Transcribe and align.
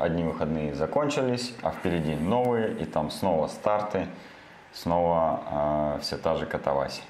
одни 0.00 0.24
выходные 0.24 0.74
закончились, 0.74 1.54
а 1.62 1.70
впереди 1.70 2.14
новые, 2.14 2.72
и 2.74 2.84
там 2.84 3.10
снова 3.10 3.46
старты, 3.48 4.06
снова 4.72 5.96
э, 5.96 6.00
вся 6.02 6.18
та 6.18 6.36
же 6.36 6.46
катавасия. 6.46 7.04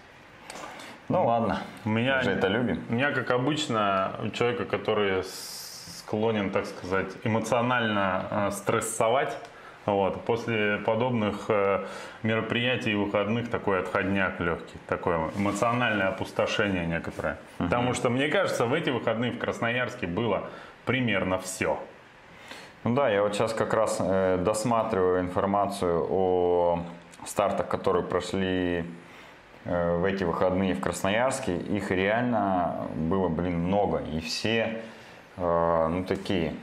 Ну 1.08 1.24
ладно, 1.24 1.60
У 1.84 1.88
меня, 1.88 2.16
мы 2.16 2.22
же 2.24 2.30
это 2.32 2.48
любим. 2.48 2.84
у 2.88 2.92
меня, 2.92 3.12
как 3.12 3.30
обычно, 3.30 4.12
у 4.22 4.28
человека, 4.28 4.64
который 4.66 5.22
склонен, 5.24 6.50
так 6.50 6.66
сказать, 6.66 7.06
эмоционально 7.24 8.26
э, 8.30 8.50
стрессовать, 8.52 9.36
вот, 9.86 10.22
после 10.24 10.76
подобных 10.78 11.46
э, 11.48 11.86
мероприятий 12.22 12.92
и 12.92 12.94
выходных 12.94 13.48
такой 13.50 13.80
отходняк 13.80 14.38
легкий, 14.40 14.76
такое 14.86 15.30
эмоциональное 15.36 16.08
опустошение 16.08 16.86
некоторое. 16.86 17.38
Потому 17.56 17.94
что, 17.94 18.10
мне 18.10 18.28
кажется, 18.28 18.66
в 18.66 18.74
эти 18.74 18.90
выходные 18.90 19.32
в 19.32 19.38
Красноярске 19.38 20.06
было 20.06 20.44
примерно 20.84 21.38
все. 21.38 21.78
Ну 22.84 22.94
да, 22.94 23.08
я 23.08 23.22
вот 23.22 23.34
сейчас 23.34 23.52
как 23.52 23.74
раз 23.74 23.98
э, 24.00 24.38
досматриваю 24.38 25.20
информацию 25.20 26.06
о 26.10 26.80
стартах, 27.26 27.68
которые 27.68 28.04
прошли 28.04 28.84
э, 29.64 29.96
в 29.96 30.04
эти 30.04 30.24
выходные 30.24 30.74
в 30.74 30.80
Красноярске. 30.80 31.56
Их 31.56 31.90
реально 31.90 32.86
было, 32.94 33.28
блин, 33.28 33.58
много. 33.58 33.98
И 33.98 34.20
все, 34.20 34.80
э, 35.36 35.88
ну, 35.90 36.04
такие 36.04 36.54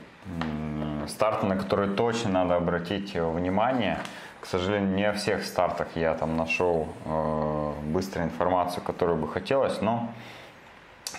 старты, 1.07 1.45
на 1.45 1.55
которые 1.55 1.93
точно 1.93 2.31
надо 2.31 2.55
обратить 2.55 3.13
внимание. 3.13 3.99
К 4.41 4.45
сожалению, 4.45 4.95
не 4.95 5.03
о 5.03 5.13
всех 5.13 5.43
стартах 5.43 5.87
я 5.95 6.13
там 6.13 6.37
нашел 6.37 6.87
э, 7.05 7.73
быстро 7.85 8.23
информацию, 8.23 8.83
которую 8.83 9.17
бы 9.17 9.27
хотелось, 9.27 9.81
но 9.81 10.09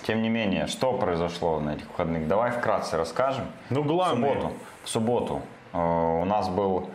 тем 0.07 0.23
не 0.23 0.29
менее, 0.29 0.69
что 0.69 0.93
произошло 0.93 1.59
на 1.59 1.75
этих 1.75 1.89
выходных? 1.89 2.29
Давай 2.29 2.53
вкратце 2.53 2.97
расскажем. 2.97 3.47
Ну, 3.71 3.83
В 3.83 3.87
главное, 3.87 4.35
субботу, 4.35 4.55
в 4.87 4.89
субботу 4.89 5.43
э, 5.73 5.79
у 5.79 6.25
нас 6.25 6.49
был 6.49 6.91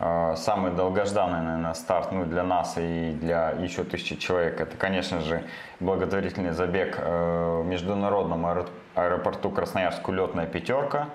э, 0.00 0.34
самый 0.36 0.72
долгожданный, 0.72 1.40
наверное, 1.40 1.74
старт 1.74 2.10
ну, 2.10 2.24
для 2.24 2.42
нас 2.42 2.74
и 2.76 3.16
для 3.20 3.50
еще 3.50 3.84
тысячи 3.84 4.16
человек. 4.16 4.60
Это, 4.60 4.76
конечно 4.76 5.20
же, 5.20 5.44
благотворительный 5.78 6.50
забег 6.50 6.96
э, 6.98 7.60
в 7.62 7.66
международном 7.66 8.44
аэро- 8.46 8.68
аэропорту 8.96 9.50
Красноярск 9.50 10.08
«Улетная 10.08 10.46
пятерка», 10.46 11.06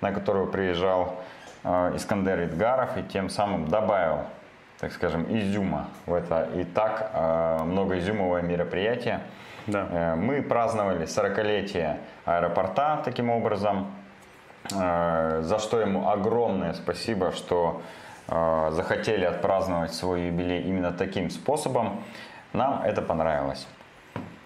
на 0.00 0.12
которую 0.12 0.48
приезжал 0.48 1.14
Искандер 1.94 2.44
Идгаров 2.44 2.96
и 2.96 3.02
тем 3.02 3.28
самым 3.28 3.66
добавил, 3.68 4.18
так 4.78 4.92
скажем, 4.92 5.24
изюма 5.36 5.88
в 6.04 6.14
это 6.14 6.48
и 6.54 6.62
так 6.62 7.10
многоизюмовое 7.64 8.42
мероприятие. 8.42 9.20
да. 9.66 10.14
Мы 10.16 10.42
праздновали 10.42 11.06
40-летие 11.06 11.96
аэропорта 12.24 13.00
таким 13.04 13.30
образом, 13.30 13.88
за 14.70 15.58
что 15.60 15.80
ему 15.80 16.08
огромное 16.10 16.72
спасибо, 16.74 17.32
что 17.32 17.82
э, 18.28 18.68
захотели 18.72 19.24
отпраздновать 19.24 19.92
свой 19.94 20.22
юбилей 20.26 20.62
именно 20.62 20.92
таким 20.92 21.30
способом. 21.30 22.02
Нам 22.52 22.82
это 22.82 23.02
понравилось. 23.02 23.66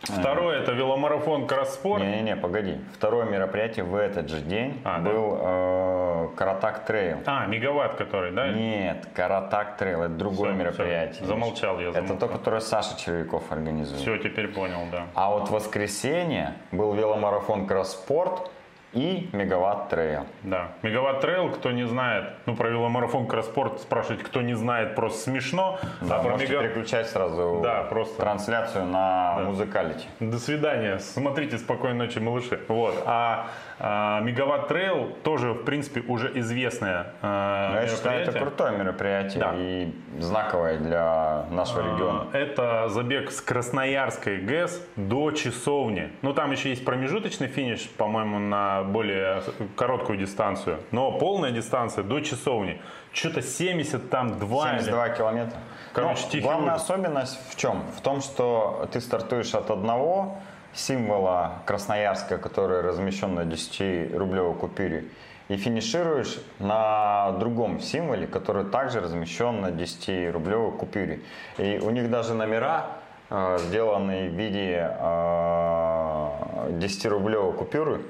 Второе 0.02 0.60
это 0.62 0.72
веломарафон 0.72 1.46
Кросспорт. 1.46 2.02
Не-не-не, 2.02 2.34
погоди. 2.34 2.78
Второе 2.94 3.26
мероприятие 3.26 3.84
в 3.84 3.94
этот 3.94 4.30
же 4.30 4.40
день 4.40 4.80
А, 4.82 4.98
да. 4.98 5.10
был 5.10 5.38
э, 5.40 6.28
Каратак 6.36 6.86
Trail. 6.86 7.18
А, 7.26 7.44
мегаватт 7.46 7.96
который, 7.96 8.32
да? 8.32 8.48
Нет, 8.48 9.06
Каратак 9.14 9.76
Trail, 9.76 10.00
это 10.04 10.14
другое 10.14 10.50
Всё, 10.52 10.58
мероприятие. 10.58 11.16
всё, 11.16 11.26
замолчал 11.26 11.78
я, 11.80 11.90
Это 11.90 12.00
замолчал. 12.06 12.16
то, 12.28 12.28
которое 12.28 12.60
Саша 12.62 12.98
Червяков 12.98 13.52
организует. 13.52 14.00
Все, 14.00 14.16
теперь 14.16 14.48
понял, 14.48 14.80
да. 14.90 15.04
А 15.14 15.30
вот 15.32 15.48
в 15.48 15.52
воскресенье 15.52 16.54
был 16.72 16.94
веломарафон 16.94 17.66
Кросспорт 17.66 18.50
и 18.92 19.28
Мегаватт 19.32 19.88
Trail. 19.88 20.24
Да. 20.42 20.68
Мегаватт 20.82 21.20
Trail, 21.20 21.50
кто 21.50 21.70
не 21.70 21.86
знает, 21.86 22.24
ну 22.46 22.56
про 22.56 22.68
веломарафон 22.70 23.26
Кросспорт 23.26 23.80
спрашивать, 23.80 24.22
кто 24.22 24.42
не 24.42 24.54
знает, 24.54 24.94
просто 24.96 25.20
смешно. 25.30 25.78
Да, 26.00 26.16
а 26.16 26.22
про 26.22 26.30
можете 26.32 26.52
мега- 26.52 26.62
переключать 26.62 27.08
сразу 27.08 27.60
Да, 27.62 27.82
просто. 27.84 28.20
трансляцию 28.20 28.86
на 28.86 29.38
Muzicality. 29.44 30.06
До 30.20 30.38
свидания. 30.38 30.98
Смотрите 30.98 31.58
«Спокойной 31.58 32.06
ночи, 32.06 32.18
малыши». 32.18 32.60
Вот. 32.68 33.02
А, 33.06 33.46
Мегаватт 33.80 34.68
Trail 34.68 35.16
тоже, 35.24 35.52
в 35.54 35.64
принципе, 35.64 36.00
уже 36.02 36.30
известное 36.38 37.14
а, 37.22 37.72
Но 37.72 37.80
я 37.80 37.86
считаю, 37.88 38.20
это 38.20 38.38
крутое 38.38 38.76
мероприятие 38.76 39.40
Да. 39.40 39.52
и 39.56 39.92
знаковое 40.18 40.76
для 40.78 41.46
нашего 41.50 41.80
региона. 41.94 42.26
А, 42.32 42.36
Это 42.36 42.88
забег 42.90 43.30
с 43.30 43.40
Красноярской 43.40 44.38
ГЭС 44.38 44.86
до 44.96 45.30
Часовни. 45.30 46.10
Ну, 46.20 46.34
там 46.34 46.52
еще 46.52 46.68
есть 46.68 46.84
промежуточный 46.84 47.48
финиш, 47.48 47.88
по-моему, 47.96 48.38
на 48.38 48.82
более 48.82 49.42
короткую 49.76 50.18
дистанцию. 50.18 50.78
Но 50.90 51.12
полная 51.12 51.50
дистанция 51.50 52.04
до 52.04 52.20
Часовни. 52.20 52.80
Что-то 53.12 53.40
70 53.40 54.10
там 54.10 54.38
2 54.38 54.68
72 54.68 55.08
километра. 55.10 55.58
Короче, 55.94 56.22
Но 56.34 56.40
главная 56.42 56.74
ужас. 56.74 56.84
особенность 56.84 57.40
в 57.50 57.56
чем? 57.56 57.82
В 57.96 58.02
том, 58.02 58.20
что 58.20 58.86
ты 58.92 59.00
стартуешь 59.00 59.54
от 59.54 59.70
одного 59.70 60.36
символа 60.74 61.62
Красноярска, 61.66 62.38
который 62.38 62.80
размещен 62.82 63.34
на 63.34 63.40
10-рублевой 63.40 64.54
купюре, 64.54 65.04
и 65.48 65.56
финишируешь 65.56 66.38
на 66.58 67.32
другом 67.32 67.80
символе, 67.80 68.26
который 68.26 68.64
также 68.64 69.00
размещен 69.00 69.60
на 69.60 69.70
10-рублевой 69.70 70.76
купюре. 70.76 71.20
И 71.58 71.80
у 71.82 71.90
них 71.90 72.08
даже 72.08 72.34
номера 72.34 72.86
э, 73.30 73.58
сделаны 73.58 74.28
в 74.28 74.34
виде 74.34 74.88
э, 74.96 76.30
10-рублевой 76.78 77.52
купюры. 77.52 78.02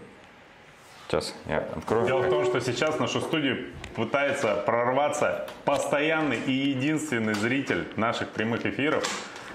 Сейчас 1.08 1.34
я 1.46 1.58
открою. 1.76 2.06
Дело 2.06 2.20
в 2.20 2.30
том, 2.30 2.44
что 2.44 2.60
сейчас 2.60 3.00
нашу 3.00 3.20
студию 3.20 3.66
пытается 3.96 4.54
прорваться 4.54 5.48
постоянный 5.64 6.38
и 6.38 6.52
единственный 6.52 7.34
зритель 7.34 7.88
наших 7.96 8.28
прямых 8.28 8.64
эфиров. 8.64 9.02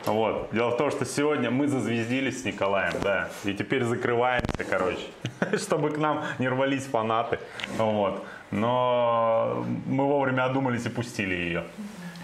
Вот. 0.05 0.49
Дело 0.51 0.71
в 0.71 0.77
том, 0.77 0.91
что 0.91 1.05
сегодня 1.05 1.49
мы 1.49 1.67
зазвездились 1.67 2.41
с 2.41 2.45
Николаем, 2.45 2.93
да, 3.01 3.29
и 3.43 3.53
теперь 3.53 3.83
закрываемся, 3.83 4.63
короче, 4.69 5.05
чтобы 5.57 5.89
к 5.89 5.97
нам 5.97 6.23
не 6.39 6.47
рвались 6.47 6.85
фанаты. 6.85 7.39
Вот. 7.77 8.23
Но 8.51 9.65
мы 9.87 10.05
вовремя 10.05 10.45
одумались 10.45 10.85
и 10.85 10.89
пустили 10.89 11.33
ее. 11.33 11.63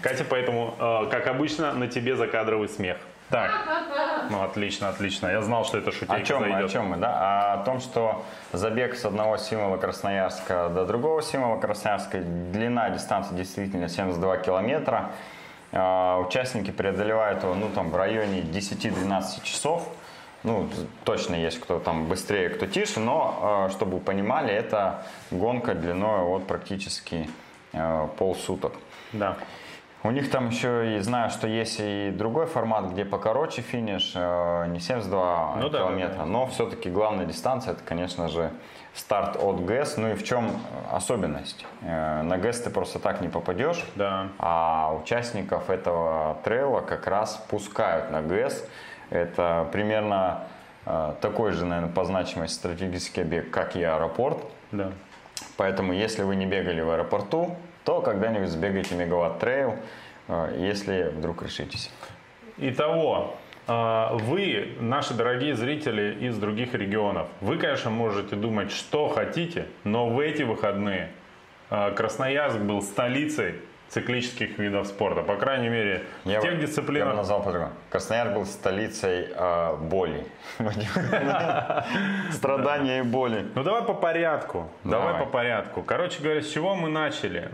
Катя, 0.00 0.24
поэтому, 0.28 0.74
э, 0.78 1.10
как 1.10 1.26
обычно, 1.26 1.72
на 1.72 1.86
тебе 1.86 2.16
закадровый 2.16 2.68
смех. 2.68 2.96
Так, 3.32 3.50
ну 4.30 4.42
отлично, 4.42 4.90
отлично. 4.90 5.28
Я 5.28 5.40
знал, 5.40 5.64
что 5.64 5.78
это 5.78 5.90
шутейка 5.90 6.14
О 6.14 6.20
чем 6.20 6.40
мы, 6.42 6.48
о 6.48 6.52
зайдет. 6.52 6.70
чем 6.70 6.86
мы, 6.88 6.96
да? 6.98 7.16
А 7.18 7.54
о 7.54 7.64
том, 7.64 7.80
что 7.80 8.24
забег 8.52 8.94
с 8.94 9.06
одного 9.06 9.38
символа 9.38 9.78
Красноярска 9.78 10.68
до 10.68 10.84
другого 10.84 11.22
символа 11.22 11.58
Красноярска, 11.58 12.18
длина 12.20 12.90
дистанции 12.90 13.34
действительно 13.34 13.88
72 13.88 14.36
километра. 14.38 15.12
А, 15.72 16.18
Участники 16.20 16.70
преодолевают 16.70 17.42
его, 17.42 17.54
ну, 17.54 17.68
там, 17.74 17.90
в 17.90 17.96
районе 17.96 18.40
10-12 18.40 19.42
часов. 19.42 19.88
Ну, 20.44 20.68
точно 21.04 21.36
есть 21.36 21.60
кто 21.60 21.78
там 21.78 22.06
быстрее, 22.06 22.48
кто 22.48 22.66
тише, 22.66 22.98
но, 22.98 23.68
э, 23.68 23.72
чтобы 23.72 23.94
вы 23.94 24.00
понимали, 24.00 24.52
это 24.52 25.06
гонка 25.30 25.74
длиной 25.74 26.24
вот 26.24 26.48
практически 26.48 27.30
э, 27.72 28.08
полсуток. 28.18 28.72
Да. 29.12 29.36
У 30.04 30.10
них 30.10 30.30
там 30.32 30.48
еще 30.48 30.96
и 30.96 30.98
знаю, 30.98 31.30
что 31.30 31.46
есть 31.46 31.76
и 31.80 32.10
другой 32.12 32.46
формат, 32.46 32.86
где 32.90 33.04
покороче 33.04 33.62
финиш, 33.62 34.12
э, 34.16 34.66
не 34.68 34.80
72 34.80 35.54
Ну 35.60 35.68
да, 35.68 35.78
километра, 35.78 36.14
да, 36.14 36.18
да. 36.20 36.26
но 36.26 36.46
все-таки 36.48 36.90
главная 36.90 37.24
дистанция 37.24 37.74
это, 37.74 37.84
конечно 37.84 38.28
же, 38.28 38.50
старт 38.94 39.36
от 39.40 39.64
ГЭС. 39.64 39.96
Ну 39.98 40.08
и 40.10 40.14
в 40.14 40.24
чем 40.24 40.50
особенность? 40.90 41.64
Э, 41.82 42.22
На 42.22 42.36
ГЭС 42.36 42.62
ты 42.62 42.70
просто 42.70 42.98
так 42.98 43.20
не 43.20 43.28
попадешь, 43.28 43.84
Да. 43.94 44.26
а 44.40 44.92
участников 45.00 45.70
этого 45.70 46.36
трейла 46.42 46.80
как 46.80 47.06
раз 47.06 47.36
пускают 47.48 48.10
на 48.10 48.22
ГЭС. 48.22 48.68
Это 49.10 49.68
примерно 49.70 50.40
э, 50.84 51.12
такой 51.20 51.52
же, 51.52 51.64
наверное, 51.64 51.92
по 51.92 52.04
значимости 52.04 52.54
стратегический 52.56 53.20
объект, 53.20 53.50
как 53.50 53.76
и 53.76 53.82
аэропорт. 53.84 54.38
Да. 54.72 54.90
Поэтому, 55.56 55.92
если 55.92 56.24
вы 56.24 56.34
не 56.34 56.46
бегали 56.46 56.80
в 56.80 56.90
аэропорту, 56.90 57.54
то 57.84 58.00
когда-нибудь 58.00 58.48
сбегайте 58.48 58.94
Мегаватт 58.94 59.38
Trail, 59.38 59.76
э, 60.28 60.56
если 60.58 61.12
вдруг 61.14 61.42
решитесь. 61.42 61.90
Итого, 62.58 63.36
э, 63.66 64.08
вы, 64.12 64.76
наши 64.80 65.14
дорогие 65.14 65.56
зрители 65.56 66.26
из 66.26 66.38
других 66.38 66.74
регионов, 66.74 67.28
вы, 67.40 67.58
конечно, 67.58 67.90
можете 67.90 68.36
думать, 68.36 68.70
что 68.70 69.08
хотите, 69.08 69.66
но 69.84 70.08
в 70.08 70.18
эти 70.20 70.42
выходные 70.42 71.10
э, 71.70 71.92
Красноярск 71.92 72.58
был 72.58 72.82
столицей 72.82 73.56
циклических 73.92 74.58
видов 74.58 74.86
спорта. 74.86 75.22
По 75.22 75.36
крайней 75.36 75.68
мере, 75.68 76.02
в 76.24 76.28
Я, 76.28 76.40
тех 76.40 76.52
бы- 76.52 76.56
я 76.56 76.60
бы 76.62 76.66
дисциплинах. 76.66 77.14
назвал 77.16 77.42
по-другому. 77.42 77.72
Красноярск 77.90 78.34
был 78.34 78.46
столицей 78.46 79.28
э, 79.34 79.76
боли. 79.76 80.26
Страдания 82.30 83.00
и 83.00 83.02
боли. 83.02 83.46
Ну 83.54 83.62
давай 83.62 83.82
по 83.82 83.94
порядку. 83.94 84.70
Давай. 84.84 85.08
Давай. 85.12 85.24
по 85.24 85.30
порядку. 85.30 85.82
Короче 85.82 86.22
говоря, 86.22 86.40
с 86.40 86.48
чего 86.48 86.74
мы 86.74 86.88
начали? 86.88 87.48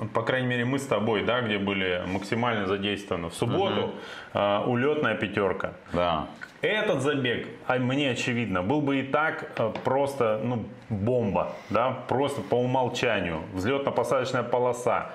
Э, 0.00 0.06
по 0.06 0.22
крайней 0.22 0.48
мере, 0.48 0.64
мы 0.64 0.78
с 0.78 0.86
тобой, 0.86 1.24
да, 1.24 1.40
где 1.40 1.58
были 1.58 2.02
максимально 2.06 2.66
задействованы. 2.66 3.28
В 3.28 3.34
субботу 3.34 3.94
э, 4.34 4.58
улетная 4.66 5.14
пятерка. 5.14 5.72
Да. 5.92 6.26
Этот 6.62 7.00
забег, 7.00 7.48
а 7.66 7.78
мне 7.78 8.10
очевидно, 8.10 8.62
был 8.62 8.82
бы 8.82 9.00
и 9.00 9.02
так 9.02 9.52
э, 9.56 9.72
просто 9.84 10.40
ну, 10.44 10.64
бомба, 10.90 11.52
да, 11.70 11.90
просто 12.08 12.42
по 12.42 12.56
умолчанию. 12.56 13.42
Взлетно-посадочная 13.54 14.42
полоса, 14.42 15.10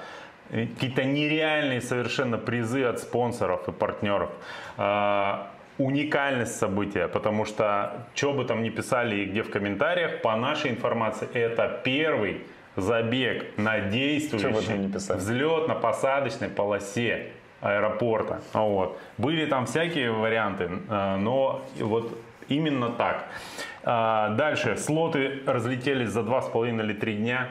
какие-то 0.50 1.04
нереальные 1.04 1.82
совершенно 1.82 2.38
призы 2.38 2.84
от 2.84 3.00
спонсоров 3.00 3.68
и 3.68 3.72
партнеров. 3.72 4.30
А, 4.78 5.52
уникальность 5.78 6.56
события, 6.56 7.08
потому 7.08 7.46
что, 7.46 8.08
что 8.16 8.34
бы 8.34 8.46
там 8.46 8.64
ни 8.64 8.70
писали 8.70 9.18
и 9.18 9.26
где 9.26 9.44
в 9.44 9.50
комментариях, 9.50 10.22
по 10.22 10.36
нашей 10.36 10.72
информации, 10.72 11.28
это 11.34 11.82
первый 11.84 12.42
забег 12.76 13.58
на 13.58 13.80
действующей 13.80 15.16
взлетно-посадочной 15.16 16.50
полосе 16.50 17.32
аэропорта. 17.62 18.42
Вот. 18.54 19.00
Были 19.18 19.46
там 19.46 19.66
всякие 19.66 20.12
варианты, 20.12 20.70
э, 20.90 21.16
но 21.18 21.66
вот 21.80 22.18
именно 22.48 22.90
так. 22.90 23.26
А, 23.84 24.30
дальше 24.30 24.78
слоты 24.78 25.42
разлетелись 25.46 26.10
за 26.10 26.22
2,5 26.22 26.82
или 26.82 26.94
3 26.94 27.16
дня. 27.16 27.48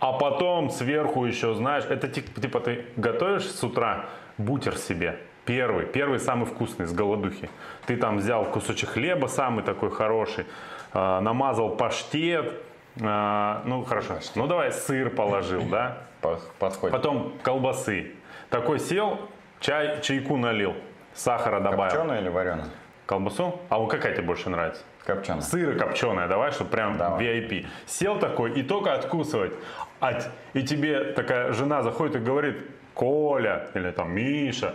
А 0.00 0.12
потом 0.12 0.70
сверху 0.70 1.24
еще, 1.24 1.54
знаешь, 1.54 1.84
это 1.84 2.08
типа 2.08 2.60
ты 2.60 2.84
готовишь 2.96 3.50
с 3.50 3.64
утра 3.64 4.06
бутер 4.38 4.76
себе, 4.76 5.18
Первый, 5.44 5.86
первый 5.86 6.20
самый 6.20 6.44
вкусный 6.44 6.86
с 6.86 6.92
голодухи. 6.92 7.48
Ты 7.86 7.96
там 7.96 8.18
взял 8.18 8.44
кусочек 8.44 8.90
хлеба, 8.90 9.28
самый 9.28 9.64
такой 9.64 9.90
хороший, 9.90 10.44
э, 10.92 11.20
намазал 11.20 11.70
паштет, 11.70 12.52
э, 13.00 13.60
ну 13.64 13.84
хорошо, 13.84 14.18
ну 14.34 14.46
давай 14.46 14.72
сыр 14.72 15.10
положил, 15.10 15.62
да? 15.62 15.98
Подходит. 16.58 16.96
Потом 16.96 17.34
колбасы, 17.42 18.12
такой 18.50 18.78
сел, 18.80 19.20
чай, 19.60 20.00
чайку 20.02 20.36
налил, 20.36 20.74
сахара 21.14 21.60
добавил. 21.60 21.92
Копченую 21.92 22.20
или 22.20 22.28
вареную? 22.28 22.68
Колбасу? 23.06 23.60
А 23.68 23.78
вот 23.78 23.90
какая 23.90 24.12
тебе 24.12 24.24
больше 24.24 24.50
нравится? 24.50 24.82
Копченая. 25.04 25.40
Сыр 25.40 25.78
копченая, 25.78 26.28
давай, 26.28 26.50
чтобы 26.52 26.70
прям 26.70 26.98
давай. 26.98 27.24
VIP. 27.24 27.66
Сел 27.86 28.18
такой 28.18 28.52
и 28.52 28.62
только 28.62 28.92
откусывать. 28.92 29.52
И 30.52 30.62
тебе 30.62 31.12
такая 31.12 31.52
жена 31.52 31.82
заходит 31.82 32.16
и 32.16 32.18
говорит, 32.18 32.56
Коля 32.94 33.68
или 33.74 33.90
там 33.92 34.12
Миша, 34.12 34.74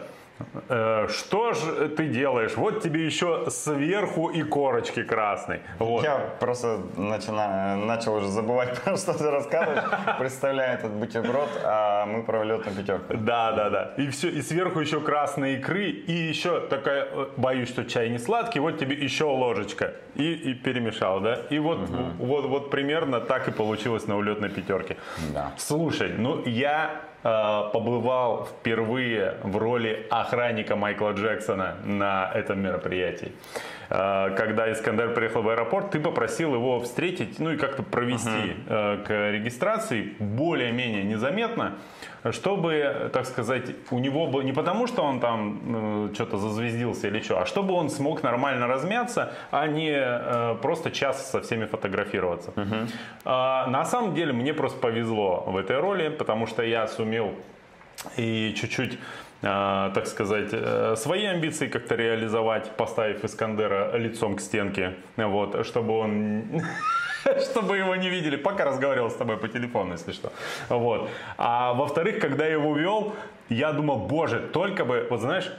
что 1.10 1.54
же 1.54 1.90
ты 1.90 2.08
делаешь? 2.08 2.56
Вот 2.56 2.82
тебе 2.82 3.06
еще 3.06 3.50
сверху 3.50 4.30
и 4.30 4.44
корочки 4.44 5.04
красной. 5.04 5.62
Вот. 5.80 6.04
Я 6.04 6.18
просто 6.40 6.80
начина, 6.98 7.76
начал 7.76 8.16
уже 8.16 8.28
забывать, 8.28 8.82
про 8.84 8.98
что 8.98 9.14
ты 9.14 9.30
рассказываешь. 9.30 9.84
Представляю 10.20 10.80
этот 10.80 10.92
бутерброд, 10.92 11.50
а 11.64 12.06
мы 12.06 12.24
про 12.24 12.44
летную 12.44 12.76
пятерку. 12.76 13.14
Да, 13.18 13.52
да, 13.52 13.70
да. 13.70 13.94
И 13.98 14.10
все, 14.10 14.30
и 14.30 14.42
сверху 14.42 14.80
еще 14.80 15.00
красные 15.00 15.58
икры, 15.58 15.90
и 15.90 16.12
еще 16.12 16.60
такая, 16.62 17.08
э, 17.12 17.28
боюсь, 17.38 17.70
что 17.70 17.86
чай 17.86 18.10
не 18.10 18.18
сладкий, 18.18 18.60
вот 18.60 18.80
тебе 18.80 18.96
еще 18.96 19.26
ложечка. 19.26 19.94
И, 20.16 20.34
и 20.34 20.54
перемешал, 20.54 21.22
да? 21.22 21.36
И 21.50 21.60
вот, 21.60 21.80
угу. 21.80 22.04
вот, 22.20 22.46
вот 22.46 22.70
примерно 22.72 23.20
так 23.20 23.48
и 23.48 23.52
получилось 23.52 24.08
на 24.08 24.18
улетной 24.18 24.50
пятерке. 24.50 24.98
Да. 25.34 25.52
Слушай, 25.58 26.14
ну 26.18 26.44
я 26.46 27.02
Э, 27.04 27.13
побывал 27.24 28.46
впервые 28.46 29.38
в 29.44 29.58
роли 29.58 30.06
охранника 30.10 30.76
Майкла 30.76 31.12
Джексона 31.12 31.76
на 31.84 32.30
этом 32.34 32.60
мероприятии. 32.60 33.32
Э, 33.90 34.36
когда 34.36 34.72
Искандер 34.72 35.14
приехал 35.14 35.42
в 35.42 35.50
аэропорт, 35.50 35.92
ты 35.92 36.00
попросил 36.00 36.54
его 36.54 36.80
встретить, 36.82 37.40
ну 37.40 37.52
и 37.52 37.58
как-то 37.58 37.84
провести 37.84 38.56
uh-huh. 38.68 39.04
к 39.04 39.32
регистрации 39.32 40.16
более-менее 40.20 41.04
незаметно 41.04 41.76
чтобы, 42.32 43.10
так 43.12 43.26
сказать, 43.26 43.76
у 43.92 44.00
него 44.00 44.28
было 44.28 44.42
не 44.42 44.54
потому, 44.54 44.88
что 44.88 45.04
он 45.04 45.20
там 45.20 46.10
э, 46.10 46.14
что-то 46.14 46.38
зазвездился 46.38 47.08
или 47.08 47.20
что, 47.22 47.42
а 47.42 47.46
чтобы 47.46 47.74
он 47.74 47.90
смог 47.90 48.24
нормально 48.24 48.68
размяться, 48.68 49.34
а 49.52 49.68
не 49.68 49.92
э, 49.92 50.56
просто 50.62 50.92
час 50.92 51.32
со 51.32 51.42
всеми 51.42 51.66
фотографироваться. 51.66 52.52
Угу. 52.56 52.76
А, 53.26 53.68
на 53.68 53.86
самом 53.86 54.14
деле 54.14 54.34
мне 54.34 54.54
просто 54.54 54.80
повезло 54.80 55.44
в 55.48 55.58
этой 55.58 55.80
роли, 55.80 56.10
потому 56.10 56.48
что 56.48 56.64
я 56.64 56.88
сумел 56.88 57.34
и 58.18 58.54
чуть-чуть 58.58 58.94
э, 59.42 59.92
так 59.94 60.08
сказать, 60.08 60.50
э, 60.52 60.96
свои 60.98 61.26
амбиции 61.26 61.68
как-то 61.68 61.96
реализовать, 61.96 62.72
поставив 62.78 63.24
Искандера 63.24 63.96
лицом 63.98 64.36
к 64.36 64.42
стенке, 64.42 64.94
вот, 65.18 65.66
чтобы 65.66 65.98
он 65.98 66.44
чтобы 67.52 67.78
его 67.78 67.96
не 67.96 68.10
видели, 68.10 68.36
пока 68.36 68.66
разговаривал 68.66 69.10
с 69.10 69.16
тобой 69.16 69.38
по 69.38 69.48
телефону, 69.48 69.94
если 69.94 70.12
что. 70.12 70.32
Вот. 70.70 71.10
А 71.38 71.74
во-вторых, 71.74 72.20
когда 72.20 72.46
я 72.46 72.54
его 72.54 72.76
вел, 72.76 73.14
я 73.50 73.72
думал, 73.72 74.08
боже, 74.08 74.40
только 74.40 74.86
бы, 74.86 75.08
вот 75.10 75.22
знаешь, 75.22 75.52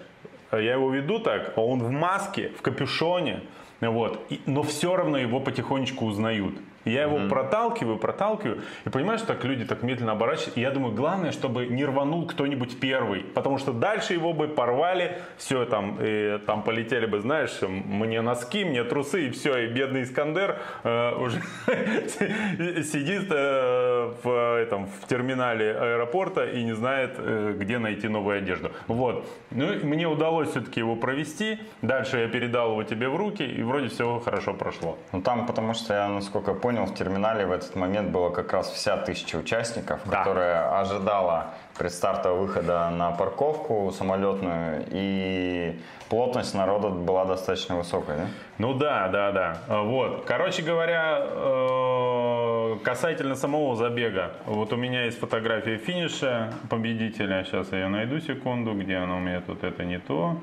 я 0.53 0.75
его 0.75 0.91
веду 0.91 1.19
так, 1.19 1.55
а 1.57 1.61
он 1.61 1.81
в 1.81 1.91
маске, 1.91 2.51
в 2.59 2.63
капюшоне, 2.63 3.41
вот, 3.81 4.21
и, 4.31 4.41
но 4.47 4.63
все 4.63 4.97
равно 4.97 5.19
его 5.19 5.41
потихонечку 5.41 6.07
узнают. 6.07 6.55
Я 6.85 7.03
его 7.03 7.19
mm-hmm. 7.19 7.29
проталкиваю, 7.29 7.99
проталкиваю, 7.99 8.63
и 8.85 8.89
понимаешь, 8.89 9.23
так 9.23 9.45
люди 9.45 9.65
так 9.65 9.83
медленно 9.83 10.13
оборачиваются. 10.13 10.59
И 10.59 10.63
я 10.63 10.71
думаю, 10.71 10.95
главное, 10.95 11.33
чтобы 11.33 11.67
не 11.67 11.85
рванул 11.85 12.27
кто-нибудь 12.27 12.79
первый, 12.81 13.21
потому 13.21 13.59
что 13.59 13.73
дальше 13.73 14.13
его 14.13 14.33
бы 14.33 14.49
порвали, 14.49 15.19
все 15.37 15.65
там, 15.65 15.99
и, 16.01 16.39
там 16.47 16.63
полетели 16.63 17.07
бы, 17.07 17.21
знаешь, 17.21 17.59
мне 17.63 18.21
носки, 18.21 18.65
мне 18.65 18.85
трусы, 18.85 19.29
и 19.29 19.31
все, 19.31 19.57
и 19.65 19.67
бедный 19.69 20.03
Искандер 20.03 20.59
э, 20.83 21.15
уже 21.17 21.41
сидит 22.85 23.29
э, 23.31 24.13
в, 24.23 24.59
этом, 24.59 24.87
в 24.87 25.07
терминале 25.09 25.73
аэропорта 25.73 26.47
и 26.47 26.63
не 26.63 26.75
знает, 26.75 27.15
э, 27.19 27.55
где 27.59 27.79
найти 27.79 28.09
новую 28.09 28.39
одежду. 28.39 28.71
Вот. 28.87 29.27
Ну, 29.51 29.67
мне 29.83 30.07
удалось 30.07 30.51
все-таки 30.51 30.81
его 30.81 30.97
провести. 30.97 31.59
Дальше 31.83 32.19
я 32.19 32.29
передал 32.29 32.73
его 32.73 32.83
тебе 32.83 33.09
в 33.09 33.17
руки, 33.17 33.43
и 33.43 33.63
вроде 33.63 33.89
все 33.89 34.19
хорошо 34.19 34.55
прошло. 34.55 34.99
Ну 35.13 35.23
там, 35.23 35.47
потому 35.47 35.75
что 35.75 35.95
я, 35.95 36.09
насколько 36.09 36.55
понял, 36.55 36.74
понял, 36.75 36.87
в 36.87 36.95
терминале 36.95 37.47
в 37.47 37.53
этот 37.53 37.77
момент 37.77 38.11
было 38.11 38.31
как 38.31 38.53
раз 38.53 38.71
вся 38.71 38.97
тысяча 38.97 39.37
участников, 39.37 40.01
да. 40.07 40.19
которая 40.19 40.81
ожидала 40.81 41.55
предстартового 41.79 42.43
выхода 42.43 42.91
на 42.91 43.13
парковку 43.13 43.93
самолетную, 43.97 44.85
и 44.91 45.81
плотность 46.09 46.55
народа 46.55 46.89
была 46.89 47.25
достаточно 47.25 47.77
высокая, 47.77 48.17
да? 48.17 48.27
Ну 48.59 48.75
да, 48.75 49.09
да, 49.09 49.33
да. 49.33 49.83
Вот. 49.83 50.25
Короче 50.27 50.63
говоря, 50.63 51.19
э, 51.21 52.77
касательно 52.83 53.37
самого 53.37 53.77
забега, 53.77 54.33
вот 54.47 54.73
у 54.73 54.77
меня 54.77 55.05
есть 55.05 55.19
фотография 55.19 55.77
финиша 55.77 56.53
победителя. 56.71 57.45
Сейчас 57.45 57.71
я 57.73 57.79
ее 57.79 57.89
найду 57.89 58.21
секунду, 58.21 58.75
где 58.75 58.97
она 58.97 59.17
у 59.17 59.21
меня 59.21 59.41
тут, 59.41 59.63
это 59.65 59.85
не 59.85 59.99
то. 59.99 60.37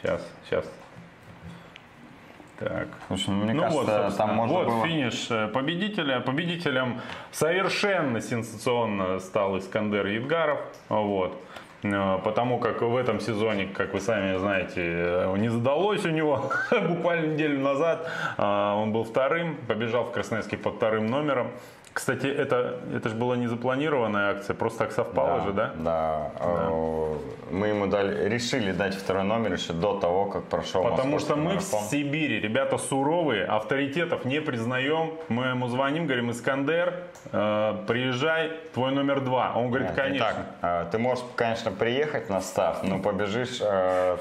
Сейчас, 0.00 0.26
сейчас 0.48 0.64
так. 2.62 2.88
Слушай, 3.08 3.30
ну, 3.30 3.44
мне 3.44 3.54
ну 3.54 3.62
кажется, 3.62 4.02
вот, 4.04 4.16
там 4.16 4.34
можно 4.34 4.56
вот 4.56 4.66
было... 4.66 4.86
финиш 4.86 5.26
э, 5.30 5.48
победителя. 5.48 6.20
Победителем 6.20 7.00
совершенно 7.30 8.20
сенсационно 8.20 9.18
стал 9.20 9.58
Искандер 9.58 10.06
Едгаров. 10.06 10.60
Вот. 10.88 11.40
Э, 11.82 12.18
потому 12.24 12.58
как 12.58 12.82
в 12.82 12.96
этом 12.96 13.20
сезоне, 13.20 13.66
как 13.66 13.94
вы 13.94 14.00
сами 14.00 14.36
знаете, 14.38 14.80
э, 14.80 15.36
не 15.38 15.48
задалось 15.48 16.04
у 16.04 16.10
него. 16.10 16.50
Буквально 16.88 17.34
неделю 17.34 17.60
назад 17.60 18.08
он 18.38 18.92
был 18.92 19.04
вторым, 19.04 19.56
побежал 19.68 20.04
в 20.04 20.12
Красноярске 20.12 20.56
под 20.56 20.76
вторым 20.76 21.06
номером. 21.06 21.48
Кстати, 21.92 22.26
это, 22.26 22.80
это 22.94 23.08
же 23.10 23.14
была 23.14 23.36
не 23.36 23.48
запланированная 23.48 24.30
акция, 24.30 24.54
просто 24.54 24.80
так 24.80 24.92
совпало 24.92 25.38
да, 25.38 25.44
же, 25.44 25.52
да? 25.52 25.72
Да. 25.76 26.30
да. 26.38 26.70
Мы 27.50 27.66
ему 27.68 27.86
дали, 27.86 28.28
решили 28.30 28.72
дать 28.72 28.94
второй 28.94 29.24
номер 29.24 29.52
еще 29.52 29.74
до 29.74 30.00
того, 30.00 30.24
как 30.24 30.44
прошел 30.44 30.82
Потому 30.84 31.18
что 31.18 31.36
мы 31.36 31.54
марафон. 31.54 31.80
в 31.80 31.90
Сибири, 31.90 32.40
ребята 32.40 32.78
суровые, 32.78 33.44
авторитетов 33.44 34.24
не 34.24 34.40
признаем. 34.40 35.12
Мы 35.28 35.48
ему 35.48 35.68
звоним, 35.68 36.06
говорим, 36.06 36.30
Искандер, 36.30 36.94
э, 37.30 37.76
приезжай, 37.86 38.52
твой 38.72 38.92
номер 38.92 39.20
два. 39.20 39.52
Он 39.54 39.68
говорит, 39.68 39.88
Нет, 39.88 39.96
конечно. 39.96 40.26
Так, 40.62 40.86
э, 40.86 40.90
ты 40.90 40.98
можешь, 40.98 41.24
конечно, 41.36 41.70
приехать 41.70 42.30
на 42.30 42.40
став, 42.40 42.82
но 42.84 43.00
побежишь 43.00 43.58
э, 43.60 44.16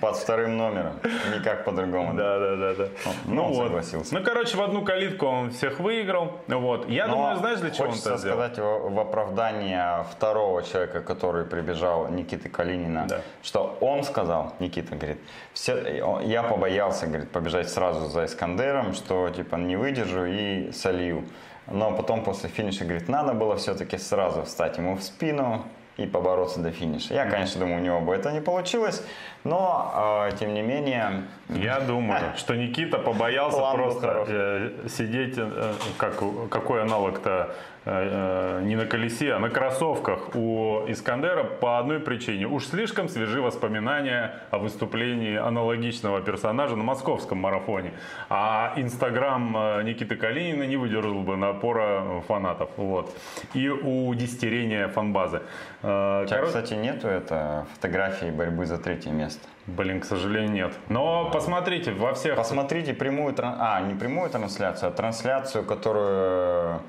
под 0.00 0.16
вторым 0.16 0.58
номером. 0.58 0.92
Никак 1.34 1.64
по-другому. 1.64 2.12
Да, 2.14 2.38
да, 2.38 2.56
да. 2.56 2.74
да. 2.74 2.88
Ну, 3.24 3.34
ну 3.34 3.42
вот. 3.48 3.66
согласился. 3.68 4.14
Ну, 4.14 4.22
короче, 4.22 4.58
в 4.58 4.62
одну 4.62 4.84
калитку 4.84 5.26
он 5.26 5.50
всех 5.52 5.80
выиграл. 5.80 6.40
Вот. 6.48 6.81
Вот. 6.82 6.90
Я 6.90 7.06
Но 7.06 7.14
думаю, 7.14 7.36
знаешь, 7.38 7.60
для 7.60 7.70
чего 7.70 7.84
он 7.84 7.90
это 7.92 7.98
сделал? 7.98 8.18
сказать 8.18 8.58
в, 8.58 8.98
оправдание 9.00 10.04
второго 10.10 10.62
человека, 10.62 11.00
который 11.00 11.44
прибежал, 11.44 12.08
Никиты 12.08 12.48
Калинина, 12.48 13.06
да. 13.08 13.20
что 13.42 13.76
он 13.80 14.04
сказал, 14.04 14.54
Никита 14.58 14.96
говорит, 14.96 15.18
все, 15.52 16.20
я 16.22 16.42
побоялся, 16.42 17.06
говорит, 17.06 17.30
побежать 17.30 17.68
сразу 17.70 18.08
за 18.08 18.24
Искандером, 18.26 18.94
что 18.94 19.30
типа 19.30 19.56
не 19.56 19.76
выдержу 19.76 20.24
и 20.24 20.72
солью. 20.72 21.24
Но 21.66 21.92
потом 21.92 22.24
после 22.24 22.48
финиша, 22.48 22.84
говорит, 22.84 23.08
надо 23.08 23.34
было 23.34 23.56
все-таки 23.56 23.96
сразу 23.96 24.42
встать 24.42 24.78
ему 24.78 24.96
в 24.96 25.02
спину, 25.02 25.64
и 25.96 26.06
побороться 26.06 26.60
до 26.60 26.70
финиша. 26.70 27.14
Я, 27.14 27.26
конечно, 27.26 27.60
думаю, 27.60 27.80
у 27.80 27.84
него 27.84 28.00
бы 28.00 28.14
это 28.14 28.32
не 28.32 28.40
получилось, 28.40 29.04
но, 29.44 30.28
э, 30.30 30.36
тем 30.38 30.54
не 30.54 30.62
менее... 30.62 31.24
Я 31.48 31.80
думаю, 31.80 32.20
что 32.36 32.56
Никита 32.56 32.98
побоялся 32.98 33.60
просто 33.72 34.24
э, 34.26 34.88
сидеть, 34.88 35.34
э, 35.36 35.74
как, 35.98 36.22
какой 36.50 36.82
аналог-то 36.82 37.54
не 37.84 38.76
на 38.76 38.86
колесе, 38.86 39.32
а 39.32 39.38
на 39.38 39.50
кроссовках 39.50 40.34
у 40.34 40.84
Искандера 40.86 41.44
по 41.44 41.78
одной 41.78 41.98
причине. 42.00 42.46
Уж 42.46 42.66
слишком 42.66 43.08
свежи 43.08 43.40
воспоминания 43.40 44.34
о 44.50 44.58
выступлении 44.58 45.36
аналогичного 45.36 46.20
персонажа 46.20 46.76
на 46.76 46.84
московском 46.84 47.38
марафоне. 47.38 47.92
А 48.28 48.74
Инстаграм 48.76 49.56
э, 49.56 49.82
Никиты 49.82 50.16
Калинина 50.16 50.64
не 50.64 50.76
выдержал 50.76 51.22
бы 51.22 51.36
напора 51.36 52.22
фанатов. 52.28 52.70
Вот. 52.76 53.14
И 53.54 53.68
у 53.68 54.14
десятерения 54.14 54.88
фанбазы. 54.88 55.42
Э, 55.82 56.22
у 56.24 56.26
тебя, 56.26 56.42
кстати, 56.42 56.74
нету 56.74 57.08
это 57.08 57.66
фотографии 57.74 58.30
борьбы 58.30 58.66
за 58.66 58.78
третье 58.78 59.10
место? 59.10 59.46
Блин, 59.66 60.00
к 60.00 60.04
сожалению, 60.04 60.52
нет. 60.52 60.72
Но 60.88 61.30
посмотрите 61.30 61.92
во 61.92 62.14
всех... 62.14 62.36
Посмотрите 62.36 62.94
прямую, 62.94 63.34
а, 63.38 63.80
не 63.80 63.94
прямую 63.94 64.28
трансляцию, 64.28 64.88
а 64.88 64.92
трансляцию, 64.92 65.64
которую 65.64 66.80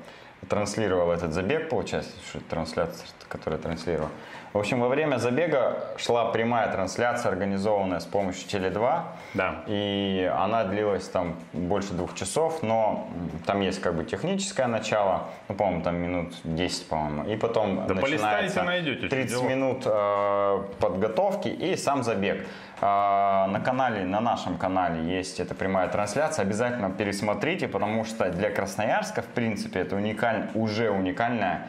транслировал 0.44 1.12
этот 1.12 1.32
забег, 1.32 1.68
получается, 1.68 2.12
трансляция, 2.48 3.06
которая 3.28 3.60
транслировала. 3.60 4.10
В 4.54 4.58
общем, 4.58 4.80
во 4.80 4.86
время 4.86 5.16
забега 5.16 5.78
шла 5.96 6.26
прямая 6.26 6.70
трансляция, 6.70 7.32
организованная 7.32 7.98
с 7.98 8.04
помощью 8.04 8.48
Теле2. 8.48 9.02
Да. 9.34 9.64
И 9.66 10.30
она 10.32 10.62
длилась 10.62 11.08
там 11.08 11.34
больше 11.52 11.92
двух 11.92 12.14
часов, 12.14 12.62
но 12.62 13.08
там 13.46 13.62
есть 13.62 13.80
как 13.80 13.96
бы 13.96 14.04
техническое 14.04 14.68
начало, 14.68 15.24
ну, 15.48 15.56
по-моему, 15.56 15.82
там 15.82 15.96
минут 15.96 16.34
10, 16.44 16.88
по-моему. 16.88 17.24
И 17.24 17.36
потом 17.36 17.84
да 17.88 17.94
начинается 17.94 18.62
найдете, 18.62 19.08
30 19.08 19.42
минут 19.42 19.82
э, 19.86 20.62
подготовки 20.78 21.48
и 21.48 21.74
сам 21.74 22.04
забег. 22.04 22.46
Э, 22.80 23.46
на 23.48 23.60
канале, 23.60 24.04
на 24.04 24.20
нашем 24.20 24.56
канале 24.56 25.02
есть 25.16 25.40
эта 25.40 25.56
прямая 25.56 25.88
трансляция. 25.88 26.44
Обязательно 26.44 26.90
пересмотрите, 26.90 27.66
потому 27.66 28.04
что 28.04 28.30
для 28.30 28.50
Красноярска, 28.50 29.22
в 29.22 29.26
принципе, 29.26 29.80
это 29.80 29.96
уникаль, 29.96 30.50
уже 30.54 30.90
уникальная 30.90 31.66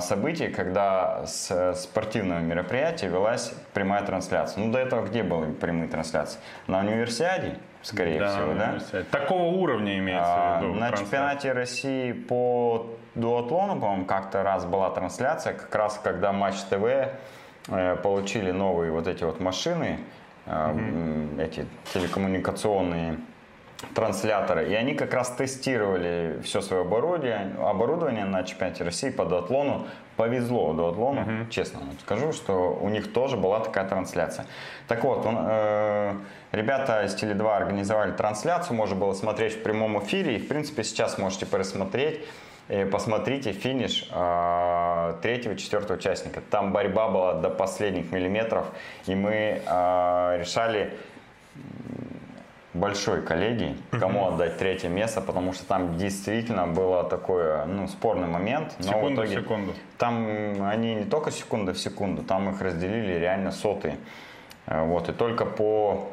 событий, 0.00 0.48
когда 0.48 1.26
с 1.26 1.74
спортивного 1.74 2.40
мероприятия 2.40 3.08
велась 3.08 3.52
прямая 3.72 4.04
трансляция. 4.04 4.64
Ну, 4.64 4.72
до 4.72 4.78
этого 4.78 5.06
где 5.06 5.22
были 5.22 5.52
прямые 5.52 5.88
трансляции? 5.88 6.40
На 6.66 6.80
универсиаде, 6.80 7.58
скорее 7.82 8.18
да, 8.18 8.28
всего, 8.30 8.54
да? 8.54 9.04
Такого 9.10 9.44
уровня 9.44 9.98
имеется 9.98 10.26
а, 10.26 10.58
в 10.58 10.64
виду. 10.64 10.74
На 10.74 10.92
чемпионате 10.92 11.52
России 11.52 12.12
по 12.12 12.86
дуатлону, 13.14 13.80
по-моему, 13.80 14.04
как-то 14.06 14.42
раз 14.42 14.64
была 14.64 14.90
трансляция, 14.90 15.54
как 15.54 15.74
раз 15.74 16.00
когда 16.02 16.32
Матч 16.32 16.56
ТВ 16.68 17.08
э, 17.68 17.96
получили 17.96 18.50
новые 18.50 18.92
вот 18.92 19.06
эти 19.06 19.24
вот 19.24 19.40
машины, 19.40 19.98
угу. 20.46 21.40
эти 21.40 21.66
телекоммуникационные 21.92 23.18
трансляторы, 23.94 24.68
и 24.70 24.74
они 24.74 24.94
как 24.94 25.14
раз 25.14 25.30
тестировали 25.30 26.40
все 26.42 26.60
свое 26.60 26.82
оборудование, 26.82 27.54
оборудование 27.58 28.24
на 28.24 28.42
чемпионате 28.44 28.84
России 28.84 29.10
по 29.10 29.24
дуатлону. 29.24 29.86
Повезло 30.16 30.74
дуатлону, 30.74 31.22
uh-huh. 31.22 31.50
честно 31.50 31.80
скажу, 32.02 32.32
что 32.32 32.78
у 32.78 32.90
них 32.90 33.10
тоже 33.12 33.38
была 33.38 33.60
такая 33.60 33.88
трансляция. 33.88 34.44
Так 34.86 35.02
вот, 35.02 35.24
он, 35.24 35.36
э, 35.40 36.14
ребята 36.52 37.04
из 37.04 37.14
Теле2 37.14 37.56
организовали 37.56 38.12
трансляцию, 38.12 38.76
можно 38.76 38.96
было 38.96 39.14
смотреть 39.14 39.54
в 39.54 39.62
прямом 39.62 39.98
эфире, 40.04 40.36
и 40.36 40.38
в 40.38 40.46
принципе 40.46 40.84
сейчас 40.84 41.16
можете 41.16 41.46
пересмотреть. 41.46 42.20
И 42.68 42.84
посмотрите 42.84 43.52
финиш 43.52 44.08
э, 44.12 45.14
третьего, 45.22 45.56
четвертого 45.56 45.96
участника. 45.96 46.42
Там 46.50 46.72
борьба 46.72 47.08
была 47.08 47.34
до 47.34 47.48
последних 47.48 48.12
миллиметров, 48.12 48.66
и 49.06 49.14
мы 49.14 49.62
э, 49.64 50.36
решали 50.38 50.92
большой 52.74 53.22
коллегии, 53.22 53.76
кому 53.90 54.28
отдать 54.28 54.58
третье 54.58 54.88
место, 54.88 55.20
потому 55.20 55.52
что 55.52 55.66
там 55.66 55.96
действительно 55.96 56.66
было 56.66 57.04
такой 57.04 57.66
ну, 57.66 57.88
спорный 57.88 58.28
момент. 58.28 58.74
Но 58.78 58.84
секунду 58.84 59.08
в 59.08 59.24
итоге, 59.24 59.40
секунду. 59.40 59.74
Там 59.98 60.62
они 60.62 60.94
не 60.94 61.04
только 61.04 61.30
секунда 61.30 61.72
в 61.72 61.78
секунду, 61.78 62.22
там 62.22 62.50
их 62.50 62.60
разделили 62.60 63.18
реально 63.18 63.50
сотые. 63.50 63.96
Э, 64.66 64.84
вот, 64.84 65.08
и 65.08 65.12
только 65.12 65.44
по 65.44 66.10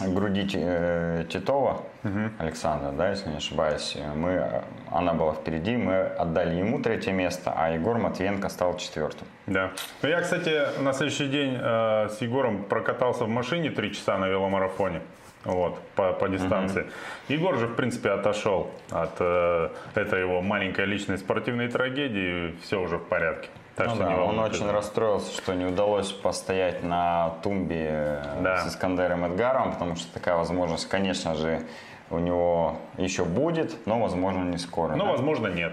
груди 0.00 0.48
э, 0.54 1.24
Титова, 1.28 1.82
угу. 2.04 2.30
Александра, 2.38 2.92
да, 2.92 3.10
если 3.10 3.28
не 3.28 3.36
ошибаюсь, 3.36 3.96
мы, 4.14 4.62
она 4.90 5.12
была 5.14 5.34
впереди, 5.34 5.76
мы 5.76 6.00
отдали 6.00 6.54
ему 6.54 6.80
третье 6.80 7.12
место, 7.12 7.52
а 7.54 7.70
Егор 7.72 7.98
Матвиенко 7.98 8.48
стал 8.48 8.76
четвертым. 8.76 9.26
Да. 9.46 9.72
Ну, 10.00 10.08
я, 10.08 10.20
кстати, 10.20 10.80
на 10.80 10.92
следующий 10.92 11.26
день 11.26 11.58
э, 11.60 12.08
с 12.08 12.20
Егором 12.20 12.62
прокатался 12.62 13.24
в 13.24 13.28
машине 13.28 13.70
три 13.70 13.92
часа 13.92 14.16
на 14.16 14.28
веломарафоне 14.28 15.00
вот, 15.44 15.78
по, 15.94 16.12
по 16.12 16.28
дистанции. 16.28 16.82
Угу. 16.82 16.90
Егор 17.28 17.56
же, 17.56 17.66
в 17.66 17.74
принципе, 17.74 18.10
отошел 18.10 18.70
от 18.90 19.16
э, 19.18 19.68
этой 19.94 20.20
его 20.20 20.40
маленькой 20.40 20.86
личной 20.86 21.18
спортивной 21.18 21.68
трагедии, 21.68 22.54
все 22.62 22.80
уже 22.80 22.98
в 22.98 23.04
порядке. 23.04 23.48
Так 23.76 23.88
ну 23.88 23.94
что 23.94 24.04
да, 24.04 24.22
он 24.22 24.38
очень 24.38 24.70
расстроился, 24.70 25.34
что 25.34 25.54
не 25.54 25.64
удалось 25.64 26.12
постоять 26.12 26.82
на 26.82 27.34
тумбе 27.42 27.88
э, 27.90 28.40
да. 28.42 28.58
с 28.58 28.68
Искандером 28.68 29.24
Эдгаром, 29.24 29.72
потому 29.72 29.96
что 29.96 30.12
такая 30.12 30.36
возможность, 30.36 30.88
конечно 30.88 31.34
же, 31.34 31.62
у 32.10 32.18
него 32.18 32.76
еще 32.98 33.24
будет, 33.24 33.86
но, 33.86 33.98
возможно, 33.98 34.44
не 34.44 34.58
скоро. 34.58 34.94
Но, 34.94 35.06
да? 35.06 35.10
возможно, 35.12 35.46
нет. 35.48 35.72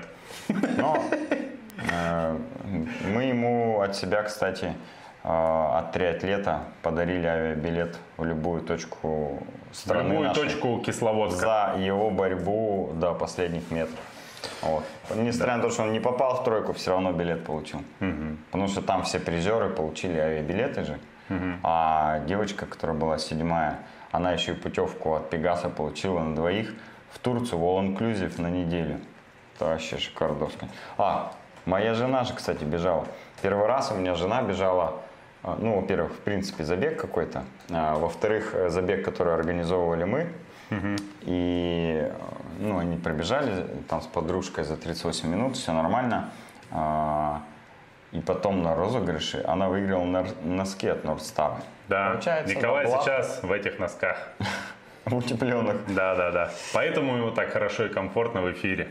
Но 0.78 0.98
э, 1.92 2.38
мы 3.14 3.24
ему 3.24 3.82
от 3.82 3.96
себя, 3.96 4.24
кстати, 4.24 4.74
а, 5.22 5.80
от 5.80 5.92
триатлета 5.92 6.62
подарили 6.82 7.28
авиабилет 7.28 7.98
в 8.18 8.24
любую 8.24 8.62
точку 8.62 9.44
страны 9.72 10.20
нашей 10.20 10.44
точку 10.44 10.80
Кисловодска. 10.80 11.74
За 11.76 11.82
его 11.82 12.10
борьбу 12.10 12.92
до 12.94 13.14
последних 13.14 13.70
метров. 13.72 14.00
Вот. 14.62 14.84
Несмотря 15.16 15.54
да. 15.54 15.58
на 15.58 15.64
то, 15.64 15.70
что 15.70 15.84
он 15.84 15.94
не 15.94 16.00
попал 16.00 16.42
в 16.42 16.44
тройку, 16.44 16.74
все 16.74 16.92
равно 16.92 17.12
билет 17.12 17.44
получил. 17.46 17.80
Угу. 18.00 18.38
Потому 18.52 18.68
что 18.68 18.82
там 18.82 19.04
все 19.04 19.20
призеры 19.20 19.70
получили 19.70 20.18
авиабилеты 20.18 20.84
же. 20.84 21.00
Угу. 21.30 21.60
А 21.64 22.20
девочка, 22.28 22.66
которая 22.66 22.98
была 22.98 23.18
седьмая, 23.18 23.80
она 24.12 24.32
еще 24.32 24.54
и 24.54 24.56
путевку 24.56 25.16
от 25.16 25.30
Пегаса 25.30 25.70
получила 25.70 26.20
на 26.20 26.36
двоих 26.36 26.74
в 27.12 27.20
Турцию, 27.20 27.60
в 27.60 27.64
All 27.64 27.96
Inclusive 27.96 28.42
на 28.42 28.50
неделю. 28.50 29.00
Это 29.56 29.66
вообще 29.66 29.98
шикардовски. 29.98 30.68
А, 30.98 31.34
моя 31.66 31.94
жена 31.94 32.24
же, 32.24 32.34
кстати, 32.34 32.64
бежала. 32.64 33.06
Первый 33.42 33.68
раз 33.68 33.92
у 33.92 33.96
меня 33.96 34.16
жена 34.16 34.42
бежала 34.42 35.02
ну, 35.44 35.80
во-первых, 35.80 36.14
в 36.14 36.20
принципе, 36.20 36.64
забег 36.64 37.00
какой-то. 37.00 37.44
А, 37.70 37.98
во-вторых, 37.98 38.54
э, 38.54 38.70
забег, 38.70 39.06
который 39.06 39.34
организовывали 39.34 40.04
мы. 40.04 40.28
Угу. 40.72 40.96
И 41.22 42.12
ну, 42.60 42.78
они 42.78 42.98
пробежали 42.98 43.66
там 43.88 44.02
с 44.02 44.08
подружкой 44.08 44.66
за 44.66 44.76
38 44.76 45.30
минут, 45.30 45.56
все 45.56 45.72
нормально. 45.74 46.30
А, 46.72 47.42
и 48.12 48.20
потом 48.20 48.64
на 48.64 48.76
розыгрыше 48.76 49.44
она 49.48 49.70
выиграла 49.70 50.04
на 50.04 50.26
носки 50.44 50.88
от 50.88 51.04
Нордстара. 51.04 51.62
Да, 51.88 52.12
Получается, 52.12 52.56
Николай 52.56 52.88
сейчас 52.88 53.42
в 53.42 53.52
этих 53.52 53.80
носках. 53.80 54.18
Утепленных. 55.06 55.78
Да, 55.88 56.16
да, 56.16 56.32
да. 56.32 56.52
Поэтому 56.74 57.18
ему 57.18 57.32
так 57.32 57.52
хорошо 57.52 57.86
и 57.86 57.90
комфортно 57.90 58.42
в 58.42 58.52
эфире. 58.52 58.90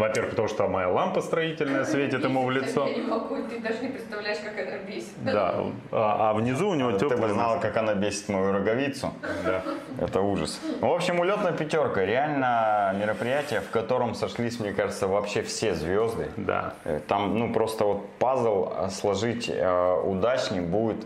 Во-первых, 0.00 0.30
потому 0.30 0.48
что 0.48 0.66
моя 0.66 0.88
лампа 0.88 1.20
строительная 1.20 1.84
светит 1.84 2.24
ему 2.24 2.46
в 2.46 2.50
лицо. 2.50 2.86
Я 2.86 2.94
не 2.94 3.02
могу, 3.02 3.36
ты 3.36 3.60
даже 3.60 3.82
не 3.82 3.88
представляешь, 3.88 4.38
как 4.38 4.66
она 4.66 4.78
бесит. 4.78 5.12
Да, 5.22 5.54
а, 5.92 6.30
а 6.30 6.32
внизу 6.32 6.70
у 6.70 6.74
него 6.74 6.92
теплый. 6.92 7.16
Ты 7.16 7.22
бы 7.22 7.28
знала, 7.28 7.58
как 7.58 7.76
она 7.76 7.92
бесит 7.92 8.30
мою 8.30 8.50
роговицу. 8.50 9.12
Да. 9.44 9.62
Это 10.00 10.22
ужас. 10.22 10.58
В 10.80 10.86
общем, 10.86 11.20
улетная 11.20 11.52
пятерка. 11.52 12.02
Реально 12.02 12.96
мероприятие, 12.98 13.60
в 13.60 13.68
котором 13.68 14.14
сошлись, 14.14 14.58
мне 14.58 14.72
кажется, 14.72 15.06
вообще 15.06 15.42
все 15.42 15.74
звезды. 15.74 16.30
Да. 16.38 16.72
Э, 16.84 17.00
там, 17.06 17.38
ну, 17.38 17.52
просто 17.52 17.84
вот 17.84 18.08
пазл 18.18 18.72
сложить 18.88 19.50
э, 19.50 20.02
удачнее 20.02 20.62
будет... 20.62 21.04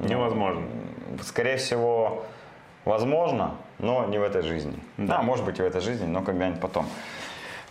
Ну, 0.00 0.08
Невозможно. 0.08 0.66
Скорее 1.22 1.56
всего, 1.56 2.24
возможно, 2.84 3.54
но 3.78 4.04
не 4.04 4.18
в 4.18 4.22
этой 4.22 4.42
жизни. 4.42 4.78
Да, 4.98 5.16
да 5.16 5.22
может 5.22 5.46
быть, 5.46 5.58
и 5.58 5.62
в 5.62 5.64
этой 5.64 5.80
жизни, 5.80 6.04
но 6.04 6.20
когда-нибудь 6.20 6.60
потом. 6.60 6.86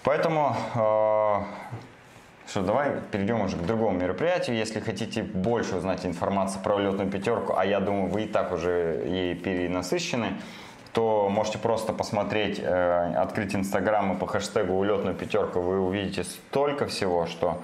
Поэтому, 0.03 0.55
э, 0.75 2.49
что, 2.49 2.61
давай 2.61 2.91
перейдем 3.11 3.41
уже 3.41 3.55
к 3.57 3.61
другому 3.61 3.97
мероприятию. 3.97 4.57
Если 4.57 4.79
хотите 4.79 5.23
больше 5.23 5.77
узнать 5.77 6.05
информацию 6.05 6.61
про 6.61 6.77
летную 6.77 7.09
пятерку, 7.09 7.55
а 7.57 7.65
я 7.65 7.79
думаю, 7.79 8.07
вы 8.07 8.23
и 8.23 8.27
так 8.27 8.51
уже 8.51 9.03
ей 9.05 9.35
перенасыщены, 9.35 10.33
то 10.93 11.27
можете 11.29 11.57
просто 11.57 11.93
посмотреть, 11.93 12.59
э, 12.59 13.13
открыть 13.15 13.55
инстаграм 13.55 14.13
и 14.13 14.19
по 14.19 14.27
хэштегу 14.27 14.73
улетную 14.73 15.15
пятерку 15.15 15.61
вы 15.61 15.79
увидите 15.79 16.23
столько 16.23 16.85
всего, 16.87 17.25
что 17.25 17.61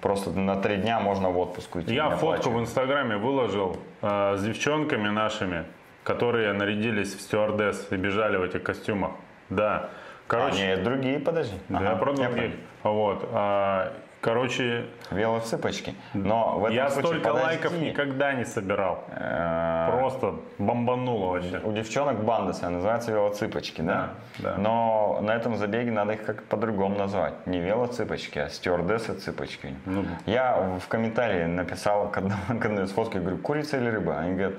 просто 0.00 0.30
на 0.30 0.56
три 0.56 0.76
дня 0.76 1.00
можно 1.00 1.30
в 1.30 1.38
отпуск 1.38 1.74
уйти. 1.74 1.94
Я 1.94 2.10
фотку 2.10 2.50
в 2.50 2.60
инстаграме 2.60 3.16
выложил 3.16 3.78
э, 4.02 4.36
с 4.36 4.44
девчонками 4.44 5.08
нашими, 5.08 5.64
которые 6.04 6.52
нарядились 6.52 7.14
в 7.14 7.20
стюардесс 7.20 7.88
и 7.90 7.96
бежали 7.96 8.36
в 8.36 8.42
этих 8.42 8.62
костюмах. 8.62 9.12
Да. 9.50 9.88
Короче, 10.28 10.62
а, 10.62 10.66
нет, 10.76 10.84
другие, 10.84 11.18
подожди. 11.18 11.56
Да, 11.68 11.78
ага, 11.78 11.96
про 11.96 12.12
других. 12.12 12.52
Вот. 12.84 13.28
А, 13.32 13.92
Короче, 14.20 14.86
Велоцыпочки. 15.12 15.94
Но 16.12 16.58
в 16.58 16.64
этом 16.64 16.74
я 16.76 16.90
случае, 16.90 17.06
столько 17.20 17.28
подожди. 17.28 17.46
лайков 17.46 17.72
никогда 17.78 18.32
не 18.32 18.44
собирал. 18.44 19.04
Э, 19.10 19.90
Просто 19.96 20.34
бомбануло 20.58 21.34
вообще. 21.34 21.60
У 21.62 21.70
девчонок 21.70 22.24
банда 22.24 22.52
своя 22.52 22.72
называется 22.74 23.12
велоцыпочки, 23.12 23.80
да? 23.80 24.10
Да, 24.38 24.54
да. 24.54 24.58
Но 24.58 25.20
на 25.22 25.30
этом 25.36 25.56
забеге 25.56 25.92
надо 25.92 26.14
их 26.14 26.24
как 26.24 26.42
по-другому 26.44 26.98
назвать. 26.98 27.46
Не 27.46 27.60
велоцыпочки, 27.60 28.40
а 28.40 28.48
стюардессы 28.48 29.14
цыпочки. 29.14 29.76
Ну. 29.86 30.04
Я 30.26 30.78
в 30.84 30.88
комментарии 30.88 31.44
написал 31.44 32.08
к 32.10 32.16
одному- 32.18 32.58
к 32.60 32.64
одной 32.66 32.86
из 32.86 32.90
фотки, 32.90 33.18
говорю, 33.18 33.38
курица 33.38 33.76
или 33.76 33.88
рыба? 33.88 34.18
Они 34.18 34.32
говорят, 34.32 34.54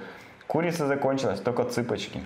курица 0.48 0.88
закончилась, 0.88 1.42
только 1.42 1.66
цыпочки. 1.66 2.22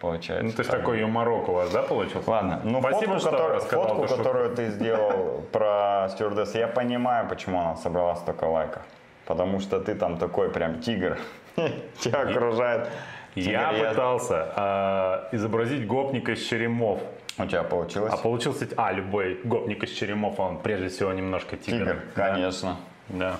Получается. 0.00 0.44
Ну, 0.44 0.52
ты 0.52 0.64
ж 0.64 0.66
так. 0.66 0.80
такой 0.80 1.00
юморок 1.00 1.48
у 1.48 1.52
вас, 1.52 1.70
да, 1.70 1.82
получился? 1.82 2.30
Ладно, 2.30 2.60
ну 2.64 2.80
Спасибо, 2.80 3.14
фотку, 3.14 3.20
что 3.20 3.30
которую, 3.30 3.56
рассказал 3.56 3.88
фотку, 3.88 4.08
шутку. 4.08 4.16
которую 4.18 4.56
ты 4.56 4.70
сделал 4.70 5.44
про 5.52 6.08
стюардесс, 6.10 6.54
я 6.54 6.68
понимаю, 6.68 7.28
почему 7.28 7.60
она 7.60 7.76
собрала 7.76 8.16
столько 8.16 8.44
лайков. 8.44 8.82
Потому 9.26 9.60
что 9.60 9.80
ты 9.80 9.94
там 9.94 10.18
такой 10.18 10.50
прям 10.50 10.80
тигр. 10.80 11.18
Тебя 12.00 12.22
окружает. 12.22 12.88
Я 13.34 13.72
пытался 13.72 14.52
а, 14.56 15.28
изобразить 15.32 15.86
гопника 15.86 16.32
из 16.32 16.42
Черемов. 16.42 17.00
У 17.38 17.46
тебя 17.46 17.62
получилось? 17.62 18.12
А 18.12 18.16
получился, 18.16 18.68
а, 18.76 18.92
любой 18.92 19.40
гопник 19.44 19.84
из 19.84 19.90
Черемов, 19.90 20.38
он 20.40 20.58
прежде 20.58 20.88
всего 20.88 21.12
немножко 21.12 21.56
тигр. 21.56 21.78
Тигр, 21.78 22.02
конечно. 22.14 22.76
Да. 23.08 23.36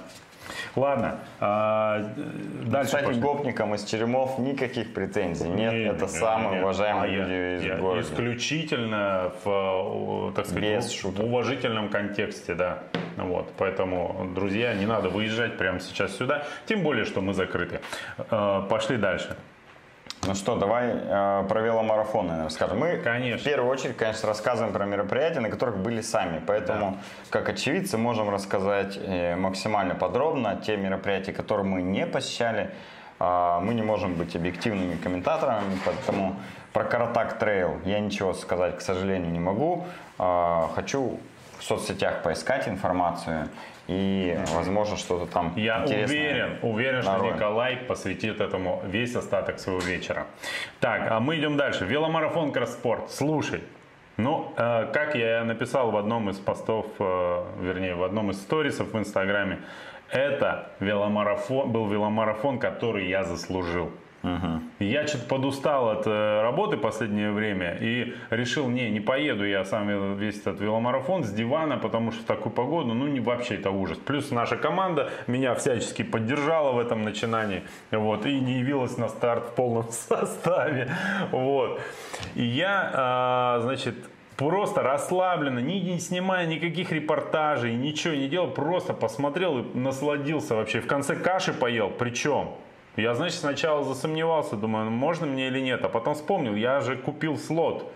Ладно, 0.76 1.18
а, 1.40 2.04
дальше 2.66 2.86
Кстати, 2.86 3.04
пошли. 3.06 3.20
гопникам 3.20 3.74
из 3.74 3.84
Черемов 3.84 4.38
никаких 4.38 4.92
претензий 4.94 5.48
нет. 5.48 5.72
Не, 5.72 5.84
это 5.86 6.02
не, 6.04 6.08
самые 6.08 6.56
не. 6.56 6.60
уважаемые 6.60 7.04
А 7.04 7.06
я- 7.06 7.24
люди 7.24 7.62
из 7.62 7.64
я 7.66 7.76
города. 7.76 8.00
Исключительно 8.02 9.32
в, 9.44 10.32
так 10.34 10.46
сказать, 10.46 10.62
Без 10.62 10.90
шуток. 10.92 11.24
уважительном 11.24 11.88
контексте, 11.88 12.54
да. 12.54 12.78
Вот, 13.16 13.52
поэтому, 13.58 14.30
друзья, 14.34 14.72
не 14.74 14.86
надо 14.86 15.08
выезжать 15.10 15.58
прямо 15.58 15.78
сейчас 15.80 16.16
сюда, 16.16 16.44
тем 16.66 16.82
более, 16.82 17.04
что 17.04 17.20
мы 17.20 17.34
закрыты. 17.34 17.80
Э, 18.30 18.62
Пошли 18.68 18.96
дальше. 18.96 19.36
Ну 20.26 20.34
что, 20.34 20.56
давай 20.56 20.90
э, 20.92 21.44
про 21.48 21.60
веломарафон, 21.62 22.26
наверное, 22.26 22.44
расскажем. 22.44 22.78
Мы 22.78 22.98
Конечно. 22.98 23.38
в 23.38 23.42
первую 23.42 23.70
очередь, 23.70 23.96
конечно, 23.96 24.28
рассказываем 24.28 24.72
про 24.72 24.84
мероприятия, 24.84 25.40
на 25.40 25.48
которых 25.48 25.78
были 25.78 26.02
сами. 26.02 26.42
Поэтому, 26.46 26.98
как 27.30 27.48
очевидцы, 27.48 27.96
можем 27.96 28.28
рассказать 28.28 28.98
э, 29.00 29.34
максимально 29.36 29.94
подробно 29.94 30.60
те 30.64 30.76
мероприятия, 30.76 31.32
которые 31.32 31.64
мы 31.64 31.80
не 31.80 32.06
посещали. 32.06 32.70
А, 33.18 33.60
мы 33.60 33.74
не 33.74 33.82
можем 33.82 34.14
быть 34.14 34.34
объективными 34.36 34.96
комментаторами, 34.96 35.78
поэтому 35.84 36.36
про 36.72 36.84
Каратак 36.84 37.38
Трейл 37.38 37.78
я 37.84 38.00
ничего 38.00 38.32
сказать, 38.34 38.78
к 38.78 38.80
сожалению, 38.80 39.30
не 39.30 39.40
могу. 39.40 39.86
А, 40.18 40.70
хочу 40.74 41.18
в 41.58 41.64
соцсетях 41.64 42.22
поискать 42.22 42.66
информацию 42.66 43.48
и, 43.90 44.38
возможно, 44.54 44.96
что-то 44.96 45.26
там 45.26 45.52
Я 45.56 45.84
уверен, 45.84 46.58
уверен, 46.62 47.02
что 47.02 47.10
нароем. 47.10 47.34
Николай 47.34 47.76
посвятит 47.76 48.40
этому 48.40 48.82
весь 48.86 49.16
остаток 49.16 49.58
своего 49.58 49.80
вечера. 49.80 50.26
Так, 50.78 51.10
а 51.10 51.18
мы 51.18 51.36
идем 51.36 51.56
дальше. 51.56 51.86
Веломарафон 51.86 52.52
Кросспорт. 52.52 53.10
Слушай, 53.10 53.64
ну, 54.16 54.52
э, 54.56 54.92
как 54.92 55.16
я 55.16 55.42
написал 55.42 55.90
в 55.90 55.96
одном 55.96 56.30
из 56.30 56.38
постов, 56.38 56.86
э, 57.00 57.44
вернее, 57.60 57.96
в 57.96 58.04
одном 58.04 58.30
из 58.30 58.40
сторисов 58.40 58.92
в 58.92 58.98
Инстаграме, 58.98 59.58
это 60.08 60.70
веломарафон, 60.78 61.72
был 61.72 61.88
веломарафон, 61.88 62.60
который 62.60 63.08
я 63.08 63.24
заслужил. 63.24 63.90
Я 64.78 65.06
что-то 65.06 65.24
подустал 65.24 65.88
от 65.88 66.06
э, 66.06 66.42
работы 66.42 66.76
последнее 66.76 67.32
время 67.32 67.78
и 67.80 68.14
решил, 68.28 68.68
не, 68.68 68.90
не 68.90 69.00
поеду 69.00 69.46
я 69.46 69.64
сам 69.64 70.16
весь 70.16 70.40
этот 70.40 70.60
веломарафон 70.60 71.24
с 71.24 71.30
дивана, 71.30 71.78
потому 71.78 72.12
что 72.12 72.22
в 72.22 72.26
такую 72.26 72.52
погоду, 72.52 72.92
ну, 72.92 73.06
не 73.06 73.20
вообще 73.20 73.54
это 73.54 73.70
ужас. 73.70 73.96
Плюс 73.96 74.30
наша 74.30 74.56
команда 74.56 75.10
меня 75.26 75.54
всячески 75.54 76.02
поддержала 76.02 76.72
в 76.72 76.78
этом 76.78 77.02
начинании, 77.02 77.62
вот, 77.90 78.26
и 78.26 78.38
не 78.40 78.58
явилась 78.58 78.98
на 78.98 79.08
старт 79.08 79.48
в 79.48 79.54
полном 79.54 79.88
составе, 79.90 80.94
вот. 81.30 81.80
И 82.34 82.44
я, 82.44 82.90
а, 82.92 83.60
значит, 83.62 83.94
просто 84.36 84.82
расслабленно, 84.82 85.60
не, 85.60 85.80
не 85.80 85.98
снимая 85.98 86.46
никаких 86.46 86.92
репортажей, 86.92 87.74
ничего 87.74 88.14
не 88.14 88.28
делал, 88.28 88.50
просто 88.50 88.92
посмотрел 88.92 89.60
и 89.60 89.78
насладился 89.78 90.56
вообще. 90.56 90.80
В 90.80 90.86
конце 90.86 91.16
каши 91.16 91.54
поел, 91.54 91.90
причем 91.90 92.50
я, 93.00 93.14
значит, 93.14 93.38
сначала 93.40 93.84
засомневался, 93.84 94.56
думаю, 94.56 94.86
ну, 94.86 94.90
можно 94.90 95.26
мне 95.26 95.48
или 95.48 95.60
нет, 95.60 95.84
а 95.84 95.88
потом 95.88 96.14
вспомнил, 96.14 96.54
я 96.54 96.80
же 96.80 96.96
купил 96.96 97.36
слот. 97.36 97.92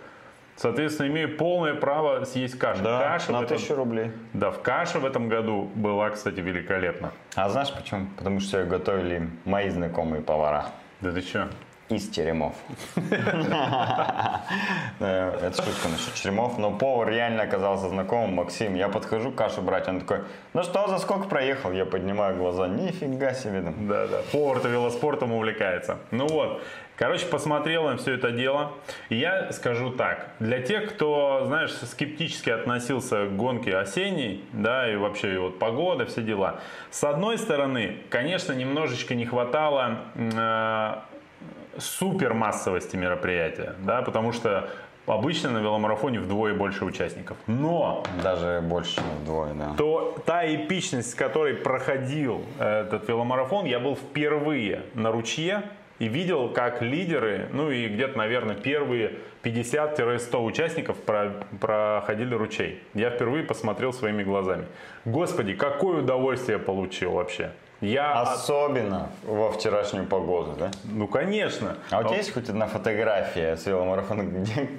Соответственно, 0.57 1.09
имею 1.09 1.37
полное 1.37 1.75
право 1.75 2.25
съесть 2.25 2.57
кашу. 2.59 2.83
Да, 2.85 3.01
Каша 3.01 3.33
на 3.33 3.43
этом- 3.43 3.57
тысячу 3.57 3.75
рублей. 3.75 4.12
Да, 4.35 4.53
в 4.53 4.62
каша 4.62 5.01
в 5.01 5.05
этом 5.05 5.29
году 5.29 5.69
была, 5.75 6.11
кстати, 6.11 6.38
великолепна. 6.38 7.12
А 7.35 7.49
знаешь 7.49 7.73
почему? 7.73 8.07
Потому 8.17 8.38
что 8.38 8.61
ее 8.61 8.67
готовили 8.67 9.29
мои 9.45 9.69
знакомые 9.69 10.23
повара 10.23 10.67
Да 11.01 11.11
ты 11.11 11.21
что? 11.23 11.49
Из 11.88 12.09
теремов. 12.09 12.55
Э, 15.01 15.38
Это 15.42 15.62
шутка 15.62 15.88
насчет 15.88 16.14
теремов, 16.14 16.59
но 16.59 16.70
повар 16.70 17.09
реально 17.09 17.42
оказался 17.42 17.88
знакомым, 17.88 18.35
Максим. 18.35 18.75
Я 18.75 18.88
подхожу 18.88 19.33
кашу 19.33 19.62
брать, 19.62 19.88
он 19.88 20.01
такой, 20.01 20.20
ну 20.55 20.62
что, 20.62 20.88
за 20.88 20.99
сколько 20.99 21.29
проехал? 21.29 21.73
Я 21.73 21.85
поднимаю 21.85 22.37
глаза, 22.37 22.68
нифига 22.68 23.35
себе. 23.35 23.61
Да, 23.61 24.07
да. 24.07 24.18
Повар-то 24.33 24.68
велоспортом 24.68 25.33
увлекается. 25.33 25.99
Ну 26.11 26.27
вот. 26.27 26.62
Короче, 26.97 27.27
посмотрел 27.27 27.88
на 27.88 27.97
все 27.97 28.14
это 28.14 28.31
дело. 28.31 28.70
Я 29.09 29.51
скажу 29.53 29.90
так. 29.90 30.29
Для 30.38 30.61
тех, 30.62 30.94
кто, 30.94 31.42
знаешь, 31.47 31.73
скептически 31.73 32.51
относился 32.51 33.27
к 33.27 33.37
гонке 33.37 33.77
осенней, 33.77 34.44
да, 34.53 34.88
и 34.88 34.94
вообще 34.94 35.35
и 35.35 35.38
вот 35.38 35.59
погода, 35.59 36.07
все 36.07 36.23
дела. 36.23 36.61
С 36.92 37.03
одной 37.03 37.38
стороны, 37.38 37.99
конечно, 38.11 38.53
немножечко 38.53 39.16
не 39.16 39.27
хватало 39.27 39.99
э, 40.14 40.94
супер 41.79 42.35
массовости 42.35 42.97
мероприятия, 42.97 43.75
да, 43.79 44.03
потому 44.03 44.33
что 44.33 44.69
обычно 45.07 45.51
на 45.51 45.59
веломарафоне 45.59 46.21
вдвое 46.21 46.55
больше 46.55 46.85
участников. 46.85 47.37
Но 47.47 48.03
Даже 48.23 48.61
больше, 48.63 48.97
чем 48.97 49.05
вдвое, 49.23 49.53
да. 49.55 49.75
то 49.77 50.17
та 50.27 50.47
эпичность, 50.47 51.11
с 51.11 51.15
которой 51.15 51.55
проходил 51.55 52.43
э, 52.59 52.83
этот 52.87 53.09
веломарафон, 53.09 53.67
я 53.67 53.79
был 53.81 53.97
впервые 53.97 54.83
на 54.95 55.11
ручье 55.13 55.63
и 55.99 56.09
видел, 56.09 56.49
как 56.49 56.83
лидеры, 56.83 57.49
ну 57.53 57.71
и 57.71 57.87
где-то, 57.89 58.19
наверное, 58.19 58.57
первые 58.57 59.13
50-100 59.45 60.43
участников 60.43 60.97
про- 60.97 61.35
проходили 61.61 62.35
ручей. 62.35 62.83
Я 62.95 63.11
впервые 63.11 63.45
посмотрел 63.45 63.93
своими 63.93 64.23
глазами. 64.23 64.65
Господи, 65.05 65.55
какое 65.55 66.01
удовольствие 66.01 66.59
я 66.59 66.65
получил 66.65 67.13
вообще. 67.13 67.53
Я, 67.85 68.12
от- 68.23 68.29
Особенно 68.29 69.09
во 69.25 69.51
вчерашнюю 69.53 70.07
погоду, 70.07 70.53
да? 70.59 70.70
ну 70.85 71.07
конечно. 71.07 71.77
А 71.90 72.01
у 72.01 72.05
тебя 72.05 72.16
есть 72.16 72.33
хоть 72.33 72.49
одна 72.49 72.66
фотография 72.66 73.57
с 73.57 73.66
веломарафона, 73.66 74.23
где 74.23 74.70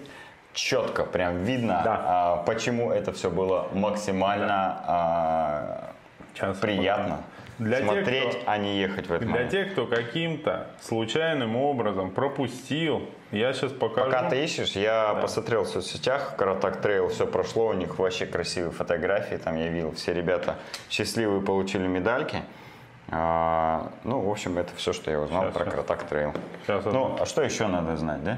четко 0.53 1.03
прям 1.03 1.43
видно, 1.43 1.81
Да. 1.83 2.01
а, 2.05 2.37
почему 2.43 2.91
это 2.91 3.11
все 3.13 3.29
было 3.29 3.67
максимально 3.73 4.81
а, 4.87 5.91
Сейчас 6.33 6.55
я 6.57 6.61
приятно 6.61 7.17
Для 7.59 7.77
тех, 7.77 7.85
смотреть, 7.87 8.29
кто- 8.41 8.51
а 8.51 8.57
не 8.57 8.77
ехать 8.79 9.05
в 9.07 9.11
этот 9.13 9.21
Для 9.27 9.31
момент. 9.31 9.51
тех, 9.51 9.71
кто 9.73 9.85
каким-то 9.85 10.67
случайным 10.81 11.55
образом 11.55 12.09
пропустил, 12.11 13.07
я 13.31 13.53
сейчас 13.53 13.71
покажу. 13.71 14.09
Пока 14.11 14.29
ты 14.29 14.43
ищешь, 14.43 14.71
я 14.71 15.13
посмотрел 15.21 15.63
в 15.63 15.67
соцсетях, 15.67 16.35
Каратак 16.37 16.81
Трейл, 16.81 17.07
все 17.09 17.25
прошло, 17.27 17.67
у 17.67 17.73
них 17.73 17.99
вообще 17.99 18.25
красивые 18.25 18.71
фотографии, 18.71 19.35
там 19.35 19.57
я 19.57 19.67
видел, 19.67 19.91
все 19.93 20.13
ребята 20.13 20.55
счастливые 20.89 21.41
получили 21.41 21.85
медальки. 21.87 22.41
А, 23.09 23.91
ну, 24.03 24.19
в 24.19 24.29
общем, 24.29 24.57
это 24.57 24.75
все, 24.75 24.93
что 24.93 25.11
я 25.11 25.19
узнал 25.19 25.43
Щас, 25.43 25.53
про 25.53 25.65
щас. 25.65 25.73
Каратак 25.73 26.03
Трейл. 26.03 26.33
Ну, 26.67 27.17
а 27.19 27.25
что 27.25 27.43
еще 27.43 27.67
надо 27.67 27.97
знать, 27.97 28.23
да? 28.23 28.37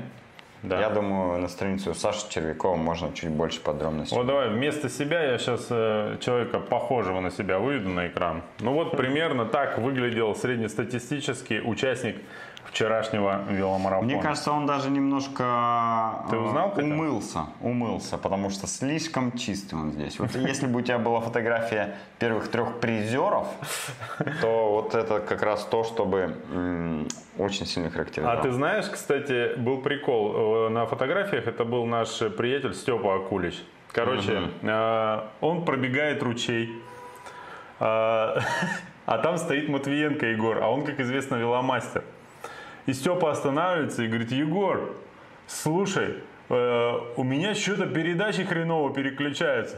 Да. 0.63 0.79
Я 0.79 0.89
думаю, 0.89 1.39
на 1.39 1.47
страницу 1.47 1.93
Саши 1.93 2.29
Червякова 2.29 2.75
можно 2.75 3.13
чуть 3.13 3.29
больше 3.29 3.61
подробностей. 3.61 4.17
Вот 4.17 4.25
давай 4.25 4.49
вместо 4.49 4.89
себя 4.89 5.23
я 5.23 5.37
сейчас 5.37 5.67
человека 6.19 6.59
похожего 6.59 7.19
на 7.19 7.29
себя 7.29 7.59
выведу 7.59 7.89
на 7.89 8.07
экран. 8.07 8.41
Ну 8.59 8.73
вот 8.73 8.97
примерно 8.97 9.45
так 9.45 9.77
выглядел 9.77 10.35
среднестатистический 10.35 11.61
участник 11.61 12.17
вчерашнего 12.69 13.41
веломарафона. 13.49 14.05
Мне 14.05 14.21
кажется, 14.21 14.51
он 14.51 14.65
даже 14.65 14.89
немножко 14.89 16.23
Ты 16.29 16.35
э, 16.35 16.39
узнал 16.39 16.73
умылся, 16.77 17.45
умылся, 17.61 18.17
потому 18.17 18.49
что 18.49 18.67
слишком 18.67 19.31
чистый 19.37 19.75
он 19.75 19.91
здесь. 19.91 20.19
Вот 20.19 20.35
если 20.35 20.67
бы 20.67 20.79
у 20.79 20.81
тебя 20.81 20.99
была 20.99 21.21
фотография 21.21 21.95
первых 22.19 22.49
трех 22.49 22.79
призеров, 22.79 23.47
то 24.41 24.71
вот 24.71 24.95
это 24.95 25.19
как 25.19 25.41
раз 25.41 25.65
то, 25.65 25.83
чтобы 25.83 26.35
очень 27.37 27.65
сильно 27.65 27.89
А 27.89 27.91
характеризовало. 27.91 28.41
ты 28.41 28.51
знаешь, 28.51 28.85
кстати, 28.85 29.55
был 29.57 29.81
прикол. 29.81 30.67
Э, 30.67 30.69
На 30.69 30.85
фотографиях 30.85 31.47
это 31.47 31.65
был 31.65 31.85
наш 31.85 32.19
приятель 32.37 32.73
Степа 32.73 33.15
Акулич. 33.15 33.63
Короче, 33.91 34.49
э, 34.61 35.21
он 35.41 35.65
пробегает 35.65 36.21
ручей. 36.23 36.71
А 37.79 38.39
а 39.07 39.17
там 39.19 39.37
стоит 39.37 39.69
Матвиенко 39.69 40.25
Егор, 40.25 40.61
а 40.61 40.69
он, 40.69 40.83
как 40.83 40.99
известно, 40.99 41.35
веломастер. 41.35 42.03
И 42.87 42.93
Степа 42.93 43.31
останавливается 43.31 44.03
и 44.03 44.07
говорит, 44.07 44.31
Егор, 44.31 44.95
слушай, 45.45 46.15
э, 46.49 46.93
у 47.17 47.23
меня 47.23 47.53
что-то 47.53 47.85
передачи 47.85 48.43
хреново 48.43 48.93
переключаются. 48.93 49.77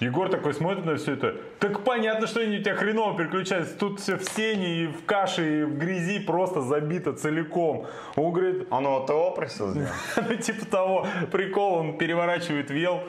Егор 0.00 0.28
такой 0.28 0.52
смотрит 0.52 0.84
на 0.84 0.96
все 0.96 1.14
это. 1.14 1.36
Так 1.58 1.82
понятно, 1.82 2.26
что 2.26 2.40
они 2.40 2.58
у 2.58 2.60
тебя 2.60 2.74
хреново 2.74 3.16
переключаются. 3.16 3.78
Тут 3.78 4.00
все 4.00 4.18
в 4.18 4.24
сене, 4.24 4.84
и 4.84 4.86
в 4.88 5.06
каше, 5.06 5.60
и 5.60 5.64
в 5.64 5.78
грязи 5.78 6.18
просто 6.18 6.60
забито 6.60 7.14
целиком. 7.14 7.86
Он 8.16 8.32
говорит, 8.32 8.66
Он 8.70 8.84
его 8.84 9.06
ТО 9.06 9.30
просил 9.30 9.70
сделать? 9.70 9.90
ну, 10.16 10.34
типа 10.34 10.66
того, 10.66 11.06
прикол, 11.32 11.74
он 11.78 11.96
переворачивает 11.96 12.70
вел. 12.70 13.02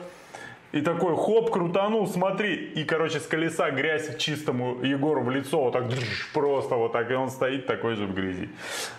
И 0.70 0.82
такой, 0.82 1.16
хоп, 1.16 1.50
крутанул, 1.50 2.06
смотри. 2.06 2.54
И, 2.54 2.84
короче, 2.84 3.20
с 3.20 3.26
колеса 3.26 3.70
грязь 3.70 4.16
чистому 4.18 4.82
Егору 4.82 5.22
в 5.22 5.30
лицо. 5.30 5.60
Вот 5.62 5.72
так, 5.72 5.84
просто 6.34 6.74
вот 6.74 6.92
так. 6.92 7.10
И 7.10 7.14
он 7.14 7.30
стоит 7.30 7.66
такой 7.66 7.94
же 7.94 8.06
в 8.06 8.14
грязи. 8.14 8.50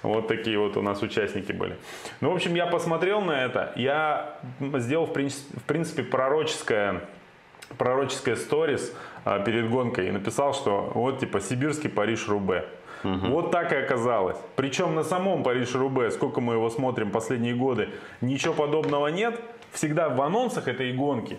Вот 0.01 0.27
такие 0.27 0.57
вот 0.57 0.77
у 0.77 0.81
нас 0.81 1.01
участники 1.03 1.51
были. 1.51 1.75
Ну, 2.21 2.31
в 2.31 2.35
общем, 2.35 2.55
я 2.55 2.65
посмотрел 2.65 3.21
на 3.21 3.45
это. 3.45 3.71
Я 3.75 4.39
сделал, 4.59 5.05
в 5.05 5.13
принципе, 5.13 6.03
пророческое 6.03 7.01
пророческое 7.77 8.35
сторис 8.35 8.91
а, 9.25 9.39
перед 9.39 9.69
гонкой 9.69 10.07
и 10.07 10.11
написал, 10.11 10.55
что 10.55 10.91
вот 10.95 11.19
типа 11.19 11.39
сибирский 11.39 11.89
Париж-Рубе. 11.89 12.65
Вот 13.03 13.51
так 13.51 13.71
и 13.71 13.75
оказалось. 13.75 14.37
Причем 14.57 14.93
на 14.93 15.03
самом 15.03 15.43
Париж-Рубе, 15.43 16.11
сколько 16.11 16.41
мы 16.41 16.55
его 16.55 16.69
смотрим 16.69 17.11
последние 17.11 17.55
годы, 17.55 17.89
ничего 18.19 18.53
подобного 18.53 19.07
нет. 19.07 19.39
Всегда 19.71 20.09
в 20.09 20.21
анонсах 20.21 20.67
этой 20.67 20.91
гонки, 20.91 21.37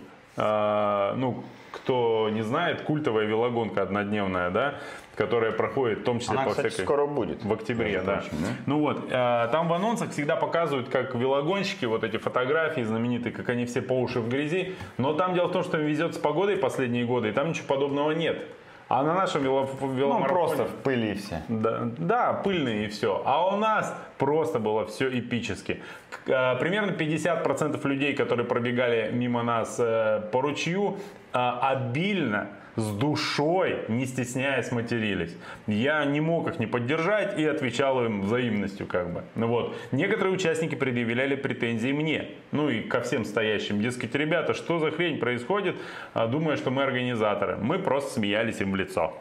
ну, 1.17 1.45
кто 1.73 2.29
не 2.31 2.43
знает, 2.43 2.83
культовая 2.83 3.27
велогонка 3.27 3.83
однодневная, 3.83 4.51
да, 4.51 4.75
которая 5.17 5.53
проходит 5.53 6.01
в 6.01 6.05
том 6.05 6.19
числе 6.19 6.37
Она, 6.37 6.45
по 6.45 6.51
кстати, 6.51 6.69
всякой... 6.69 6.85
скоро 6.85 7.07
будет. 7.07 7.45
В 7.45 7.53
октябре, 7.53 8.01
да. 8.01 8.15
прочим, 8.15 8.31
да? 8.41 8.49
Ну 8.67 8.81
вот, 8.81 9.05
э, 9.11 9.49
там 9.53 9.69
в 9.69 9.73
анонсах 9.73 10.11
всегда 10.11 10.37
показывают, 10.37 10.89
как 10.89 11.15
велогонщики, 11.15 11.85
вот 11.85 12.05
эти 12.05 12.17
фотографии 12.17 12.83
знаменитые, 12.83 13.33
как 13.33 13.49
они 13.49 13.67
все 13.67 13.83
по 13.83 13.93
уши 13.93 14.21
в 14.21 14.29
грязи. 14.29 14.75
Но 14.99 15.13
там 15.13 15.35
дело 15.35 15.49
в 15.49 15.53
том, 15.53 15.63
что 15.63 15.79
им 15.79 15.87
везет 15.87 16.15
с 16.15 16.19
погодой 16.19 16.57
последние 16.57 17.05
годы, 17.05 17.29
и 17.29 17.33
там 17.33 17.51
ничего 17.51 17.67
подобного 17.67 18.13
нет. 18.13 18.45
А 18.91 19.05
на 19.05 19.15
нашем 19.15 19.45
вело- 19.45 19.69
Ну, 19.81 19.93
веломарафоне... 19.93 20.29
просто 20.47 20.65
в 20.65 20.75
пыли 20.83 21.15
все. 21.15 21.43
Да, 21.49 21.83
да, 21.97 22.33
пыльные 22.33 22.87
и 22.87 22.89
все. 22.89 23.23
А 23.25 23.47
у 23.47 23.57
нас 23.57 23.95
просто 24.19 24.59
было 24.59 24.85
все 24.87 25.09
эпически. 25.17 25.81
Э, 26.27 26.57
Примерно 26.59 26.91
50% 26.91 27.87
людей, 27.87 28.15
которые 28.15 28.45
пробегали 28.47 29.11
мимо 29.13 29.45
нас 29.45 29.77
э, 29.79 30.23
по 30.33 30.41
ручью, 30.41 30.97
э, 31.33 31.39
обильно, 31.39 32.49
с 32.77 32.91
душой, 32.93 33.81
не 33.89 34.07
стесняясь, 34.07 34.73
матерились. 34.73 35.37
Я 35.67 36.05
не 36.05 36.21
мог 36.21 36.49
их 36.49 36.59
не 36.59 36.67
поддержать 36.67 37.39
и 37.39 37.45
отвечал 37.45 38.05
им 38.05 38.23
взаимностью 38.23 38.87
как 38.87 39.13
бы. 39.13 39.23
Ну 39.35 39.47
вот. 39.49 39.77
Некоторые 39.93 40.35
участники 40.35 40.75
предъявляли 40.75 41.35
претензии 41.35 41.93
мне, 41.93 42.29
ну 42.53 42.69
и 42.69 42.81
ко 42.81 43.01
всем 43.01 43.25
стоящим. 43.25 43.81
Дескать, 43.81 44.15
ребята, 44.15 44.55
что 44.55 44.79
за 44.79 44.91
хрень 44.91 45.19
происходит, 45.19 45.77
А, 46.15 46.27
думая, 46.27 46.57
что 46.57 46.71
мы 46.71 46.83
организаторы. 46.83 47.57
Мы 47.57 47.79
просто 47.79 48.15
смеялись 48.15 48.61
им 48.61 48.73
в 48.73 48.77
лицо. 48.77 49.13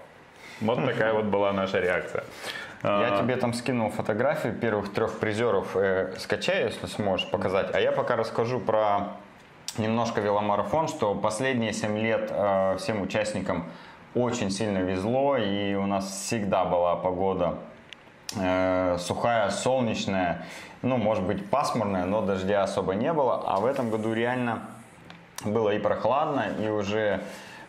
Вот 0.61 0.85
такая 0.85 1.13
вот 1.13 1.25
была 1.25 1.53
наша 1.53 1.79
реакция. 1.79 2.23
Я 2.83 3.15
А, 3.15 3.21
тебе 3.21 3.35
там 3.35 3.53
скинул 3.53 3.89
фотографии 3.89 4.49
первых 4.49 4.93
трех 4.93 5.19
призеров. 5.19 5.75
Э, 5.75 6.13
скачай, 6.17 6.63
если 6.65 6.87
сможешь 6.87 7.29
показать. 7.29 7.73
А 7.73 7.79
я 7.79 7.91
пока 7.91 8.15
расскажу 8.15 8.59
про 8.59 9.17
немножко 9.79 10.21
веломарафон, 10.21 10.87
что 10.87 11.15
последние 11.15 11.73
7 11.73 11.97
лет 11.97 12.29
э, 12.31 12.77
всем 12.77 13.01
участникам 13.01 13.65
очень 14.13 14.51
сильно 14.51 14.79
везло, 14.79 15.37
и 15.37 15.75
у 15.75 15.85
нас 15.85 16.05
всегда 16.05 16.65
была 16.65 16.95
погода 16.95 17.55
э, 18.35 18.97
сухая, 18.99 19.49
солнечная, 19.49 20.45
ну, 20.81 20.97
может 20.97 21.23
быть, 21.23 21.49
пасмурная, 21.49 22.05
но 22.05 22.21
дождя 22.21 22.63
особо 22.63 22.93
не 22.95 23.11
было. 23.13 23.43
А 23.45 23.59
в 23.59 23.65
этом 23.65 23.89
году 23.89 24.13
реально 24.13 24.61
было 25.43 25.71
и 25.71 25.79
прохладно, 25.79 26.45
и 26.59 26.67
уже 26.69 27.21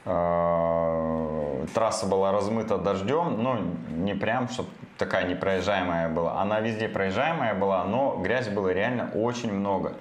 э, 0.05 1.67
трасса 1.75 2.07
была 2.07 2.33
размыта 2.33 2.79
дождем, 2.79 3.43
ну, 3.43 3.57
не 3.91 4.15
прям, 4.15 4.49
чтобы 4.49 4.69
такая 4.99 5.27
непроезжаемая 5.27 6.09
была. 6.09 6.41
Она 6.41 6.61
везде 6.61 6.89
проезжаемая 6.89 7.55
была, 7.55 7.85
но 7.85 8.17
грязи 8.17 8.51
было 8.51 8.69
реально 8.69 9.11
очень 9.15 9.53
много. 9.53 9.95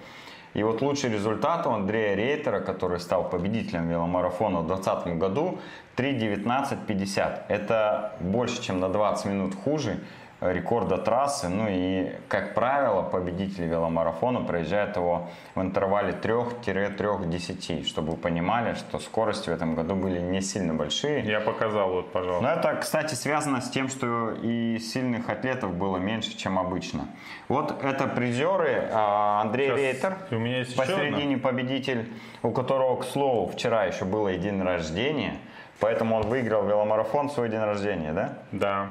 И 0.53 0.63
вот 0.63 0.81
лучший 0.81 1.12
результат 1.12 1.67
у 1.67 1.71
Андрея 1.71 2.15
Рейтера, 2.15 2.59
который 2.59 2.99
стал 2.99 3.29
победителем 3.29 3.88
веломарафона 3.88 4.62
в 4.62 4.67
2020 4.67 5.17
году, 5.19 5.59
3.19.50. 5.95 7.41
Это 7.49 8.13
больше, 8.19 8.62
чем 8.62 8.79
на 8.79 8.89
20 8.89 9.25
минут 9.25 9.55
хуже 9.55 9.99
рекорда 10.41 10.97
трассы. 10.97 11.49
Ну 11.49 11.67
и, 11.69 12.12
как 12.28 12.54
правило, 12.54 13.02
победители 13.02 13.65
веломарафона 13.65 14.41
проезжают 14.41 14.95
его 14.95 15.30
в 15.56 15.62
интервале 15.62 16.13
3-3.10, 16.13 17.86
чтобы 17.86 18.12
вы 18.12 18.17
понимали, 18.17 18.75
что 18.75 18.99
скорости 18.99 19.49
в 19.49 19.54
этом 19.54 19.75
году 19.75 19.95
были 19.95 20.19
не 20.19 20.41
сильно 20.41 20.73
большие. 20.73 21.23
Я 21.23 21.41
показал, 21.41 21.91
вот, 21.91 22.12
пожалуйста. 22.12 22.43
Но 22.43 22.54
это, 22.54 22.75
кстати, 22.75 23.15
связано 23.15 23.62
с 23.62 23.69
тем, 23.69 23.89
что 23.89 24.32
и 24.41 24.80
сильных 24.80 25.30
атлетов 25.30 25.73
было 25.73 25.97
меньше, 25.97 26.38
чем 26.38 26.58
обычно. 26.58 27.08
Вот 27.47 27.84
это 27.84 28.08
призеры. 28.08 28.89
а, 28.91 29.41
Андрей 29.41 29.67
Сейчас 29.69 29.80
Рейтер, 29.80 30.17
у 30.32 30.36
меня 30.36 30.60
есть 30.60 30.75
посередине 30.75 31.38
победитель, 31.38 32.12
у 32.43 32.52
которого, 32.52 33.02
к 33.02 33.06
слову, 33.06 33.47
вчера 33.47 33.86
еще 33.86 34.06
было 34.06 34.30
и 34.30 34.38
день 34.38 34.62
рождения. 34.62 35.36
Поэтому 35.80 36.17
он 36.17 36.23
выиграл 36.23 36.65
веломарафон 36.65 37.30
в 37.30 37.32
свой 37.32 37.49
день 37.49 37.62
рождения, 37.62 38.12
да? 38.12 38.34
Да. 38.52 38.89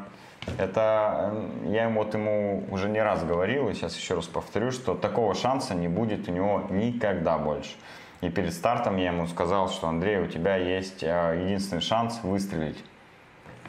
Это 0.57 1.35
я 1.65 1.85
ему 1.85 2.03
вот 2.03 2.15
ему 2.15 2.65
уже 2.71 2.89
не 2.89 3.03
раз 3.03 3.25
говорил, 3.25 3.69
и 3.69 3.75
сейчас 3.75 3.97
еще 3.97 4.15
раз 4.15 4.27
повторю, 4.27 4.71
что 4.71 4.95
такого 4.95 5.35
шанса 5.35 5.75
не 5.75 5.89
будет 5.89 6.29
у 6.29 6.33
него 6.33 6.65
никогда 6.71 7.39
больше. 7.39 7.77
И 8.21 8.31
перед 8.31 8.53
стартом 8.53 8.97
я 8.97 9.09
ему 9.09 9.27
сказал, 9.27 9.69
что 9.69 9.89
Андрей, 9.89 10.19
у 10.19 10.27
тебя 10.27 10.57
есть 10.57 11.03
э, 11.03 11.41
единственный 11.45 11.81
шанс 11.81 12.21
выстрелить. 12.23 12.83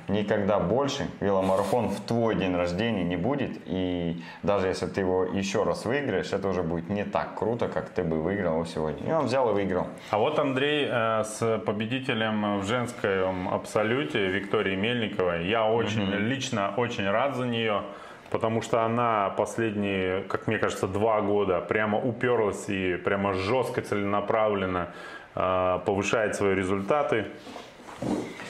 Никогда 0.09 0.59
больше 0.59 1.07
веломарафон 1.19 1.89
в 1.89 2.01
твой 2.01 2.35
день 2.35 2.55
рождения 2.55 3.03
не 3.03 3.15
будет. 3.15 3.51
И 3.65 4.21
даже 4.43 4.67
если 4.67 4.87
ты 4.87 5.01
его 5.01 5.23
еще 5.25 5.63
раз 5.63 5.85
выиграешь, 5.85 6.33
это 6.33 6.47
уже 6.47 6.63
будет 6.63 6.89
не 6.89 7.03
так 7.03 7.37
круто, 7.37 7.67
как 7.67 7.89
ты 7.89 8.03
бы 8.03 8.21
выиграл 8.21 8.55
его 8.55 8.65
сегодня. 8.65 9.07
И 9.07 9.11
он 9.11 9.25
взял 9.25 9.49
и 9.51 9.53
выиграл. 9.53 9.87
А 10.09 10.17
вот 10.17 10.39
Андрей 10.39 10.87
э, 10.89 11.23
с 11.23 11.61
победителем 11.65 12.59
в 12.59 12.65
женском 12.65 13.47
абсолюте 13.49 14.27
Викторией 14.27 14.75
Мельниковой. 14.75 15.47
Я 15.47 15.65
очень, 15.65 16.09
лично 16.15 16.73
очень 16.75 17.07
рад 17.09 17.35
за 17.35 17.45
нее. 17.45 17.83
Потому 18.31 18.61
что 18.61 18.83
она 18.83 19.29
последние, 19.29 20.21
как 20.23 20.47
мне 20.47 20.57
кажется, 20.57 20.87
два 20.87 21.21
года 21.21 21.61
прямо 21.61 21.99
уперлась 21.99 22.69
и 22.69 22.95
прямо 22.95 23.33
жестко, 23.33 23.81
целенаправленно 23.81 24.89
э, 25.35 25.79
повышает 25.85 26.35
свои 26.35 26.55
результаты. 26.55 27.25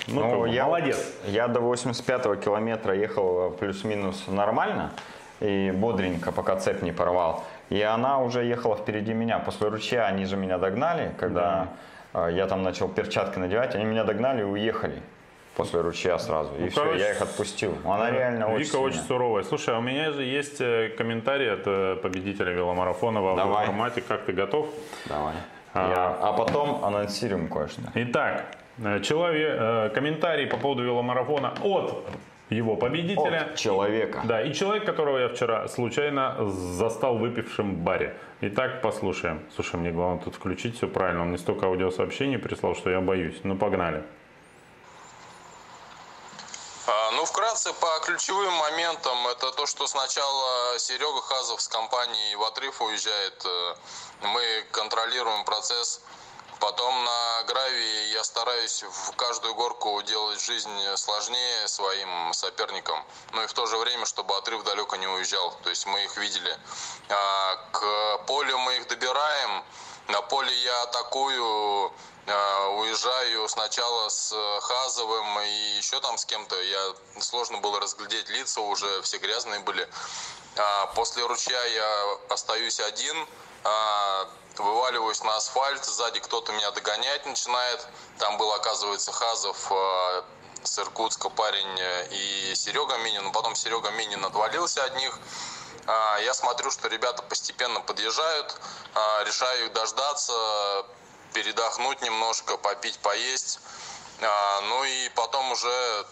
Ну, 0.08 0.42
бы, 0.42 0.50
я, 0.50 0.66
молодец. 0.66 1.14
Я 1.26 1.48
до 1.48 1.60
85-го 1.60 2.36
километра 2.36 2.96
ехал 2.96 3.52
плюс-минус 3.52 4.26
нормально 4.28 4.92
и 5.40 5.72
бодренько, 5.72 6.32
пока 6.32 6.56
цепь 6.56 6.82
не 6.82 6.92
порвал. 6.92 7.44
И 7.70 7.82
она 7.82 8.20
уже 8.20 8.44
ехала 8.44 8.76
впереди 8.76 9.14
меня. 9.14 9.40
После 9.40 9.68
ручья 9.68 10.06
они 10.08 10.26
же 10.26 10.36
меня 10.36 10.58
догнали, 10.58 11.14
когда 11.20 11.68
э, 12.14 12.30
я 12.34 12.48
там 12.48 12.64
начал 12.64 12.90
перчатки 12.90 13.38
надевать. 13.38 13.76
Они 13.76 13.86
меня 13.86 14.04
догнали 14.04 14.42
и 14.42 14.44
уехали 14.44 15.02
после 15.56 15.82
ручья 15.82 16.18
сразу. 16.18 16.52
И 16.56 16.70
все, 16.70 16.80
Ну, 16.80 16.86
короче, 16.88 17.04
я 17.04 17.12
их 17.12 17.22
отпустил. 17.22 17.78
Она 17.86 18.10
реально 18.10 18.48
очень 18.48 18.66
Вика 18.66 18.78
очень 18.78 19.02
суровая. 19.02 19.44
Слушай, 19.44 19.76
а 19.76 19.80
у 19.80 19.82
меня 19.82 20.12
же 20.12 20.24
есть 20.24 20.60
э, 20.62 20.90
комментарий 20.98 21.52
от 21.54 21.64
э, 21.66 21.96
победителя 22.02 22.52
веломарафона 22.54 23.22
в 23.22 23.36
Давай. 23.36 23.66
формате. 23.68 24.02
Как 24.08 24.22
ты 24.24 24.32
готов? 24.32 24.68
Давай. 25.06 25.36
А. 25.74 25.90
Я- 25.90 26.18
а 26.28 26.34
потом 26.34 26.84
анонсируем 26.84 27.48
кое-что. 27.50 27.82
Итак, 27.94 28.46
э, 28.46 28.69
человек, 29.04 29.56
э, 29.60 29.90
комментарий 29.94 30.48
по 30.48 30.58
поводу 30.58 30.84
веломарафона 30.84 31.54
от 31.64 32.06
его 32.50 32.76
победителя. 32.76 33.50
От 33.52 33.56
человека. 33.56 34.22
Да, 34.24 34.42
и 34.42 34.54
человек, 34.54 34.86
которого 34.86 35.20
я 35.20 35.30
вчера 35.30 35.68
случайно 35.68 36.36
застал 36.50 37.18
выпившим 37.18 37.76
в 37.76 37.78
баре. 37.80 38.16
Итак, 38.42 38.82
послушаем. 38.82 39.46
Слушай, 39.54 39.76
мне 39.80 39.92
главное 39.92 40.24
тут 40.24 40.36
включить 40.36 40.78
все 40.78 40.88
правильно. 40.88 41.22
Он 41.22 41.28
мне 41.30 41.38
столько 41.38 41.68
аудиосообщений 41.68 42.38
прислал, 42.40 42.76
что 42.76 42.90
я 42.90 43.02
боюсь. 43.02 43.40
Ну, 43.44 43.56
погнали. 43.58 44.04
А, 46.88 47.12
Ну, 47.12 47.26
вкратце 47.26 47.72
по 47.74 48.00
ключевым 48.06 48.54
моментам, 48.54 49.28
это 49.28 49.52
то, 49.52 49.66
что 49.68 49.86
сначала 49.88 50.80
Серега 50.80 51.22
Хазов 51.22 51.62
с 51.62 51.68
компанией 51.68 52.36
в 52.36 52.44
отрыв 52.44 52.82
уезжает, 52.82 53.46
э, 53.46 53.76
мы 54.22 54.42
контролируем 54.72 55.44
процесс. 55.44 56.02
Потом 56.60 57.04
на 57.06 57.44
гравии 57.44 58.12
я 58.12 58.24
стараюсь 58.24 58.84
в 58.84 59.16
каждую 59.16 59.56
горку 59.56 60.02
делать 60.02 60.42
жизнь 60.42 60.98
сложнее 60.98 61.68
своим 61.68 62.34
соперникам. 62.34 63.02
Ну 63.32 63.44
и 63.44 63.48
в 63.48 63.54
то 63.54 63.66
же 63.66 63.78
время, 63.78 64.06
чтобы 64.06 64.36
отрыв 64.36 64.64
далеко 64.64 64.98
не 64.98 65.08
уезжал. 65.08 65.58
То 65.64 65.70
есть 65.70 65.86
мы 65.86 66.04
их 66.04 66.18
видели. 66.18 66.58
А, 67.10 67.56
К 67.72 68.18
полю 68.28 68.58
мы 68.58 68.76
их 68.78 68.88
добираем. 68.88 69.64
На 70.10 70.22
поле 70.22 70.54
я 70.64 70.82
атакую, 70.84 71.94
э, 72.26 72.66
уезжаю 72.80 73.48
сначала 73.48 74.10
с 74.10 74.36
Хазовым 74.62 75.40
и 75.42 75.78
еще 75.78 76.00
там 76.02 76.18
с 76.18 76.26
кем-то. 76.26 76.60
Я 76.62 76.94
сложно 77.22 77.60
было 77.60 77.80
разглядеть 77.80 78.28
лица, 78.30 78.60
уже 78.60 79.02
все 79.04 79.18
грязные 79.20 79.60
были. 79.60 79.88
А, 80.58 80.88
После 80.88 81.26
ручья 81.26 81.64
я 81.64 82.18
остаюсь 82.30 82.80
один. 82.80 83.28
А, 83.64 84.28
вываливаюсь 84.58 85.24
на 85.24 85.36
асфальт, 85.36 85.84
сзади 85.86 86.20
кто-то 86.20 86.52
меня 86.54 86.72
догонять 86.72 87.26
начинает. 87.26 87.88
Там 88.18 88.38
был, 88.38 88.52
оказывается, 88.54 89.12
Хазов 89.12 89.72
э, 89.72 90.24
с 90.64 90.80
Иркутска 90.80 91.30
парень 91.30 91.80
э, 91.80 92.08
и 92.12 92.56
Серега 92.56 92.98
Минин. 92.98 93.32
Потом 93.32 93.56
Серега 93.56 93.90
Минин 93.92 94.24
отвалился 94.24 94.84
от 94.84 94.96
них. 94.96 95.18
А, 95.88 96.18
Я 96.20 96.34
смотрю, 96.34 96.72
что 96.72 96.88
ребята 96.88 97.24
постепенно 97.24 97.82
подъезжают, 97.82 98.56
а, 98.96 99.24
решаю 99.24 99.66
их 99.66 99.74
дождаться, 99.74 100.86
передохнуть 101.34 102.02
немножко, 102.02 102.58
попить, 102.58 103.00
поесть. 103.00 103.60
А, 104.22 104.62
Ну 104.62 104.84
и 104.84 105.10
потом 105.10 105.52
уже 105.52 106.06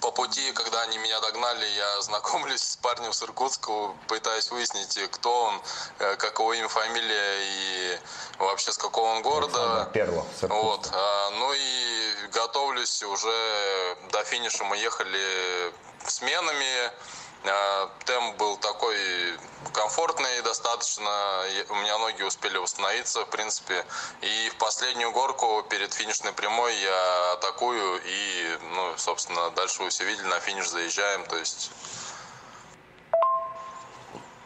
по 0.00 0.10
пути, 0.10 0.52
когда 0.52 0.82
они 0.82 0.98
меня 0.98 1.20
догнали, 1.20 1.66
я 1.66 2.00
знакомлюсь 2.02 2.62
с 2.62 2.76
парнем 2.76 3.12
с 3.12 3.22
Иркутска, 3.22 3.72
пытаюсь 4.06 4.50
выяснить, 4.50 4.98
кто 5.10 5.44
он, 5.44 5.62
э, 5.98 6.16
какого 6.16 6.52
имя, 6.52 6.68
фамилия 6.68 7.40
и 7.42 7.98
вообще 8.38 8.72
с 8.72 8.78
какого 8.78 9.06
он 9.16 9.22
города. 9.22 9.90
Иркутска. 9.94 10.48
Вот. 10.48 10.88
а, 10.92 11.30
Ну 11.30 11.52
и 11.52 12.26
готовлюсь 12.32 13.02
уже 13.02 13.96
до 14.12 14.24
финиша. 14.24 14.64
Мы 14.64 14.76
ехали 14.76 15.72
сменами. 16.06 16.92
А, 17.44 17.90
Темп 18.04 18.36
был 18.36 18.56
такой 18.56 18.96
комфортный 19.72 20.42
достаточно. 20.42 21.10
У 21.70 21.74
меня 21.76 21.98
ноги 21.98 22.22
успели 22.22 22.58
восстановиться, 22.58 23.24
в 23.24 23.30
принципе. 23.30 23.84
И 24.22 24.50
в 24.50 24.56
последнюю 24.56 25.12
горку 25.12 25.64
перед 25.70 25.92
финишной 25.94 26.32
прямой 26.32 26.74
я 26.76 27.32
атакую. 27.34 28.00
И, 28.04 28.58
ну, 28.74 28.92
собственно, 28.96 29.50
дальше 29.50 29.82
вы 29.82 29.90
все 29.90 30.04
видели, 30.04 30.26
на 30.26 30.40
финиш 30.40 30.68
заезжаем. 30.68 31.24
То 31.26 31.36
есть 31.36 31.70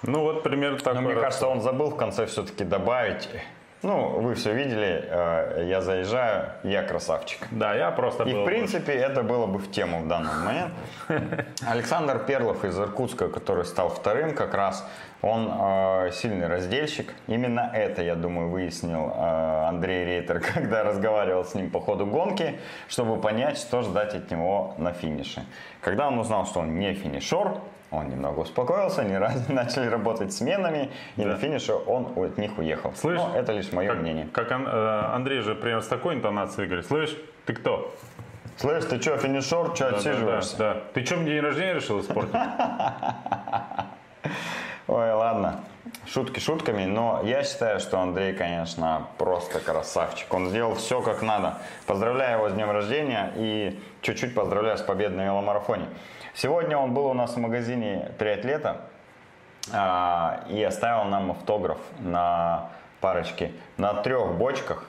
Ну 0.03 0.21
вот 0.23 0.43
примерно 0.43 0.79
такой 0.79 0.95
Но 0.95 1.01
мне 1.01 1.15
кажется, 1.15 1.47
он 1.47 1.63
забыл 1.63 1.91
в 1.91 1.97
конце 1.97 2.27
все-таки 2.27 2.65
добавить. 2.65 3.29
Ну, 3.83 4.21
вы 4.21 4.35
все 4.35 4.55
видели, 4.55 5.05
э, 5.09 5.65
я 5.69 5.81
заезжаю, 5.81 6.53
я 6.63 6.85
красавчик. 6.85 7.49
Да, 7.51 7.75
я 7.75 7.91
просто 7.91 8.23
И 8.23 8.33
был 8.33 8.43
в 8.43 8.45
принципе 8.45 8.93
это 8.93 9.25
было 9.25 9.47
бы 9.47 9.59
в 9.59 9.73
тему 9.73 10.03
в 10.03 10.07
данный 10.07 10.31
момент. 10.45 10.73
Александр 11.67 12.21
Перлов 12.21 12.65
из 12.65 12.79
Иркутска, 12.79 13.29
который 13.29 13.65
стал 13.65 13.89
вторым 13.89 14.37
как 14.37 14.55
раз, 14.55 14.87
он 15.21 15.51
э, 15.53 16.11
сильный 16.13 16.47
раздельщик. 16.47 17.13
Именно 17.27 17.73
это, 17.75 18.03
я 18.03 18.15
думаю, 18.15 18.51
выяснил 18.51 19.13
э, 19.17 19.69
Андрей 19.69 20.05
Рейтер, 20.05 20.41
когда 20.55 20.85
разговаривал 20.85 21.45
с 21.45 21.55
ним 21.55 21.69
по 21.69 21.81
ходу 21.81 22.07
гонки, 22.07 22.61
чтобы 22.89 23.21
понять, 23.21 23.59
что 23.59 23.83
ждать 23.83 24.15
от 24.15 24.31
него 24.31 24.75
на 24.79 24.93
финише. 24.93 25.45
Когда 25.81 26.07
он 26.07 26.21
узнал, 26.21 26.47
что 26.47 26.61
он 26.61 26.79
не 26.79 26.95
финишер, 26.95 27.57
он 27.93 28.09
немного 28.09 28.41
успокоился, 28.41 29.03
они 29.03 29.17
раз- 29.17 29.49
начали 29.49 29.87
работать 29.87 30.33
сменами, 30.33 30.91
и 31.17 31.25
на 31.25 31.37
финише 31.37 31.75
он 31.75 32.13
от 32.17 32.39
них 32.39 32.59
уехал. 32.59 32.93
Слышь, 32.97 33.19
Но 33.19 33.37
это 33.37 33.53
лишь 33.53 33.71
мое 33.73 33.91
как, 33.91 34.01
мнение. 34.01 34.29
Как 34.33 34.51
э, 34.51 34.55
Андрей 35.15 35.41
же 35.41 35.55
примерно 35.55 35.83
с 35.83 35.89
такой 35.89 36.15
интонацией 36.15 36.67
говорит. 36.67 36.87
Слышь, 36.87 37.17
ты 37.45 37.53
кто? 37.53 37.95
Слышь, 38.57 38.85
ты 38.85 39.01
что, 39.01 39.17
финишер, 39.19 39.75
что 39.75 39.85
Да, 39.85 39.91
да, 39.91 39.97
отсиживаешься? 39.97 40.57
да, 40.59 40.75
да. 40.75 40.81
Ты 40.95 41.05
что, 41.05 41.17
мне 41.17 41.33
день 41.33 41.41
рождения 41.41 41.75
решил 41.75 42.01
испортить? 42.01 42.35
Ой, 44.89 45.13
ладно. 45.13 45.61
Шутки 46.07 46.39
шутками, 46.39 46.85
но 46.85 47.23
я 47.25 47.43
считаю, 47.43 47.81
что 47.81 47.99
Андрей, 47.99 48.35
конечно, 48.35 49.09
просто 49.19 49.59
красавчик. 49.59 50.33
Он 50.33 50.49
сделал 50.49 50.77
все 50.77 51.03
как 51.03 51.23
надо. 51.23 51.59
Поздравляю 51.87 52.39
его 52.39 52.49
с 52.51 52.53
днем 52.53 52.71
рождения 52.71 53.33
и 53.35 53.81
чуть-чуть 54.01 54.35
поздравляю 54.35 54.79
с 54.79 54.83
победой 54.83 55.17
на 55.17 55.25
веломарафоне. 55.25 55.87
Сегодня 56.35 56.79
он 56.79 56.95
был 56.95 57.07
у 57.07 57.15
нас 57.15 57.35
в 57.35 57.39
магазине 57.39 58.13
«Триатлета» 58.19 58.83
а, 59.73 60.45
и 60.49 60.63
оставил 60.63 61.05
нам 61.05 61.33
автограф 61.33 61.79
на 61.99 62.71
парочке, 63.01 63.53
на 63.77 63.93
трех 63.95 64.35
бочках. 64.35 64.87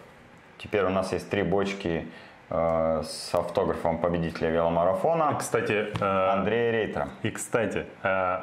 Теперь 0.60 0.84
у 0.84 0.90
нас 0.90 1.12
есть 1.12 1.30
три 1.30 1.44
бочки 1.44 2.08
э, 2.50 3.04
с 3.04 3.36
автографом 3.36 3.98
победителя 3.98 4.50
веломарафона 4.50 5.36
Кстати, 5.38 5.88
э, 6.00 6.30
Андрея 6.32 6.72
Рейтера. 6.72 7.10
И, 7.24 7.32
кстати, 7.32 7.86
э, 8.04 8.40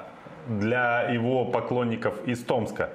для 0.51 1.03
его 1.03 1.45
поклонников 1.45 2.27
из 2.27 2.43
Томска, 2.43 2.91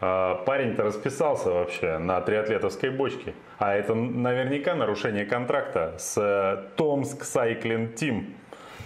э, 0.00 0.36
парень-то 0.46 0.84
расписался 0.84 1.50
вообще 1.50 1.98
на 1.98 2.20
триатлетовской 2.20 2.90
бочке. 2.90 3.34
А 3.58 3.74
это 3.74 3.94
наверняка 3.94 4.74
нарушение 4.74 5.24
контракта 5.24 5.94
с 5.98 6.16
э, 6.16 6.76
Томск 6.76 7.22
Cycling 7.22 7.94
Team, 7.94 8.26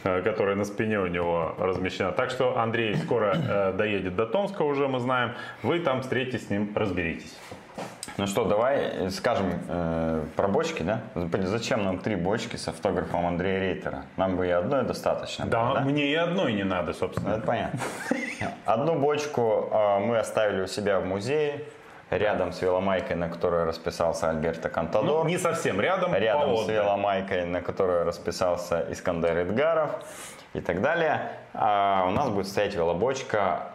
э, 0.05 0.23
которая 0.23 0.55
на 0.55 0.65
спине 0.65 1.01
у 1.01 1.09
него 1.09 1.55
размещена. 1.59 2.13
Так 2.13 2.31
что 2.31 2.57
Андрей 2.59 2.95
скоро 2.97 3.35
э, 3.35 3.73
доедет 3.73 4.15
до 4.15 4.27
Томска 4.27 4.63
уже, 4.63 4.87
мы 4.87 5.01
знаем. 5.01 5.33
Вы 5.63 5.81
там 5.81 6.03
встретитесь 6.03 6.47
с 6.47 6.51
ним, 6.51 6.73
разберитесь. 6.75 7.37
Ну 8.19 8.27
что, 8.27 8.45
давай 8.45 9.11
скажем 9.11 9.47
э, 9.69 10.23
про 10.37 10.49
бочки, 10.49 10.83
да? 10.83 11.01
Зачем 11.15 11.83
нам 11.85 11.99
три 11.99 12.15
бочки 12.17 12.57
с 12.57 12.69
автографом 12.69 13.27
Андрея 13.27 13.59
Рейтера? 13.61 14.03
Нам 14.17 14.37
бы 14.37 14.47
и 14.47 14.51
одной 14.51 14.83
достаточно. 14.85 15.47
Да, 15.47 15.71
было, 15.71 15.81
мне 15.81 16.07
и 16.07 16.15
одной 16.15 16.53
не 16.53 16.65
надо, 16.65 16.89
Ну, 16.89 16.93
собственно. 16.95 17.33
это 17.35 17.47
понятно. 17.47 17.81
Одну 18.67 18.99
бочку 18.99 19.69
э, 19.73 19.99
мы 20.01 20.19
оставили 20.19 20.61
у 20.63 20.67
себя 20.67 21.01
в 21.01 21.07
музее, 21.07 21.65
рядом 22.11 22.53
с 22.53 22.61
веломайкой, 22.61 23.17
на 23.17 23.31
которой 23.31 23.65
расписался 23.65 24.29
Альберто 24.29 24.69
Ну, 24.69 24.75
Контадор. 24.75 25.27
не 25.27 25.39
совсем 25.39 25.81
рядом, 25.81 26.15
рядом 26.15 26.55
с 26.55 26.59
поодаль. 26.59 26.75
веломайкой, 26.75 27.45
на 27.47 27.63
которой 27.63 28.03
расписался 28.05 28.85
Искандер 28.91 29.39
Эдгаров 29.39 29.91
и 30.53 30.61
так 30.61 30.83
далее. 30.83 31.31
А 31.55 32.05
у 32.07 32.11
нас 32.11 32.29
будет 32.29 32.47
стоять 32.49 32.75
велобочка 32.75 33.72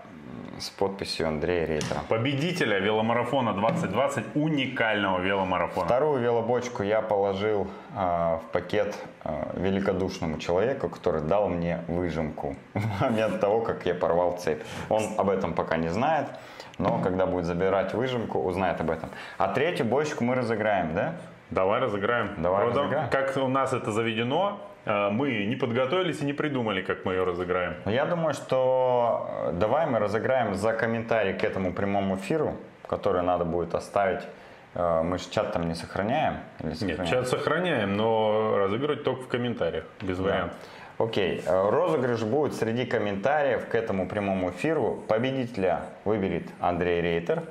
с 0.59 0.69
подписью 0.69 1.27
Андрея 1.27 1.65
Рейтера. 1.65 2.01
Победителя 2.09 2.79
веломарафона 2.79 3.53
2020, 3.53 4.35
уникального 4.35 5.19
веломарафона. 5.19 5.85
Вторую 5.85 6.21
велобочку 6.21 6.83
я 6.83 7.01
положил 7.01 7.67
а, 7.95 8.37
в 8.37 8.51
пакет 8.51 8.95
а, 9.23 9.51
великодушному 9.55 10.39
человеку, 10.39 10.89
который 10.89 11.21
дал 11.21 11.49
мне 11.49 11.81
выжимку 11.87 12.55
в 12.73 13.01
момент 13.01 13.39
того, 13.39 13.61
как 13.61 13.85
я 13.85 13.93
порвал 13.93 14.37
цепь. 14.37 14.63
Он 14.89 15.03
об 15.17 15.29
этом 15.29 15.53
пока 15.53 15.77
не 15.77 15.89
знает, 15.89 16.27
но 16.77 16.99
когда 16.99 17.25
будет 17.25 17.45
забирать 17.45 17.93
выжимку, 17.93 18.39
узнает 18.39 18.81
об 18.81 18.91
этом. 18.91 19.09
А 19.37 19.47
третью 19.49 19.85
бочку 19.85 20.23
мы 20.23 20.35
разыграем, 20.35 20.93
да? 20.93 21.15
Давай 21.49 21.79
разыграем. 21.79 22.31
Давай 22.37 22.65
Вот, 22.65 22.75
разыграем. 22.75 23.09
Как 23.09 23.37
у 23.37 23.47
нас 23.47 23.71
это 23.71 23.91
заведено, 23.91 24.59
э, 24.59 24.66
мы 25.11 25.45
не 25.45 25.55
подготовились 25.55 26.21
и 26.21 26.25
не 26.25 26.33
придумали, 26.33 26.81
как 26.81 27.05
мы 27.05 27.13
ее 27.13 27.23
разыграем. 27.23 27.75
Я 27.85 28.05
думаю, 28.05 28.33
что 28.33 29.29
э, 29.49 29.51
давай 29.53 29.85
мы 29.85 29.99
разыграем 29.99 30.55
за 30.55 30.73
комментарий 30.73 31.33
к 31.33 31.43
этому 31.43 31.73
прямому 31.73 32.15
эфиру, 32.15 32.55
который 32.87 33.21
надо 33.23 33.43
будет 33.45 33.75
оставить. 33.75 34.21
Э, 34.75 35.01
Мы 35.03 35.17
же 35.17 35.29
чат 35.29 35.51
там 35.53 35.67
не 35.67 35.75
сохраняем? 35.75 36.35
Или 36.59 36.69
Нет, 36.69 36.77
сохраняем? 36.79 37.07
чат 37.07 37.27
сохраняем, 37.27 37.97
но 37.97 38.57
разыгрывать 38.57 39.03
только 39.03 39.23
в 39.23 39.27
комментариях, 39.27 39.85
без 40.01 40.19
вариантов. 40.19 40.57
Окей, 40.99 41.43
э, 41.45 41.69
розыгрыш 41.69 42.23
будет 42.23 42.53
среди 42.53 42.85
комментариев 42.85 43.67
к 43.67 43.75
этому 43.75 44.07
прямому 44.07 44.49
эфиру. 44.51 45.03
Победителя 45.07 45.81
выберет 46.05 46.47
Андрей 46.59 47.01
Рейтер. 47.01 47.43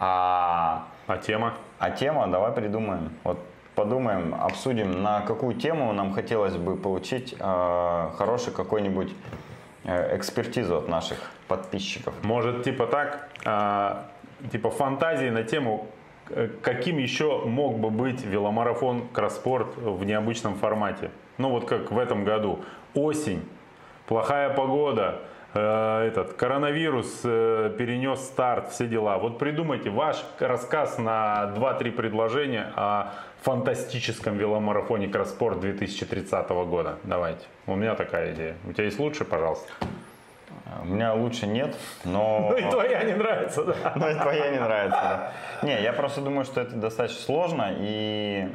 А, 0.00 0.86
А 1.06 1.16
тема? 1.18 1.54
а 1.78 1.90
тема 1.90 2.26
давай 2.26 2.52
придумаем. 2.52 3.10
Вот 3.24 3.38
подумаем, 3.74 4.34
обсудим, 4.34 5.02
на 5.02 5.20
какую 5.22 5.54
тему 5.54 5.92
нам 5.92 6.12
хотелось 6.12 6.56
бы 6.56 6.76
получить 6.76 7.34
э, 7.38 8.10
хороший 8.16 8.52
какой-нибудь 8.52 9.12
э, 9.84 10.16
экспертизу 10.16 10.78
от 10.78 10.88
наших 10.88 11.18
подписчиков. 11.48 12.14
Может, 12.22 12.64
типа 12.64 12.86
так, 12.86 13.28
а, 13.44 14.06
типа 14.52 14.70
фантазии 14.70 15.28
на 15.28 15.42
тему, 15.42 15.86
э, 16.30 16.48
каким 16.62 16.98
еще 16.98 17.42
мог 17.44 17.78
бы 17.78 17.90
быть 17.90 18.24
веломарафон 18.24 19.08
Кросспорт 19.12 19.76
в 19.76 20.04
необычном 20.04 20.54
формате. 20.54 21.10
Ну 21.38 21.50
вот 21.50 21.66
как 21.66 21.90
в 21.90 21.98
этом 21.98 22.24
году. 22.24 22.60
Осень, 22.94 23.42
плохая 24.06 24.50
погода, 24.50 25.20
э, 25.20 25.33
этот 25.58 26.34
коронавирус 26.34 27.20
э, 27.24 27.74
перенес 27.78 28.20
старт, 28.20 28.70
все 28.72 28.86
дела. 28.86 29.18
Вот 29.18 29.38
придумайте 29.38 29.88
ваш 29.90 30.24
рассказ 30.40 30.98
на 30.98 31.52
2-3 31.56 31.92
предложения 31.92 32.72
о 32.74 33.12
фантастическом 33.42 34.36
веломарафоне 34.36 35.08
Кросспорт 35.08 35.60
2030 35.60 36.48
года. 36.48 36.96
Давайте. 37.04 37.44
У 37.66 37.76
меня 37.76 37.94
такая 37.94 38.34
идея. 38.34 38.56
У 38.66 38.72
тебя 38.72 38.84
есть 38.84 38.98
лучше, 38.98 39.24
пожалуйста? 39.24 39.70
У 40.82 40.86
меня 40.86 41.14
лучше 41.14 41.46
нет, 41.46 41.76
но... 42.04 42.48
Ну 42.50 42.56
и 42.56 42.70
твоя 42.70 43.04
не 43.04 43.14
нравится, 43.14 43.64
да? 43.64 43.74
Ну 43.96 44.10
и 44.10 44.14
твоя 44.14 44.50
не 44.50 44.58
нравится. 44.58 45.00
да. 45.02 45.32
Не, 45.66 45.82
я 45.82 45.92
просто 45.92 46.20
думаю, 46.20 46.44
что 46.44 46.60
это 46.60 46.74
достаточно 46.74 47.22
сложно 47.22 47.72
и 47.78 48.48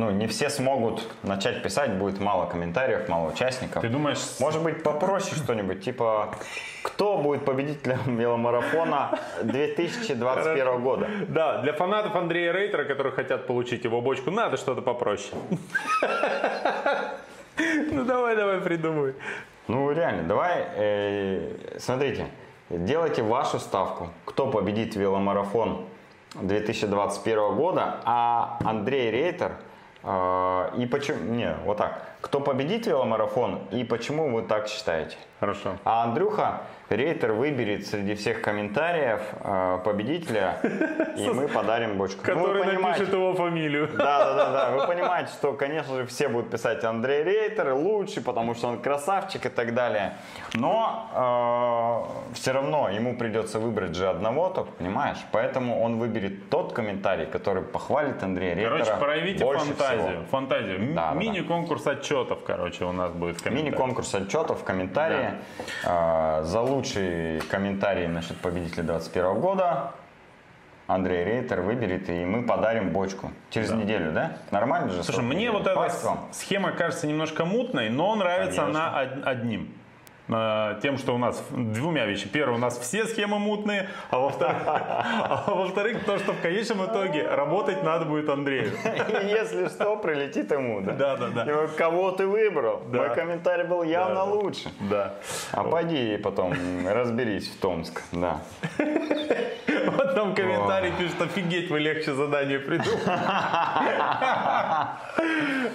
ну, 0.00 0.10
не 0.10 0.26
все 0.26 0.48
смогут 0.48 1.06
начать 1.22 1.62
писать, 1.62 1.92
будет 1.92 2.20
мало 2.20 2.46
комментариев, 2.46 3.06
мало 3.08 3.32
участников. 3.32 3.82
Ты 3.82 3.88
думаешь, 3.88 4.18
Может 4.40 4.62
быть, 4.62 4.82
попроще 4.82 5.36
что-нибудь, 5.36 5.84
типа, 5.84 6.34
кто 6.82 7.18
будет 7.18 7.44
победителем 7.44 7.98
веломарафона 8.16 9.18
2021 9.42 10.80
года? 10.82 11.06
Да, 11.28 11.58
для 11.58 11.74
фанатов 11.74 12.16
Андрея 12.16 12.52
Рейтера, 12.52 12.84
которые 12.84 13.12
хотят 13.12 13.46
получить 13.46 13.84
его 13.84 14.00
бочку, 14.00 14.30
надо 14.30 14.56
что-то 14.56 14.82
попроще. 14.82 15.36
Ну 17.92 18.04
давай, 18.06 18.36
давай, 18.36 18.58
придумай. 18.60 19.12
Ну, 19.68 19.90
реально, 19.92 20.22
давай, 20.22 20.64
э, 20.76 21.76
смотрите, 21.78 22.26
делайте 22.70 23.22
вашу 23.22 23.58
ставку. 23.58 24.08
Кто 24.24 24.46
победит 24.46 24.96
веломарафон 24.96 25.84
2021 26.36 27.54
года, 27.54 28.00
а 28.04 28.58
Андрей 28.64 29.10
Рейтер 29.10 29.52
и 30.02 30.86
почему... 30.86 31.18
Не, 31.34 31.54
вот 31.64 31.78
так. 31.78 32.09
Кто 32.20 32.40
победит 32.40 32.86
веломарафон 32.86 33.60
и 33.70 33.82
почему 33.84 34.30
вы 34.30 34.42
так 34.42 34.68
считаете? 34.68 35.16
Хорошо. 35.40 35.70
А 35.84 36.04
Андрюха 36.04 36.60
Рейтер 36.90 37.32
выберет 37.32 37.86
среди 37.86 38.14
всех 38.14 38.42
комментариев 38.42 39.20
э, 39.42 39.78
победителя, 39.84 40.58
и 41.16 41.30
мы 41.30 41.48
подарим 41.48 41.96
бочку. 41.96 42.18
Ну, 42.26 42.34
Который 42.34 42.62
понимаете- 42.64 42.88
напишет 43.04 43.12
его 43.14 43.34
фамилию. 43.34 43.88
да, 43.96 44.24
да, 44.24 44.34
да, 44.34 44.50
да. 44.50 44.70
Вы 44.76 44.86
понимаете, 44.86 45.30
что, 45.32 45.54
конечно 45.54 45.94
же, 45.96 46.04
все 46.06 46.28
будут 46.28 46.50
писать 46.50 46.84
Андрей 46.84 47.22
Рейтер 47.22 47.72
лучший, 47.72 48.22
потому 48.22 48.54
что 48.54 48.68
он 48.68 48.80
красавчик 48.80 49.46
и 49.46 49.48
так 49.48 49.72
далее. 49.72 50.16
Но 50.54 52.06
все 52.34 52.52
равно 52.52 52.90
ему 52.90 53.16
придется 53.16 53.58
выбрать 53.60 53.94
же 53.94 54.08
одного, 54.08 54.50
только 54.50 54.72
понимаешь? 54.72 55.18
Поэтому 55.32 55.80
он 55.80 55.98
выберет 55.98 56.50
тот 56.50 56.72
комментарий, 56.74 57.24
который 57.26 57.62
похвалит 57.62 58.22
Андрея 58.22 58.54
Рейтера. 58.56 58.78
Короче, 58.84 58.96
проявите 59.00 59.44
больше 59.44 59.64
фантазию. 59.66 60.08
всего. 60.08 60.24
Фантазию. 60.30 60.78
Да, 60.80 60.94
да, 60.94 61.10
да. 61.12 61.18
Мини-конкурс 61.18 61.86
отчетов, 62.10 62.40
короче, 62.44 62.84
у 62.84 62.92
нас 62.92 63.12
будет. 63.12 63.44
Мини-конкурс 63.44 64.14
отчетов 64.14 64.64
комментарии. 64.64 65.34
А, 65.84 66.42
за 66.42 66.60
лучший 66.60 67.40
комментарий 67.50 68.06
насчет 68.06 68.36
победителя 68.38 68.82
2021 68.84 69.40
года 69.40 69.92
Андрей 70.86 71.24
Рейтер 71.24 71.60
выберет, 71.60 72.08
и 72.08 72.24
мы 72.24 72.42
подарим 72.42 72.90
бочку. 72.90 73.30
Через 73.50 73.70
неделю, 73.70 74.12
да? 74.12 74.32
Нормально 74.50 74.90
же? 74.90 75.04
Слушай, 75.04 75.22
мне 75.22 75.50
вот 75.52 75.66
эта 75.66 75.90
схема 76.32 76.72
кажется 76.72 77.06
немножко 77.06 77.44
мутной, 77.44 77.90
но 77.90 78.14
нравится 78.16 78.62
Конечно. 78.62 78.88
она 78.88 79.02
од- 79.02 79.26
одним. 79.26 79.72
Э, 80.32 80.78
Тем, 80.82 80.98
что 80.98 81.14
у 81.14 81.18
нас 81.18 81.42
двумя 81.50 82.06
вещами. 82.06 82.30
Первое, 82.30 82.56
у 82.56 82.58
нас 82.58 82.78
все 82.78 83.04
схемы 83.06 83.38
мутные, 83.38 83.88
а 84.10 84.18
во-вторых, 84.18 84.56
а 84.66 85.44
во-вторых, 85.48 86.04
то, 86.04 86.18
что 86.18 86.32
в 86.32 86.40
конечном 86.40 86.86
итоге 86.86 87.26
работать 87.26 87.82
надо 87.82 88.04
будет 88.04 88.28
Андрею. 88.28 88.72
Если 89.22 89.68
что, 89.68 89.96
прилетит 89.96 90.50
ему, 90.52 90.80
да? 90.80 91.16
Да, 91.16 91.16
да, 91.16 91.66
Кого 91.76 92.12
ты 92.12 92.26
выбрал? 92.26 92.82
Да. 92.92 92.98
Мой 92.98 93.14
комментарий 93.14 93.64
был 93.64 93.82
явно 93.82 94.14
Да, 94.16 94.24
лучше. 94.24 94.70
Да. 94.80 95.14
А 95.52 95.64
пойди 95.64 96.16
потом 96.18 96.54
разберись 96.86 97.48
в 97.48 97.58
Томск, 97.60 98.02
да. 98.12 98.40
Вот 99.86 100.14
там 100.14 100.34
комментарий 100.34 100.92
пишет, 100.98 101.20
офигеть, 101.22 101.70
вы 101.70 101.78
легче 101.80 102.12
задание 102.12 102.58
придумали. 102.58 103.00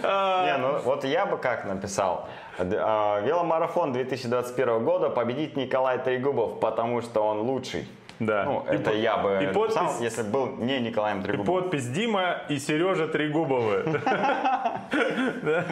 Не, 0.03 0.57
ну 0.57 0.79
вот 0.83 1.03
я 1.03 1.25
бы 1.25 1.37
как 1.37 1.65
написал. 1.65 2.27
А, 2.57 3.19
Веломарафон 3.21 3.91
2021 3.93 4.83
года 4.85 5.09
победит 5.09 5.55
Николай 5.57 5.97
Трегубов, 5.99 6.59
потому 6.59 7.01
что 7.01 7.21
он 7.21 7.39
лучший. 7.41 7.87
Да. 8.17 8.45
Ну, 8.45 8.65
И 8.71 8.75
это 8.75 8.91
по- 8.91 8.95
я 8.95 9.17
бы 9.17 9.39
и 9.43 9.47
написал, 9.47 9.87
подпись- 9.87 9.99
если 10.01 10.21
бы 10.23 10.29
был 10.29 10.47
не 10.57 10.79
Николаем 10.79 11.19
И 11.19 11.23
Трегубовым. 11.23 11.63
подпись 11.63 11.87
Дима 11.89 12.43
и 12.47 12.57
Сережа 12.59 13.07
Трегубовы. 13.09 13.83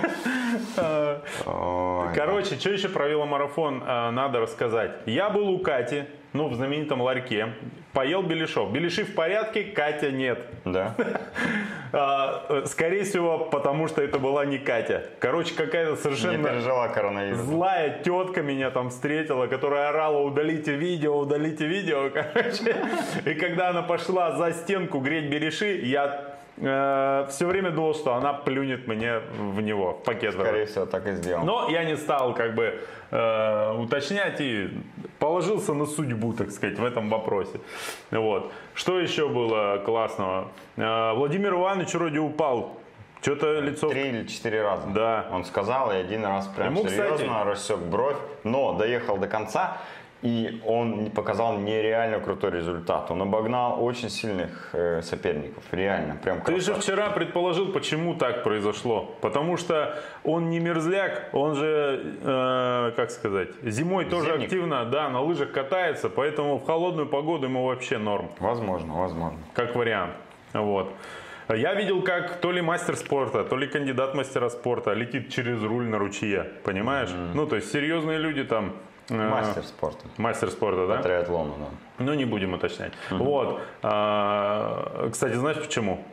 А, 1.46 2.12
Короче, 2.16 2.56
что 2.56 2.70
еще 2.72 2.90
про 2.90 3.08
веломарафон 3.08 3.84
а, 3.86 4.12
надо 4.12 4.40
рассказать? 4.40 4.92
Я 5.06 5.30
был 5.30 5.50
у 5.50 5.60
Кати, 5.60 6.04
ну, 6.34 6.48
в 6.48 6.56
знаменитом 6.56 7.02
ларьке, 7.02 7.54
поел 7.94 8.24
беляшов. 8.24 8.72
Беляши 8.72 9.04
в 9.06 9.14
порядке, 9.16 9.64
Катя 9.64 10.12
нет. 10.12 10.46
Да? 10.66 10.96
А, 11.96 12.48
э, 12.50 12.64
скорее 12.66 13.04
всего, 13.04 13.38
потому 13.38 13.88
что 13.88 14.02
это 14.02 14.18
была 14.18 14.46
не 14.46 14.58
Катя. 14.58 15.04
Короче, 15.20 15.54
какая-то 15.54 15.92
Не 15.92 15.98
совершенно 15.98 16.50
пережила 16.50 16.88
коронавирус. 16.88 17.40
злая 17.42 18.00
тетка 18.02 18.42
меня 18.42 18.72
там 18.72 18.90
встретила, 18.90 19.46
которая 19.46 19.90
орала 19.90 20.18
«удалите 20.18 20.74
видео, 20.76 21.16
удалите 21.20 21.68
видео», 21.68 22.10
короче. 22.14 22.76
И 23.26 23.36
когда 23.36 23.70
она 23.70 23.84
пошла 23.84 24.36
за 24.38 24.54
стенку 24.54 25.02
греть 25.02 25.30
беляши, 25.30 25.82
я 25.84 26.33
все 26.58 27.46
время 27.48 27.72
думал, 27.72 27.96
что 27.96 28.14
она 28.14 28.34
плюнет 28.34 28.88
мне 28.88 29.20
в 29.38 29.60
него, 29.62 29.94
в 29.94 30.04
пакет. 30.04 30.34
Скорее 30.34 30.66
всего, 30.66 30.86
так 30.86 31.08
и 31.08 31.14
сделал. 31.14 31.44
Но 31.44 31.70
я 31.70 31.84
не 31.84 31.98
стал 31.98 32.34
как 32.36 32.54
бы 32.54 32.80
э, 33.12 33.78
уточнять 33.78 34.40
и 34.40 34.70
положился 35.20 35.74
на 35.74 35.86
судьбу, 35.86 36.34
так 36.34 36.52
сказать, 36.52 36.78
в 36.78 36.86
этом 36.86 37.10
вопросе. 37.10 37.60
Вот. 38.12 38.52
Что 38.76 39.00
еще 39.00 39.30
было 39.30 39.82
классного? 39.84 40.50
Э, 40.78 41.14
Владимир 41.14 41.54
Иванович 41.54 41.94
вроде 41.96 42.20
упал. 42.20 42.78
Что-то 43.22 43.62
лицо... 43.62 43.90
Три 43.90 44.10
или 44.10 44.28
четыре 44.28 44.64
раза. 44.64 44.86
Да. 44.88 45.28
Он 45.32 45.46
сказал, 45.46 45.92
и 45.92 45.96
один 45.96 46.26
раз 46.26 46.46
прям 46.48 46.76
Ему, 46.76 46.88
серьезно 46.88 47.16
кстати- 47.16 47.48
рассек 47.48 47.78
бровь, 47.80 48.18
но 48.44 48.74
доехал 48.74 49.18
до 49.18 49.28
конца, 49.28 49.78
и 50.24 50.62
он 50.66 51.12
показал 51.12 51.58
нереально 51.58 52.20
крутой 52.20 52.52
результат. 52.52 53.12
Он 53.12 53.22
обогнал 53.22 53.84
очень 53.84 54.10
сильных 54.10 54.70
э, 54.72 55.02
соперников. 55.02 55.64
Реально, 55.72 56.16
прям 56.16 56.42
Ты 56.42 56.62
же 56.62 56.74
вчера 56.74 57.10
предположил, 57.10 57.74
почему 57.74 58.16
так 58.16 58.44
произошло. 58.44 59.16
Потому 59.20 59.58
что 59.58 60.02
он 60.24 60.50
не 60.50 60.60
мерзляк, 60.60 61.30
он 61.34 61.56
же, 61.56 62.16
э, 62.22 62.94
как 62.96 63.12
сказать, 63.12 63.50
зимой 63.64 64.06
тоже 64.06 64.32
Зимник. 64.32 64.46
активно, 64.46 64.86
да, 64.86 65.10
на 65.10 65.22
лыжах 65.22 65.52
катается, 65.52 66.10
поэтому 66.10 66.58
в 66.58 66.66
холодную 66.66 67.08
погоду 67.08 67.48
ему 67.48 67.66
вообще 67.66 67.98
норм. 67.98 68.30
Возможно, 68.40 68.94
возможно. 68.94 69.40
как 69.54 69.76
вариант. 69.76 70.14
Вот. 70.54 70.90
Я 71.50 71.74
видел, 71.74 72.02
как 72.02 72.38
то 72.38 72.54
ли 72.54 72.62
мастер 72.62 72.96
спорта, 72.96 73.44
то 73.44 73.58
ли 73.58 73.68
кандидат 73.68 74.16
мастера 74.16 74.48
спорта 74.48 74.94
летит 74.94 75.30
через 75.34 75.62
руль 75.62 75.84
на 75.84 75.98
ручье, 75.98 76.48
понимаешь? 76.64 77.10
Ну, 77.34 77.46
то 77.46 77.58
есть 77.58 77.72
серьезные 77.74 78.18
люди 78.20 78.46
там. 78.46 78.74
Э, 79.10 79.30
Мастер 79.30 79.64
спорта. 79.64 80.06
Мастер 80.18 80.50
спорта, 80.50 80.88
да? 80.88 81.02
Триатлону, 81.02 81.56
да. 81.60 82.04
Ну, 82.04 82.14
не 82.14 82.26
будем 82.26 82.54
уточнять. 82.54 82.94
Вот. 83.10 83.62
А, 83.82 85.10
Кстати, 85.12 85.34
знаешь 85.34 85.58
почему? 85.58 86.04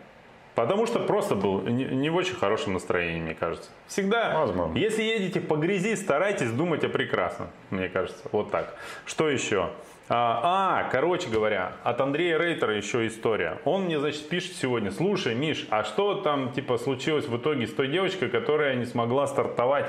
Потому 0.55 0.87
что 0.87 0.99
просто 0.99 1.37
был 1.37 1.63
не 1.63 1.85
не 1.85 2.11
в 2.11 2.17
очень 2.17 2.35
хорошем 2.35 2.75
настроении, 2.75 3.21
мне 3.21 3.35
кажется. 3.35 3.71
Всегда, 3.87 4.39
Возможно. 4.39 4.77
если 4.77 5.03
едете 5.03 5.41
по 5.41 5.57
грязи, 5.57 5.95
старайтесь 5.97 6.51
думать 6.51 6.85
о 6.85 6.89
прекрасном, 6.89 7.49
мне 7.71 7.89
кажется. 7.89 8.29
Вот 8.33 8.51
так. 8.51 8.75
Что 9.07 9.31
еще? 9.31 9.71
А, 10.13 10.41
а, 10.83 10.91
короче 10.91 11.29
говоря, 11.31 11.73
от 11.85 12.01
Андрея 12.01 12.37
Рейтера 12.37 12.77
еще 12.77 13.07
история. 13.07 13.59
Он 13.65 13.85
мне, 13.85 14.01
значит, 14.01 14.29
пишет 14.29 14.57
сегодня, 14.57 14.91
слушай, 14.91 15.37
Миш, 15.37 15.69
а 15.71 15.85
что 15.85 16.15
там, 16.15 16.53
типа, 16.53 16.79
случилось 16.79 17.27
в 17.29 17.37
итоге 17.37 17.69
с 17.69 17.73
той 17.73 17.87
девочкой, 17.87 18.29
которая 18.29 18.75
не 18.75 18.87
смогла 18.87 19.29
стартовать? 19.29 19.87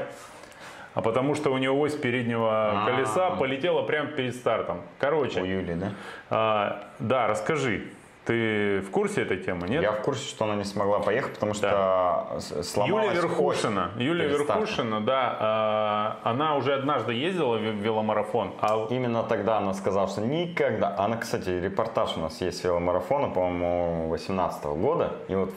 А 0.93 1.01
потому 1.01 1.35
что 1.35 1.51
у 1.53 1.57
нее 1.57 1.71
ось 1.71 1.95
переднего 1.95 2.83
колеса 2.85 3.31
полетела 3.31 3.83
прямо 3.83 4.09
перед 4.09 4.35
стартом. 4.35 4.81
Короче, 4.99 5.41
У 5.41 5.45
Юли, 5.45 5.75
да? 5.75 5.91
а, 6.29 6.83
да, 6.99 7.27
расскажи. 7.27 7.83
Ты 8.23 8.81
в 8.81 8.91
курсе 8.91 9.23
этой 9.23 9.37
темы, 9.37 9.67
нет? 9.67 9.81
Я 9.81 9.93
в 9.93 10.01
курсе, 10.03 10.29
что 10.29 10.45
она 10.45 10.53
не 10.55 10.63
смогла 10.63 10.99
поехать, 10.99 11.33
потому 11.33 11.55
что 11.55 12.37
с- 12.39 12.63
сломалась 12.69 13.07
Юлия 13.15 13.21
Верхушина. 13.21 13.91
ось 13.95 14.01
Юлия. 14.01 14.27
Верхушина, 14.27 15.01
да, 15.01 15.37
а, 15.39 16.19
она 16.23 16.55
уже 16.55 16.75
однажды 16.75 17.13
ездила 17.13 17.57
в 17.57 17.61
веломарафон, 17.61 18.53
а 18.61 18.85
Именно 18.91 19.23
тогда 19.23 19.57
она 19.57 19.73
сказала, 19.73 20.07
что 20.07 20.21
никогда... 20.21 20.95
Она, 20.99 21.17
кстати, 21.17 21.49
репортаж 21.49 22.15
у 22.15 22.19
нас 22.19 22.39
есть 22.41 22.63
веломарафона, 22.63 23.29
по-моему, 23.29 24.09
18 24.09 24.65
года. 24.65 25.13
И 25.27 25.33
вот 25.33 25.51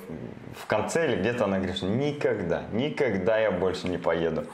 в 0.58 0.66
конце 0.66 1.06
или 1.06 1.16
где-то 1.16 1.44
она 1.44 1.58
говорит, 1.58 1.76
что 1.76 1.86
никогда, 1.86 2.62
никогда 2.72 3.38
я 3.38 3.50
больше 3.50 3.88
не 3.88 3.98
поеду. 3.98 4.44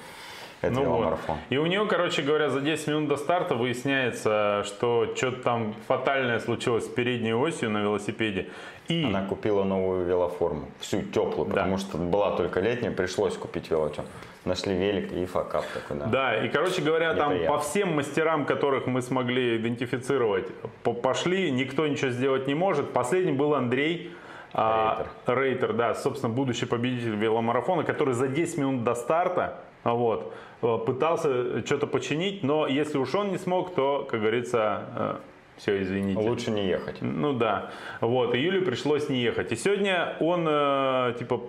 Это 0.62 0.74
ну 0.74 0.84
вот. 0.84 0.96
веломарафон. 0.98 1.36
И 1.48 1.56
у 1.56 1.66
нее, 1.66 1.86
короче 1.86 2.22
говоря, 2.22 2.50
за 2.50 2.60
10 2.60 2.86
минут 2.88 3.08
до 3.08 3.16
старта 3.16 3.54
выясняется, 3.54 4.62
что 4.66 5.12
что-то 5.16 5.42
там 5.42 5.74
фатальное 5.88 6.38
случилось 6.40 6.84
с 6.84 6.88
передней 6.88 7.32
осью 7.34 7.70
на 7.70 7.78
велосипеде. 7.82 8.48
И 8.88 9.04
Она 9.04 9.24
купила 9.24 9.62
новую 9.64 10.04
велоформу, 10.04 10.66
всю 10.80 11.02
теплую, 11.02 11.46
Да. 11.48 11.54
потому 11.54 11.78
что 11.78 11.96
была 11.96 12.32
только 12.36 12.60
летняя, 12.60 12.90
пришлось 12.90 13.36
купить 13.36 13.70
велотем. 13.70 14.04
Нашли 14.44 14.74
велик 14.74 15.12
и 15.12 15.26
факап 15.26 15.64
такой, 15.74 15.98
да. 15.98 16.06
Да, 16.06 16.44
и, 16.44 16.48
короче 16.48 16.82
говоря, 16.82 17.14
там 17.14 17.32
Неприятно. 17.34 17.56
по 17.56 17.62
всем 17.62 17.94
мастерам, 17.94 18.44
которых 18.46 18.86
мы 18.86 19.00
смогли 19.02 19.56
идентифицировать, 19.58 20.48
по- 20.82 20.92
пошли, 20.94 21.50
никто 21.50 21.86
ничего 21.86 22.10
сделать 22.10 22.46
не 22.48 22.54
может. 22.54 22.92
Последний 22.92 23.32
был 23.32 23.54
Андрей. 23.54 24.12
а, 24.52 25.06
Рейтер, 25.26 25.74
да, 25.74 25.94
собственно, 25.94 26.32
будущий 26.34 26.66
победитель 26.66 27.14
веломарафона, 27.14 27.84
который 27.84 28.14
за 28.14 28.26
10 28.26 28.58
минут 28.58 28.82
до 28.82 28.96
старта 28.96 29.60
а, 29.84 29.92
вот, 29.94 30.34
пытался 30.60 31.64
что-то 31.64 31.86
починить, 31.86 32.42
но 32.42 32.66
если 32.66 32.98
уж 32.98 33.14
он 33.14 33.30
не 33.30 33.38
смог, 33.38 33.74
то, 33.74 34.06
как 34.10 34.20
говорится, 34.20 35.20
все, 35.60 35.82
извините. 35.82 36.18
Лучше 36.18 36.50
не 36.50 36.66
ехать. 36.66 37.02
Ну 37.02 37.34
да, 37.34 37.70
вот, 38.00 38.34
и 38.34 38.38
Юле 38.38 38.62
пришлось 38.62 39.10
не 39.10 39.20
ехать. 39.20 39.52
И 39.52 39.56
сегодня 39.56 40.16
он, 40.18 40.46
э, 40.48 41.14
типа, 41.18 41.42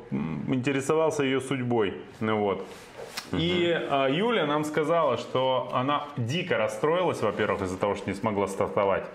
интересовался 0.50 1.24
ее 1.24 1.40
судьбой, 1.40 1.94
ну 2.20 2.38
вот. 2.38 2.66
И 3.34 3.72
а, 3.90 4.08
Юля 4.10 4.46
нам 4.46 4.64
сказала, 4.64 5.18
что 5.18 5.70
она 5.74 6.06
дико 6.18 6.58
расстроилась, 6.58 7.22
во-первых, 7.22 7.62
из-за 7.62 7.78
того, 7.78 7.96
что 7.96 8.10
не 8.10 8.16
смогла 8.16 8.48
стартовать. 8.48 9.06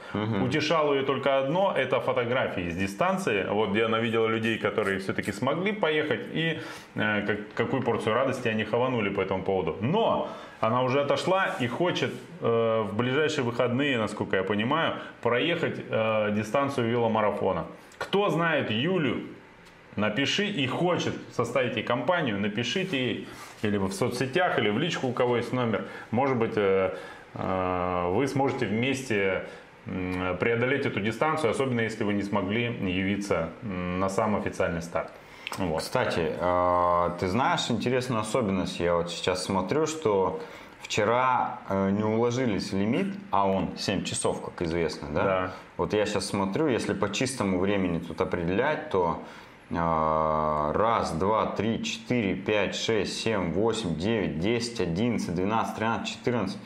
Утешало 0.42 0.94
ее 0.94 1.02
только 1.02 1.38
одно, 1.38 1.74
это 1.76 2.00
фотографии 2.00 2.70
с 2.70 2.76
дистанции, 2.76 3.46
вот 3.50 3.70
где 3.70 3.84
она 3.84 3.98
видела 3.98 4.26
людей, 4.26 4.58
которые 4.58 4.98
все-таки 4.98 5.32
смогли 5.32 5.72
поехать, 5.72 6.20
и 6.32 6.60
э, 6.94 7.26
как- 7.26 7.52
какую 7.54 7.82
порцию 7.82 8.14
радости 8.14 8.48
они 8.48 8.64
хаванули 8.64 9.10
по 9.10 9.20
этому 9.20 9.42
поводу. 9.42 9.76
Но 9.80 10.28
она 10.60 10.82
уже 10.82 11.00
отошла 11.02 11.56
и 11.60 11.66
хочет 11.66 12.12
э, 12.40 12.86
в 12.90 12.96
ближайшие 12.96 13.44
выходные, 13.44 13.98
насколько 13.98 14.36
я 14.36 14.42
понимаю, 14.42 14.94
проехать 15.20 15.80
э, 15.90 16.32
дистанцию 16.32 16.88
веломарафона. 16.88 17.66
Кто 17.98 18.30
знает 18.30 18.70
Юлю, 18.70 19.20
Напиши 19.96 20.44
и 20.44 20.66
хочет 20.66 21.14
составить 21.32 21.76
ей 21.76 21.82
компанию, 21.82 22.38
напишите 22.38 22.98
ей 22.98 23.28
или 23.66 23.76
в 23.76 23.92
соцсетях, 23.92 24.58
или 24.58 24.70
в 24.70 24.78
личку, 24.78 25.08
у 25.08 25.12
кого 25.12 25.36
есть 25.36 25.52
номер. 25.52 25.84
Может 26.10 26.36
быть, 26.36 26.56
э, 26.56 26.94
э, 27.34 28.10
вы 28.12 28.26
сможете 28.28 28.66
вместе 28.66 29.44
преодолеть 30.40 30.84
эту 30.84 30.98
дистанцию, 30.98 31.52
особенно 31.52 31.80
если 31.80 32.02
вы 32.02 32.14
не 32.14 32.24
смогли 32.24 32.64
явиться 32.64 33.50
на 33.62 34.08
сам 34.08 34.34
официальный 34.34 34.82
старт. 34.82 35.12
Вот. 35.58 35.80
Кстати, 35.80 36.32
э, 36.38 37.10
ты 37.18 37.28
знаешь 37.28 37.70
интересную 37.70 38.20
особенность? 38.20 38.80
Я 38.80 38.96
вот 38.96 39.10
сейчас 39.10 39.44
смотрю, 39.44 39.86
что 39.86 40.40
вчера 40.80 41.60
э, 41.68 41.90
не 41.90 42.04
уложились 42.04 42.72
лимит, 42.72 43.14
а 43.30 43.48
он 43.48 43.76
7 43.78 44.04
часов, 44.04 44.42
как 44.44 44.60
известно, 44.62 45.08
да? 45.12 45.24
Да. 45.24 45.52
Вот 45.76 45.92
я 45.92 46.04
сейчас 46.06 46.26
смотрю, 46.26 46.66
если 46.66 46.94
по 46.94 47.10
чистому 47.12 47.58
времени 47.58 47.98
тут 47.98 48.20
определять, 48.20 48.90
то 48.90 49.22
раз, 49.70 51.12
два, 51.12 51.46
три, 51.46 51.82
четыре, 51.82 52.34
пять, 52.34 52.74
шесть, 52.74 53.20
семь, 53.20 53.52
восемь, 53.52 53.96
девять, 53.96 54.38
десять, 54.38 54.80
одиннадцать, 54.80 55.34
двенадцать, 55.34 55.74
тринадцать, 55.74 56.14
четырнадцать, 56.14 56.58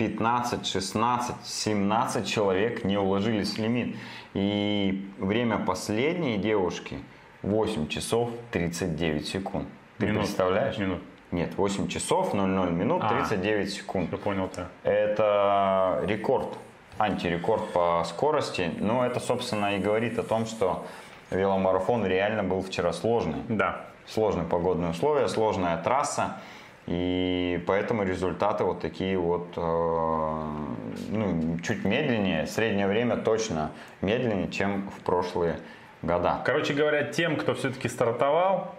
15, 0.00 0.66
16, 0.66 1.36
17 1.44 2.26
человек 2.26 2.84
не 2.84 2.96
уложились 2.96 3.52
в 3.52 3.58
лимит. 3.58 3.96
И 4.32 5.06
время 5.18 5.58
последней 5.58 6.38
девушки 6.38 7.00
8 7.42 7.86
часов 7.88 8.30
39 8.50 9.28
секунд. 9.28 9.68
Ты 9.98 10.06
Минут. 10.06 10.22
представляешь? 10.22 10.78
Минут. 10.78 11.02
Нет, 11.32 11.54
8 11.54 11.88
часов 11.88 12.32
00 12.32 12.70
минут 12.70 13.02
А. 13.04 13.08
39 13.10 13.70
секунд. 13.72 14.10
Я 14.10 14.16
понял 14.16 14.48
тебя. 14.48 14.68
Это 14.84 16.02
рекорд, 16.06 16.48
антирекорд 16.98 17.70
по 17.72 18.02
скорости. 18.06 18.72
Но 18.78 19.04
это, 19.04 19.20
собственно, 19.20 19.76
и 19.76 19.78
говорит 19.80 20.18
о 20.18 20.22
том, 20.22 20.46
что 20.46 20.86
веломарафон 21.30 22.04
реально 22.06 22.42
был 22.42 22.62
вчера 22.62 22.92
сложный 22.92 23.42
Да. 23.48 23.82
сложные 24.06 24.46
погодные 24.46 24.90
условия, 24.90 25.28
сложная 25.28 25.76
трасса. 25.82 26.38
И 26.86 27.62
поэтому 27.66 28.02
результаты 28.02 28.64
вот 28.64 28.80
такие 28.80 29.16
вот, 29.16 29.52
э, 29.56 30.44
ну, 31.10 31.58
чуть 31.60 31.84
медленнее, 31.84 32.46
среднее 32.46 32.88
время 32.88 33.16
точно 33.16 33.70
медленнее, 34.00 34.50
чем 34.50 34.90
в 34.90 35.00
прошлые 35.04 35.60
года. 36.02 36.40
Короче 36.44 36.74
говоря, 36.74 37.04
тем, 37.04 37.36
кто 37.36 37.54
все-таки 37.54 37.88
стартовал, 37.88 38.74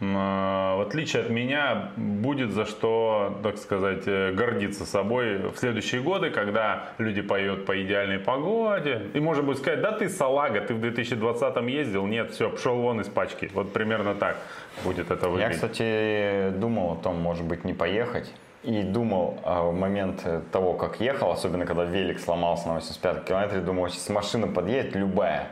в 0.00 0.86
отличие 0.86 1.22
от 1.22 1.30
меня, 1.30 1.90
будет 1.96 2.52
за 2.52 2.66
что, 2.66 3.38
так 3.42 3.58
сказать, 3.58 4.04
э, 4.06 4.32
гордиться 4.32 4.84
собой 4.84 5.38
в 5.50 5.56
следующие 5.56 6.00
годы, 6.00 6.30
когда 6.30 6.90
люди 6.98 7.20
поют 7.20 7.66
по 7.66 7.82
идеальной 7.82 8.20
погоде. 8.20 9.02
И 9.14 9.20
можно 9.20 9.42
будет 9.42 9.58
сказать, 9.58 9.80
да 9.80 9.90
ты 9.90 10.08
салага, 10.08 10.60
ты 10.60 10.74
в 10.74 10.80
2020 10.80 11.56
ездил, 11.68 12.06
нет, 12.06 12.30
все, 12.30 12.48
пошел 12.48 12.76
вон 12.76 13.00
из 13.00 13.08
пачки. 13.08 13.50
Вот 13.54 13.72
примерно 13.72 14.14
так 14.14 14.36
будет 14.84 15.10
это 15.10 15.26
Я, 15.26 15.32
выглядеть. 15.32 15.54
кстати, 15.56 16.50
думал 16.56 16.92
о 16.92 16.96
том, 16.96 17.16
может 17.20 17.44
быть, 17.44 17.64
не 17.64 17.74
поехать. 17.74 18.32
И 18.62 18.82
думал 18.82 19.38
а, 19.44 19.62
в 19.62 19.74
момент 19.74 20.24
того, 20.52 20.74
как 20.74 21.00
ехал, 21.00 21.30
особенно 21.30 21.64
когда 21.64 21.84
велик 21.84 22.18
сломался 22.18 22.68
на 22.68 22.74
85 22.74 23.24
километре, 23.24 23.60
думал, 23.60 23.88
сейчас 23.88 24.08
машина 24.08 24.48
подъедет 24.48 24.94
любая, 24.96 25.48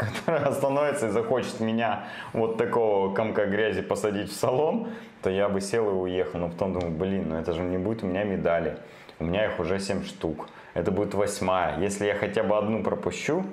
которая 0.00 0.46
остановится 0.46 1.08
и 1.08 1.10
захочет 1.10 1.60
меня 1.60 2.04
вот 2.32 2.56
такого 2.56 3.14
комка 3.14 3.46
грязи 3.46 3.82
посадить 3.82 4.30
в 4.30 4.34
салон, 4.34 4.88
то 5.22 5.30
я 5.30 5.48
бы 5.48 5.60
сел 5.60 5.88
и 5.90 5.92
уехал. 5.92 6.38
Но 6.38 6.48
потом 6.48 6.72
думаю, 6.72 6.92
блин, 6.92 7.28
ну 7.28 7.36
это 7.36 7.52
же 7.52 7.60
не 7.60 7.78
будет 7.78 8.02
у 8.02 8.06
меня 8.06 8.24
медали. 8.24 8.78
У 9.18 9.24
меня 9.24 9.46
их 9.46 9.60
уже 9.60 9.78
7 9.78 10.04
штук. 10.04 10.48
Это 10.72 10.90
будет 10.90 11.14
восьмая. 11.14 11.78
Если 11.78 12.06
я 12.06 12.14
хотя 12.14 12.42
бы 12.42 12.56
одну 12.56 12.82
пропущу, 12.82 13.44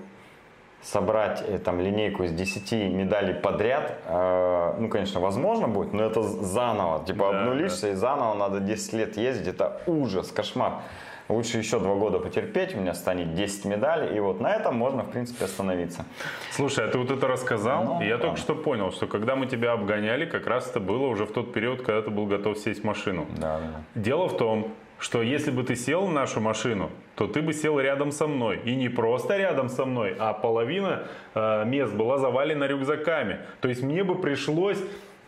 собрать 0.81 1.43
э, 1.45 1.57
там 1.57 1.81
линейку 1.81 2.23
из 2.23 2.31
10 2.31 2.71
медалей 2.93 3.33
подряд, 3.33 3.97
э, 4.05 4.75
ну, 4.79 4.87
конечно, 4.87 5.19
возможно 5.19 5.67
будет, 5.67 5.91
но 5.91 6.03
это 6.03 6.21
заново. 6.21 7.03
Типа 7.05 7.31
Да, 7.31 7.39
обнулишься 7.41 7.89
и 7.89 7.93
заново 7.95 8.35
надо 8.35 8.59
10 8.61 8.93
лет 8.93 9.17
ездить. 9.17 9.47
Это 9.47 9.81
ужас, 9.87 10.31
кошмар. 10.31 10.83
Лучше 11.29 11.57
еще 11.57 11.79
два 11.79 11.95
года 11.95 12.19
потерпеть, 12.19 12.73
у 12.73 12.79
меня 12.79 12.93
станет 12.93 13.33
10 13.35 13.65
медалей, 13.65 14.15
и 14.15 14.19
вот 14.19 14.39
на 14.39 14.55
этом 14.55 14.75
можно, 14.75 15.03
в 15.03 15.11
принципе, 15.11 15.45
остановиться. 15.45 16.05
Слушай, 16.51 16.85
а 16.85 16.87
ты 16.87 16.97
вот 16.97 17.11
это 17.11 17.27
рассказал, 17.27 17.83
Ну, 17.83 18.01
и 18.01 18.07
я 18.07 18.17
да. 18.17 18.23
только 18.23 18.37
что 18.37 18.55
понял, 18.55 18.91
что 18.91 19.07
когда 19.07 19.35
мы 19.35 19.45
тебя 19.47 19.73
обгоняли, 19.73 20.25
как 20.25 20.47
раз 20.47 20.69
это 20.69 20.79
было 20.79 21.07
уже 21.07 21.25
в 21.25 21.33
тот 21.33 21.51
период, 21.53 21.81
когда 21.81 22.01
ты 22.01 22.09
был 22.09 22.27
готов 22.27 22.57
сесть 22.57 22.81
в 22.81 22.83
машину. 22.85 23.27
Да, 23.37 23.59
да. 23.59 24.01
Дело 24.01 24.29
в 24.29 24.37
том, 24.37 24.73
что 24.99 25.21
если 25.21 25.51
бы 25.51 25.63
ты 25.63 25.75
сел 25.75 26.05
в 26.05 26.11
нашу 26.13 26.39
машину, 26.39 26.89
то 27.15 27.27
ты 27.27 27.41
бы 27.41 27.53
сел 27.53 27.79
рядом 27.79 28.11
со 28.11 28.25
мной. 28.25 28.61
И 28.63 28.75
не 28.75 28.89
просто 28.89 29.37
рядом 29.37 29.69
со 29.69 29.85
мной, 29.85 30.15
а 30.17 30.33
половина 30.33 31.03
э, 31.35 31.65
мест 31.65 31.93
была 31.93 32.17
завалена 32.17 32.67
рюкзаками. 32.67 33.39
То 33.59 33.67
есть 33.67 33.83
мне 33.83 34.03
бы 34.03 34.15
пришлось 34.15 34.79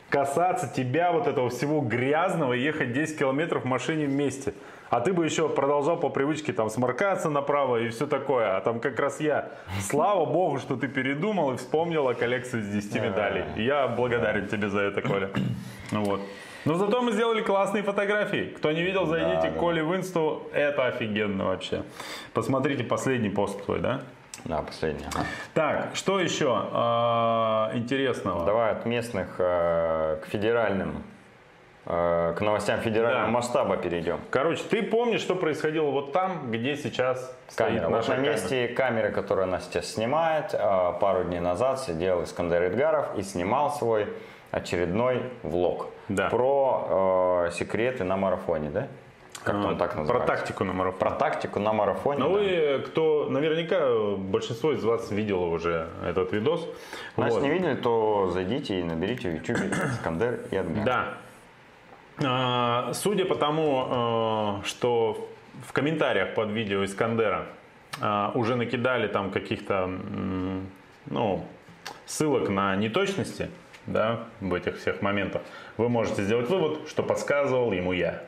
касаться 0.10 0.72
тебя, 0.76 1.12
вот 1.12 1.28
этого 1.28 1.50
всего 1.50 1.82
грязного, 1.82 2.54
и 2.54 2.62
ехать 2.62 2.94
10 2.94 3.20
километров 3.20 3.64
в 3.64 3.68
машине 3.68 4.08
вместе. 4.08 4.54
А 4.90 5.02
ты 5.02 5.14
бы 5.14 5.26
еще 5.26 5.48
продолжал 5.50 5.98
по 5.98 6.10
привычке 6.10 6.54
там 6.54 6.70
сморкаться 6.70 7.30
направо 7.30 7.78
и 7.78 7.90
все 7.90 8.08
такое. 8.08 8.58
А 8.58 8.62
там 8.62 8.80
как 8.80 9.00
раз 9.00 9.20
я. 9.20 9.50
Слава 9.82 10.26
богу, 10.26 10.60
что 10.60 10.76
ты 10.76 10.88
передумал 10.88 11.54
и 11.54 11.58
вспомнил 11.58 12.08
о 12.08 12.14
коллекции 12.14 12.60
из 12.60 12.68
10 12.70 13.02
медалей. 13.02 13.44
И 13.56 13.64
Я 13.64 13.88
благодарен 13.88 14.48
тебе 14.48 14.70
за 14.70 14.82
это, 14.82 15.02
Коля. 15.02 15.30
Ну 15.92 16.04
вот. 16.04 16.22
Но 16.66 16.76
зато 16.76 17.02
мы 17.02 17.14
сделали 17.14 17.42
классные 17.42 17.82
фотографии. 17.84 18.54
Кто 18.56 18.72
не 18.72 18.84
видел, 18.84 19.06
зайдите 19.08 19.50
Да, 19.50 19.50
к. 19.50 19.58
Коле 19.58 19.84
в 19.84 19.96
инсту. 19.96 20.44
Это 20.54 20.86
офигенно 20.86 21.46
вообще. 21.46 21.84
Посмотрите 22.34 22.84
последний 22.84 23.30
пост 23.30 23.64
твой, 23.66 23.80
да? 23.80 24.02
Да, 24.46 24.62
последняя. 24.62 25.10
ага. 25.14 25.26
Так, 25.54 25.96
что 25.96 26.20
еще 26.20 26.54
а, 26.72 27.72
интересного? 27.74 28.46
Давай 28.46 28.72
от 28.72 28.86
местных 28.86 29.36
э, 29.40 30.20
к 30.24 30.28
федеральным, 30.28 30.90
э, 30.90 31.02
к 31.86 32.38
новостям 32.42 32.80
федерального 32.82 33.26
Да. 33.26 33.32
масштаба 33.32 33.78
перейдем. 33.78 34.20
Короче, 34.30 34.64
ты 34.70 34.84
помнишь, 34.84 35.22
что 35.22 35.36
происходило 35.36 35.90
вот 35.90 36.12
там, 36.12 36.52
где 36.52 36.76
сейчас 36.76 37.20
стоит 37.48 37.70
Камера. 37.70 37.84
Вот 37.86 37.92
наша 37.92 38.10
на 38.10 38.16
камера? 38.18 38.32
месте 38.32 38.68
камеры, 38.68 39.12
которую 39.12 39.44
она 39.46 39.60
сейчас 39.60 39.88
снимает, 39.94 40.54
а, 40.54 40.92
пару 40.94 41.24
дней 41.24 41.40
назад 41.40 41.80
сидел 41.80 42.24
Искандер 42.24 42.64
Эдгаров 42.64 43.08
и 43.18 43.24
снимал 43.24 43.72
свой 43.72 44.08
очередной 44.52 45.24
влог 45.44 45.88
Да. 46.10 46.30
про 46.30 47.46
э, 47.48 47.52
секреты 47.54 48.04
на 48.04 48.18
марафоне, 48.18 48.70
да? 48.72 48.88
Как 49.44 49.56
А, 49.56 49.68
он 49.70 49.78
так 49.78 49.92
Про 49.92 50.00
называется? 50.02 50.28
тактику 50.36 50.64
на 50.66 50.74
марафон. 50.74 51.00
Про 51.00 51.12
тактику 51.12 51.60
на 51.60 51.72
марафоне. 51.72 52.20
Ну 52.20 52.26
да. 52.34 52.34
вы, 52.40 52.84
кто, 52.88 53.28
наверняка, 53.30 54.16
большинство 54.18 54.74
из 54.74 54.84
вас 54.84 55.12
видело 55.12 55.46
уже 55.46 55.88
этот 56.06 56.34
видос. 56.34 56.68
Если 57.18 57.32
Вот. 57.32 57.42
не 57.44 57.50
видели, 57.50 57.76
то 57.76 58.30
зайдите 58.34 58.80
и 58.80 58.84
наберите 58.84 59.30
в 59.30 59.34
YouTube 59.36 59.58
Искандер 59.94 60.40
и 60.52 60.56
Эдгар. 60.56 60.84
Да. 60.84 61.06
А, 62.24 62.92
Судя 62.94 63.26
по 63.26 63.36
тому, 63.36 64.62
э, 64.62 64.66
что 64.68 65.30
в 65.68 65.74
комментариях 65.74 66.36
под 66.36 66.50
видео 66.50 66.84
Искандера 66.86 67.46
а, 68.02 68.32
уже 68.34 68.56
накидали 68.56 69.08
там 69.08 69.32
каких-то 69.32 69.90
ну, 71.06 71.46
ссылок 72.06 72.50
на 72.50 72.76
неточности 72.76 73.50
да, 73.86 74.26
в 74.40 74.54
этих 74.54 74.78
всех 74.80 75.02
моментах, 75.02 75.42
вы 75.78 75.90
можете 75.90 76.24
сделать 76.24 76.50
вывод, 76.50 76.88
что 76.88 77.04
подсказывал 77.04 77.72
ему 77.72 77.92
я. 77.94 78.22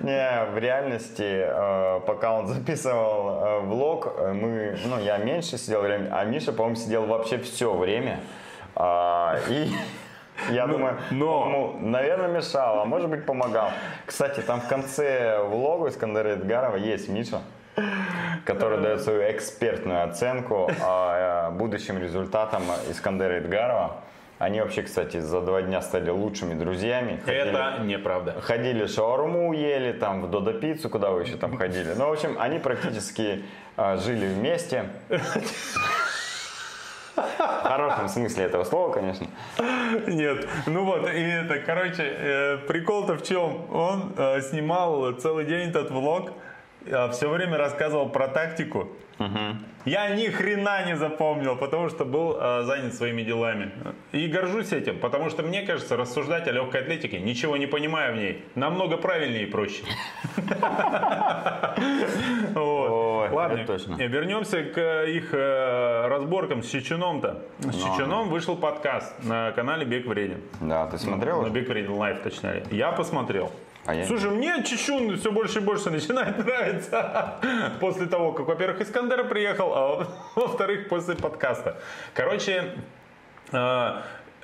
Не, 0.00 0.44
в 0.52 0.58
реальности, 0.58 1.44
э, 1.46 2.00
пока 2.06 2.32
он 2.32 2.46
записывал 2.46 3.44
э, 3.44 3.60
влог, 3.60 4.14
э, 4.16 4.32
мы, 4.32 4.78
ну, 4.86 4.98
я 4.98 5.18
меньше 5.18 5.58
сидел 5.58 5.82
а 5.84 6.24
Миша, 6.24 6.52
по-моему, 6.52 6.76
сидел 6.76 7.04
вообще 7.06 7.38
все 7.38 7.74
время. 7.74 8.20
А, 8.74 9.38
И 9.48 9.70
я 10.50 10.66
думаю, 10.66 10.98
но- 11.10 11.46
ему, 11.46 11.76
наверное, 11.80 12.28
мешал, 12.28 12.80
а 12.80 12.84
может 12.84 13.08
быть, 13.10 13.26
помогал. 13.26 13.70
Кстати, 14.06 14.40
там 14.40 14.60
в 14.60 14.68
конце 14.68 15.42
влога 15.42 15.88
Искандера 15.90 16.30
Эдгарова 16.30 16.76
есть 16.76 17.08
Миша, 17.08 17.40
который 18.44 18.80
дает 18.80 19.00
свою 19.02 19.30
экспертную 19.30 20.04
оценку 20.04 20.70
а, 20.82 21.48
э, 21.50 21.56
будущим 21.56 21.98
результатам 21.98 22.62
Искандера 22.90 23.34
Эдгарова. 23.34 23.96
Они 24.38 24.58
вообще, 24.62 24.82
кстати, 24.82 25.18
за 25.20 25.42
два 25.42 25.60
дня 25.60 25.82
стали 25.82 26.08
лучшими 26.08 26.54
друзьями. 26.54 27.20
Ходили- 27.26 27.50
Это 27.50 27.82
неправда. 27.82 28.40
Ходили 28.40 28.86
шаурму 28.86 29.52
ели, 29.52 29.92
там 29.92 30.22
в 30.22 30.30
Додо 30.30 30.54
пиццу, 30.54 30.88
куда 30.88 31.10
вы 31.10 31.22
еще 31.24 31.36
там 31.36 31.58
ходили. 31.58 31.92
Ну, 31.94 32.08
в 32.08 32.12
общем, 32.12 32.36
они 32.38 32.58
практически 32.58 33.44
а, 33.76 33.96
жили 33.98 34.26
вместе. 34.26 34.84
Хорошем 37.38 38.08
смысле 38.08 38.44
этого 38.44 38.64
слова, 38.64 38.92
конечно. 38.92 39.26
Нет, 40.06 40.48
ну 40.66 40.84
вот, 40.84 41.08
и 41.08 41.20
это, 41.20 41.58
короче, 41.60 42.02
э, 42.02 42.56
прикол-то 42.68 43.16
в 43.16 43.22
чем? 43.22 43.66
Он 43.72 44.12
э, 44.16 44.40
снимал 44.42 45.12
целый 45.12 45.44
день 45.44 45.70
этот 45.70 45.90
влог, 45.90 46.32
все 47.12 47.28
время 47.28 47.58
рассказывал 47.58 48.08
про 48.08 48.28
тактику. 48.28 48.88
Я 49.84 50.14
ни 50.14 50.26
хрена 50.26 50.84
не 50.86 50.96
запомнил, 50.96 51.56
потому 51.56 51.88
что 51.88 52.04
был 52.04 52.36
э, 52.38 52.62
занят 52.64 52.94
своими 52.94 53.22
делами. 53.22 53.70
И 54.12 54.26
горжусь 54.26 54.72
этим, 54.72 54.98
потому 54.98 55.30
что 55.30 55.42
мне 55.42 55.62
кажется, 55.62 55.96
рассуждать 55.96 56.46
о 56.48 56.52
легкой 56.52 56.82
атлетике, 56.82 57.18
ничего 57.18 57.56
не 57.56 57.66
понимая 57.66 58.12
в 58.12 58.16
ней, 58.16 58.44
намного 58.54 58.98
правильнее 58.98 59.44
и 59.44 59.46
проще. 59.46 59.82
Ладно, 62.54 63.64
э, 63.66 64.06
вернемся 64.06 64.64
к 64.64 65.04
их 65.06 65.32
э, 65.32 66.08
разборкам 66.08 66.62
с 66.62 66.70
Чечуном-то. 66.70 67.42
С 67.60 67.76
Чечуном 67.76 68.28
вышел 68.28 68.56
подкаст 68.56 69.14
на 69.24 69.52
канале 69.52 69.86
Бег 69.86 70.06
Вреден. 70.06 70.42
Да, 70.60 70.86
ты 70.88 70.98
смотрел? 70.98 71.42
На? 71.42 71.50
Бег 71.50 71.68
Вреден 71.68 71.92
Лайв, 71.92 72.20
точнее. 72.20 72.64
Я 72.70 72.92
посмотрел. 72.92 73.50
А 73.90 73.94
я 73.94 74.06
Слушай, 74.06 74.30
мне 74.30 74.62
Чечун 74.62 75.16
все 75.18 75.32
больше 75.32 75.58
и 75.58 75.62
больше 75.62 75.90
начинает 75.90 76.38
нравиться 76.46 77.34
после 77.80 78.06
того, 78.06 78.32
как, 78.32 78.46
во-первых, 78.46 78.80
Искандер 78.80 79.26
приехал, 79.26 79.72
а 79.74 80.06
во-вторых, 80.36 80.88
после 80.88 81.16
подкаста. 81.16 81.76
Короче, 82.14 82.76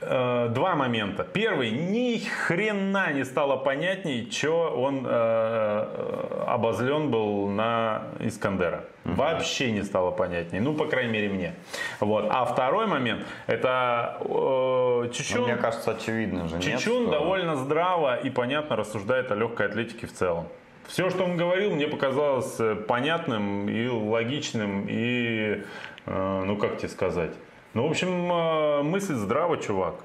э, 0.01 0.47
э, 0.49 0.49
два 0.53 0.74
момента. 0.74 1.24
Первый, 1.24 1.70
ни 1.70 2.18
хрена 2.18 3.12
не 3.12 3.24
стало 3.24 3.57
понятней, 3.57 4.28
что 4.30 4.70
он 4.70 5.07
э, 5.07 6.44
обозлен 6.47 7.11
был 7.11 7.49
на 7.49 8.05
Искандера. 8.20 8.84
Вообще 9.05 9.70
не 9.70 9.82
стало 9.82 10.11
понятней. 10.11 10.61
Ну, 10.61 10.74
по 10.74 10.86
крайней 10.86 11.12
мере, 11.12 11.28
мне. 11.28 11.55
Вот. 12.01 12.26
А 12.28 12.44
второй 12.44 12.86
момент, 12.86 13.24
это 13.47 14.16
э, 14.20 15.11
Чечун... 15.12 15.42
Ну, 15.42 15.47
мне 15.47 15.57
кажется, 15.57 15.92
очевидно 15.92 16.49
же, 16.49 16.57
нет, 16.57 16.64
Чечун 16.64 17.05
что- 17.05 17.12
довольно 17.12 17.57
здраво 17.57 18.16
и 18.16 18.30
понятно 18.30 18.76
рассуждает 18.76 19.30
о 19.30 19.34
легкой 19.36 19.66
атлетике 19.66 20.07
в 20.07 20.12
целом. 20.12 20.49
Все, 20.88 21.11
что 21.11 21.24
он 21.24 21.36
говорил, 21.36 21.74
мне 21.74 21.88
показалось 21.88 22.61
э, 22.61 22.74
понятным 22.76 23.68
и 23.68 23.88
логичным, 23.88 24.86
и, 24.88 25.62
э, 26.07 26.42
ну 26.44 26.57
как 26.57 26.78
тебе 26.78 26.88
сказать, 26.88 27.32
ну, 27.77 27.87
в 27.87 27.91
общем, 27.91 28.33
э, 28.33 28.83
мыслит 28.85 29.18
здраво, 29.18 29.59
чувак. 29.59 29.97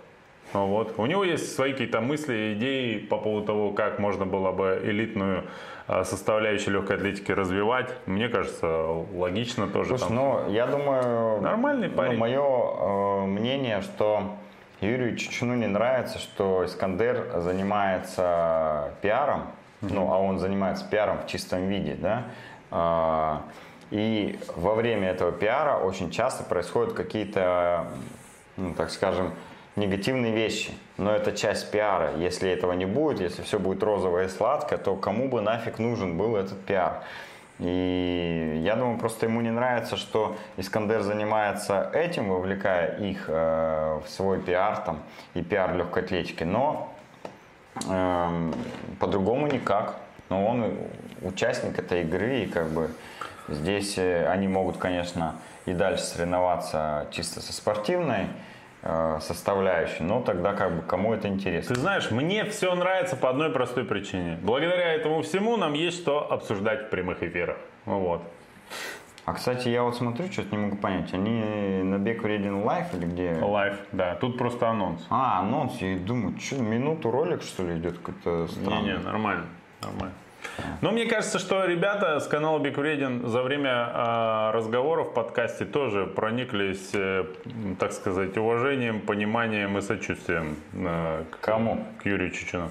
Ну 0.54 0.68
Вот. 0.68 1.00
У 1.00 1.06
него 1.06 1.24
есть 1.24 1.56
свои 1.56 1.72
какие-то 1.72 2.02
мысли, 2.02 2.54
идеи 2.54 2.98
по 2.98 3.18
поводу 3.18 3.46
того, 3.46 3.72
как 3.72 3.98
можно 3.98 4.26
было 4.26 4.52
бы 4.52 4.82
элитную 4.84 5.46
э, 5.88 6.04
составляющую 6.04 6.74
легкой 6.74 6.98
атлетики 6.98 7.32
развивать. 7.32 7.96
Мне 8.08 8.28
кажется, 8.28 8.68
логично 9.14 9.68
тоже. 9.68 9.98
Слушай, 9.98 10.08
там. 10.08 10.16
ну, 10.16 10.50
я 10.52 10.68
думаю... 10.68 11.42
Нормальный 11.42 11.88
парень. 11.88 12.18
мое 12.18 12.44
э, 12.44 13.26
мнение, 13.28 13.82
что 13.82 14.36
Юрию 14.82 15.16
Чечуну 15.16 15.56
не 15.56 15.68
нравится, 15.68 16.20
что 16.20 16.66
Искандер 16.66 17.40
занимается 17.40 18.92
пиаром, 19.02 19.44
ну, 19.80 20.12
а 20.12 20.20
он 20.20 20.40
занимается 20.40 20.86
пиаром 20.90 21.20
в 21.20 21.28
чистом 21.28 21.70
виде, 21.70 21.96
да, 21.98 22.24
А, 22.70 23.44
и 23.92 24.40
во 24.56 24.74
время 24.74 25.10
этого 25.10 25.32
пиара 25.32 25.78
очень 25.78 26.12
часто 26.12 26.44
происходят 26.44 26.94
какие-то, 26.94 27.88
ну, 28.56 28.74
так 28.74 28.90
скажем, 28.90 29.34
негативные 29.76 30.34
вещи. 30.34 30.72
Но 30.98 31.12
это 31.12 31.34
часть 31.34 31.72
пиара. 31.72 32.16
Если 32.18 32.50
этого 32.50 32.72
не 32.72 32.86
будет, 32.86 33.20
если 33.20 33.42
все 33.42 33.60
будет 33.60 33.84
розовое 33.84 34.26
и 34.26 34.30
сладкое, 34.30 34.80
то 34.80 34.96
кому 34.96 35.28
бы 35.28 35.42
нафиг 35.42 35.78
нужен 35.78 36.18
был 36.18 36.38
этот 36.38 36.60
пиар? 36.66 37.04
И 37.60 38.62
я 38.64 38.76
думаю, 38.76 38.98
просто 38.98 39.28
ему 39.28 39.42
не 39.42 39.52
нравится, 39.52 39.96
что 39.98 40.36
Искандер 40.58 41.02
занимается 41.02 41.92
этим, 41.94 42.30
вовлекая 42.30 42.98
их 42.98 43.26
э, 43.28 44.00
в 44.04 44.10
свой 44.10 44.40
пиар 44.42 44.78
там, 44.78 45.00
и 45.36 45.44
пиар 45.44 45.76
легкой 45.76 46.04
атлетики. 46.04 46.44
Но 46.44 46.92
эм, 47.88 48.54
по-другому 49.00 49.48
никак. 49.48 49.96
Но 50.30 50.48
он 50.48 50.78
участник 51.22 51.78
этой 51.78 52.02
игры, 52.02 52.40
и 52.40 52.46
как 52.48 52.70
бы 52.70 52.90
здесь 53.48 53.98
э, 53.98 54.28
они 54.28 54.48
могут, 54.48 54.78
конечно, 54.78 55.36
и 55.66 55.74
дальше 55.74 56.04
соревноваться 56.04 57.08
чисто 57.12 57.42
со 57.42 57.54
спортивной 57.54 58.28
э, 58.84 59.20
составляющей, 59.22 60.04
но 60.04 60.22
тогда 60.22 60.54
как 60.54 60.76
бы 60.76 60.82
кому 60.82 61.14
это 61.14 61.28
интересно. 61.28 61.76
Ты 61.76 61.82
знаешь, 61.82 62.12
мне 62.12 62.46
все 62.46 62.74
нравится 62.76 63.16
по 63.16 63.30
одной 63.30 63.52
простой 63.52 63.84
причине. 63.84 64.40
Благодаря 64.42 64.94
этому 64.94 65.22
всему 65.22 65.58
нам 65.58 65.74
есть 65.74 66.02
что 66.02 66.32
обсуждать 66.32 66.88
в 66.88 66.90
прямых 66.90 67.24
эфирах. 67.24 67.58
Вот. 67.86 68.22
А 69.24 69.34
кстати, 69.34 69.70
я 69.70 69.84
вот 69.84 69.96
смотрю, 69.96 70.32
что-то 70.32 70.56
не 70.56 70.64
могу 70.64 70.78
понять, 70.78 71.14
они 71.14 71.84
на 71.84 72.00
бег 72.00 72.24
вреден 72.24 72.64
лайф 72.64 72.88
или 72.94 73.06
где? 73.06 73.38
Лайв, 73.40 73.78
да. 73.92 74.16
Тут 74.16 74.38
просто 74.38 74.68
анонс. 74.68 75.06
А, 75.10 75.40
анонс, 75.40 75.78
я 75.80 75.94
и 75.94 76.00
думаю, 76.00 76.38
что, 76.40 76.56
минуту 76.56 77.12
ролик, 77.12 77.44
что 77.44 77.64
ли, 77.64 77.78
идет 77.78 78.00
какой-то 78.00 78.48
странный. 78.48 78.82
Не-не, 78.82 78.98
нормально. 78.98 79.46
Нормально. 79.82 80.14
Но 80.82 80.92
мне 80.92 81.06
кажется, 81.06 81.40
что 81.40 81.66
ребята 81.66 82.20
с 82.20 82.28
канала 82.28 82.60
Биг 82.60 82.78
Вреден 82.78 83.28
за 83.28 83.42
время 83.42 83.90
а, 83.94 84.52
разговоров 84.52 85.10
в 85.10 85.14
подкасте 85.14 85.66
тоже 85.66 86.06
прониклись, 86.06 86.92
э, 86.94 87.26
так 87.80 87.92
сказать, 87.94 88.38
уважением, 88.38 89.02
пониманием 89.02 89.78
и 89.78 89.82
сочувствием 89.82 90.58
э, 90.74 91.24
к 91.30 91.40
Кому? 91.40 91.86
К 92.02 92.06
Юрию 92.06 92.32
Чечуну. 92.32 92.70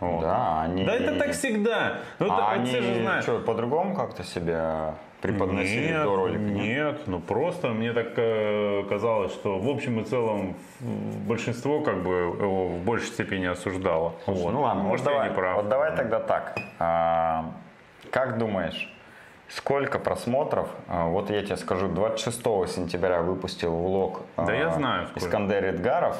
Вот. 0.00 0.22
Да, 0.22 0.62
они... 0.62 0.84
Да 0.84 0.94
это 0.94 1.16
так 1.18 1.32
всегда. 1.32 1.98
Ну, 2.18 2.26
А 2.30 2.34
это- 2.34 2.48
они 2.50 2.66
все 2.66 2.82
же 2.82 2.94
знают. 3.00 3.22
что, 3.24 3.38
по-другому 3.38 3.94
как-то 3.94 4.24
себя 4.24 4.94
преподносили 5.22 5.86
Нет, 5.92 6.02
до 6.02 6.16
ролика? 6.16 6.38
нет? 6.40 6.64
нет, 6.64 7.06
ну 7.06 7.20
просто 7.20 7.68
мне 7.68 7.92
так 7.92 8.08
э, 8.16 8.82
казалось, 8.88 9.32
что 9.32 9.58
в 9.58 9.68
общем 9.68 10.00
и 10.00 10.04
целом 10.04 10.56
большинство 10.80 11.80
как 11.80 12.02
бы 12.02 12.10
его 12.10 12.68
в 12.68 12.78
большей 12.84 13.06
степени 13.06 13.46
осуждало. 13.46 14.14
Слушай, 14.24 14.42
Вот. 14.42 14.52
Ну 14.52 14.62
ладно, 14.62 14.82
может 14.82 15.06
вот 15.06 15.12
я 15.12 15.16
давай, 15.18 15.30
не 15.30 15.34
прав. 15.36 15.56
вот 15.56 15.68
давай 15.68 15.96
тогда 15.96 16.18
так. 16.20 16.58
А, 16.80 17.52
как 18.10 18.36
думаешь, 18.38 18.92
сколько 19.48 19.98
просмотров? 19.98 20.68
а, 20.88 21.06
вот 21.06 21.30
я 21.30 21.42
тебе 21.42 21.56
скажу, 21.56 21.88
26 21.88 22.42
сентября 22.68 23.22
выпустил 23.22 23.72
влог 23.72 24.22
Да 24.36 24.46
а, 24.48 24.52
я 24.52 24.70
знаю, 24.70 25.06
сколько. 25.06 25.26
Искандер 25.26 25.64
Едгаров. 25.66 26.16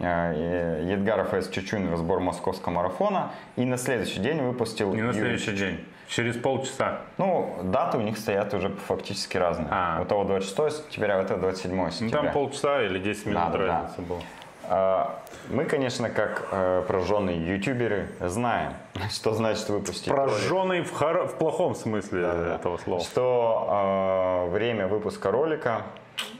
а, 0.00 0.32
Едгаров 0.80 1.34
из 1.34 1.48
Чечунь, 1.48 1.90
разбор 1.90 2.20
московского 2.20 2.72
марафона. 2.72 3.32
И 3.56 3.64
на 3.64 3.76
следующий 3.76 4.20
день 4.20 4.40
выпустил... 4.42 4.94
Не 4.94 5.02
на 5.02 5.06
Юрий 5.10 5.38
следующий 5.38 5.52
день, 5.56 5.84
через 6.14 6.36
полчаса. 6.36 6.98
Ну, 7.16 7.56
даты 7.62 7.96
у 7.98 8.00
них 8.02 8.18
стоят 8.18 8.52
уже 8.54 8.68
фактически 8.68 9.36
разные. 9.38 9.68
А. 9.70 10.00
У 10.02 10.04
того 10.04 10.24
26 10.24 10.84
сентября, 10.84 11.18
у 11.18 11.22
этого 11.22 11.40
27 11.40 11.74
Ну, 11.74 11.90
сентября. 11.90 12.22
там 12.24 12.32
полчаса 12.32 12.82
или 12.82 12.98
10 12.98 13.26
минут 13.26 13.42
Да, 13.44 13.50
да, 13.50 13.58
да. 13.58 13.66
разница 13.66 14.02
была. 14.02 14.20
А, 14.64 15.18
Мы, 15.48 15.64
конечно, 15.64 16.08
как 16.10 16.48
э, 16.52 16.84
прожженные 16.86 17.54
ютуберы, 17.56 18.08
знаем, 18.20 18.74
что 19.10 19.32
значит 19.32 19.68
выпустить 19.70 20.08
ролик. 20.08 20.24
Прожженный 20.34 20.82
в, 20.82 20.92
хоро- 20.92 21.26
в 21.26 21.34
плохом 21.38 21.74
смысле 21.74 22.54
этого 22.56 22.76
слова. 22.76 23.02
Что 23.02 24.46
э, 24.48 24.50
время 24.50 24.86
выпуска 24.88 25.30
ролика 25.30 25.82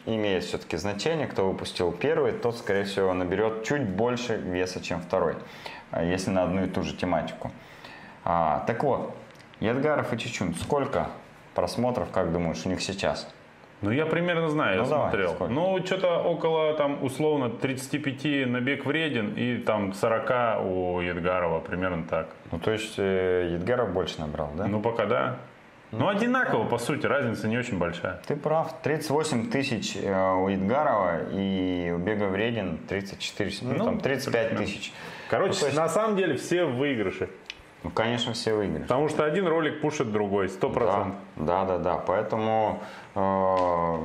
имеет 0.04 0.44
все-таки 0.44 0.76
значение. 0.76 1.26
Кто 1.26 1.48
выпустил 1.48 1.92
первый, 1.92 2.32
тот, 2.32 2.58
скорее 2.58 2.84
всего, 2.84 3.12
наберет 3.14 3.64
чуть 3.64 3.82
больше 3.88 4.36
веса, 4.36 4.82
чем 4.82 5.00
второй, 5.00 5.34
а 5.90 6.04
если 6.04 6.30
на 6.30 6.42
одну 6.44 6.64
и 6.64 6.68
ту 6.68 6.82
же 6.82 6.94
тематику. 6.94 7.50
А, 8.24 8.62
так 8.66 8.84
вот, 8.84 9.14
Едгаров 9.62 10.12
и 10.12 10.18
Чечун, 10.18 10.54
сколько 10.54 11.08
просмотров, 11.54 12.10
как 12.10 12.32
думаешь, 12.32 12.62
у 12.64 12.68
них 12.68 12.80
сейчас? 12.82 13.28
Ну, 13.80 13.90
я 13.90 14.06
примерно 14.06 14.48
знаю, 14.48 14.76
я 14.76 14.82
Ну, 14.84 14.88
давай, 14.88 15.08
смотрел. 15.10 15.30
сколько? 15.34 15.52
Ну, 15.52 15.84
что-то 15.84 16.18
около, 16.22 16.74
там, 16.74 17.02
условно, 17.02 17.50
35 17.50 18.46
на 18.46 18.60
бег 18.60 18.86
вреден 18.86 19.34
и 19.34 19.56
там 19.58 19.92
40 19.92 20.60
у 20.64 21.00
Едгарова, 21.00 21.60
примерно 21.60 22.04
так. 22.08 22.28
Ну, 22.52 22.58
то 22.58 22.70
есть 22.70 22.94
э, 22.98 23.50
Едгаров 23.54 23.92
больше 23.92 24.20
набрал, 24.20 24.50
да? 24.56 24.66
Ну, 24.66 24.80
пока 24.80 25.06
да. 25.06 25.38
Ну, 25.90 26.08
одинаково, 26.08 26.64
по 26.64 26.78
сути, 26.78 27.04
разница 27.06 27.48
не 27.48 27.58
очень 27.58 27.76
большая. 27.78 28.22
Ты 28.26 28.34
прав. 28.36 28.72
38 28.82 29.50
тысяч 29.50 29.96
э, 29.96 30.32
у 30.32 30.48
Идгарова 30.50 31.30
и 31.32 31.92
у 31.94 31.98
Бега 31.98 32.28
Вредин 32.28 32.78
34, 32.88 33.50
ну, 33.62 33.74
Ну, 33.78 33.84
там 33.84 34.00
35 34.00 34.56
тысяч. 34.56 34.92
Короче, 35.28 35.58
Ну, 35.60 35.66
есть- 35.66 35.76
на 35.76 35.88
самом 35.88 36.16
деле 36.16 36.36
все 36.36 36.64
в 36.64 36.76
выигрыше. 36.76 37.28
Ну, 37.82 37.90
конечно, 37.90 38.32
все 38.32 38.54
выиграют. 38.54 38.88
Потому 38.88 39.08
что 39.08 39.24
один 39.24 39.46
ролик 39.46 39.80
пушит 39.80 40.12
другой, 40.12 40.46
100%. 40.46 41.14
Да, 41.36 41.64
да, 41.64 41.64
да, 41.64 41.78
да. 41.78 41.96
Поэтому 41.96 42.80
э, 43.14 43.98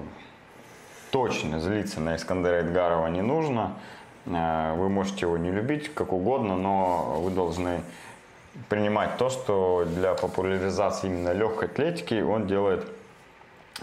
точно 1.11 1.59
злиться 1.59 1.99
на 1.99 2.15
Искандера 2.15 2.61
Эдгарова 2.61 3.07
не 3.07 3.21
нужно. 3.21 3.73
Э, 4.25 4.73
вы 4.75 4.89
можете 4.89 5.25
его 5.25 5.37
не 5.37 5.51
любить, 5.51 5.93
как 5.93 6.11
угодно, 6.11 6.55
но 6.55 7.19
вы 7.21 7.31
должны 7.31 7.81
принимать 8.69 9.17
то, 9.17 9.29
что 9.29 9.85
для 9.85 10.13
популяризации 10.13 11.07
именно 11.07 11.31
легкой 11.31 11.69
атлетики 11.69 12.21
он 12.21 12.47
делает, 12.47 12.87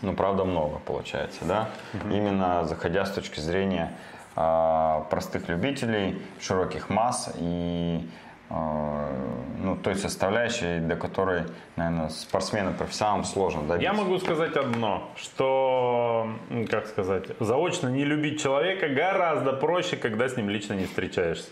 ну, 0.02 0.14
правда, 0.14 0.44
много 0.44 0.80
получается, 0.80 1.44
да? 1.44 1.68
Именно 2.10 2.64
заходя 2.64 3.06
с 3.06 3.12
точки 3.12 3.38
зрения 3.38 3.92
а, 4.36 5.06
простых 5.10 5.48
любителей, 5.48 6.20
широких 6.40 6.90
масс 6.90 7.32
и 7.36 8.00
э, 8.00 8.23
ну, 8.50 9.76
той 9.82 9.96
составляющей, 9.96 10.80
до 10.80 10.96
которой, 10.96 11.44
наверное, 11.76 12.08
спортсменам-профессионалам 12.08 13.24
сложно 13.24 13.62
добиться. 13.62 13.82
Я 13.82 13.92
могу 13.92 14.18
сказать 14.18 14.56
одно, 14.56 15.08
что, 15.16 16.28
как 16.70 16.86
сказать, 16.86 17.28
заочно 17.40 17.88
не 17.88 18.04
любить 18.04 18.40
человека 18.40 18.88
гораздо 18.88 19.52
проще, 19.52 19.96
когда 19.96 20.28
с 20.28 20.36
ним 20.36 20.50
лично 20.50 20.74
не 20.74 20.84
встречаешься. 20.84 21.48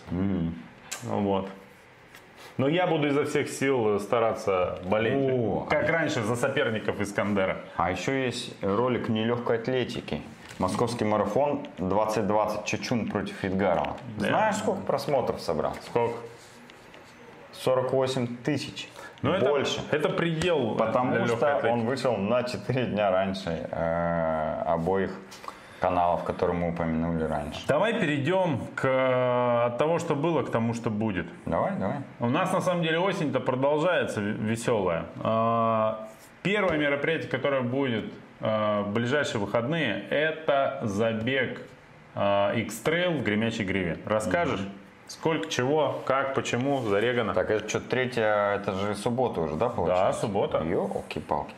Вот. 1.03 1.49
Но 2.57 2.67
я 2.67 2.85
буду 2.85 3.07
изо 3.07 3.25
всех 3.25 3.49
сил 3.49 3.99
стараться 3.99 4.77
болеть, 4.85 5.15
О, 5.15 5.65
как 5.67 5.89
раньше, 5.89 6.21
за 6.21 6.35
соперников 6.35 7.01
Искандера. 7.01 7.57
А 7.77 7.89
еще 7.89 8.25
есть 8.25 8.55
ролик 8.61 9.09
нелегкой 9.09 9.57
атлетики. 9.57 10.21
Московский 10.59 11.03
марафон 11.03 11.65
2020 11.79 12.65
Чечун 12.65 13.09
против 13.09 13.43
Идгарова. 13.43 13.97
Да. 14.19 14.27
Знаешь, 14.27 14.57
сколько 14.57 14.81
просмотров 14.83 15.41
собрал? 15.41 15.73
Сколько? 15.87 16.13
48 17.63 18.37
тысяч. 18.43 18.89
Ну, 19.21 19.31
это, 19.31 19.49
Больше. 19.49 19.79
это 19.91 20.09
предел. 20.09 20.75
Потому 20.75 21.15
для 21.15 21.27
что 21.27 21.47
атлетики. 21.47 21.71
он 21.71 21.85
вышел 21.85 22.17
на 22.17 22.43
4 22.43 22.85
дня 22.87 23.09
раньше 23.09 23.69
э, 23.71 24.63
обоих 24.65 25.11
каналов, 25.79 26.25
которые 26.25 26.57
мы 26.57 26.71
упомянули 26.71 27.23
раньше. 27.23 27.61
Давай 27.67 27.93
перейдем 27.93 28.59
к, 28.75 28.85
э, 28.85 29.65
от 29.67 29.77
того, 29.77 29.99
что 29.99 30.15
было, 30.15 30.43
к 30.43 30.51
тому, 30.51 30.73
что 30.73 30.89
будет. 30.89 31.25
Давай, 31.45 31.71
давай. 31.77 31.97
У 32.19 32.27
нас 32.27 32.51
на 32.51 32.59
самом 32.59 32.83
деле 32.83 32.99
осень-то 32.99 33.39
продолжается 33.39 34.19
веселая. 34.19 35.05
А, 35.21 36.09
Первое 36.41 36.77
мероприятие, 36.77 37.29
которое 37.29 37.61
будет 37.61 38.11
а, 38.41 38.83
в 38.83 38.91
ближайшие 38.91 39.39
выходные, 39.39 40.03
это 40.09 40.79
забег 40.83 41.61
X-Trail 42.15 43.17
в 43.19 43.23
Гремячей 43.23 43.63
Гриве. 43.65 43.97
Расскажешь? 44.05 44.59
Сколько, 45.07 45.49
чего, 45.49 46.01
как, 46.05 46.33
почему, 46.33 46.81
зарегано? 46.81 47.33
Так, 47.33 47.51
это 47.51 47.67
что, 47.67 47.79
третья, 47.79 48.55
это 48.55 48.73
же 48.73 48.95
суббота 48.95 49.41
уже, 49.41 49.55
да, 49.55 49.69
получается? 49.69 50.21
Да, 50.21 50.27
суббота. 50.27 50.57
Ёлки-палки. 50.63 51.53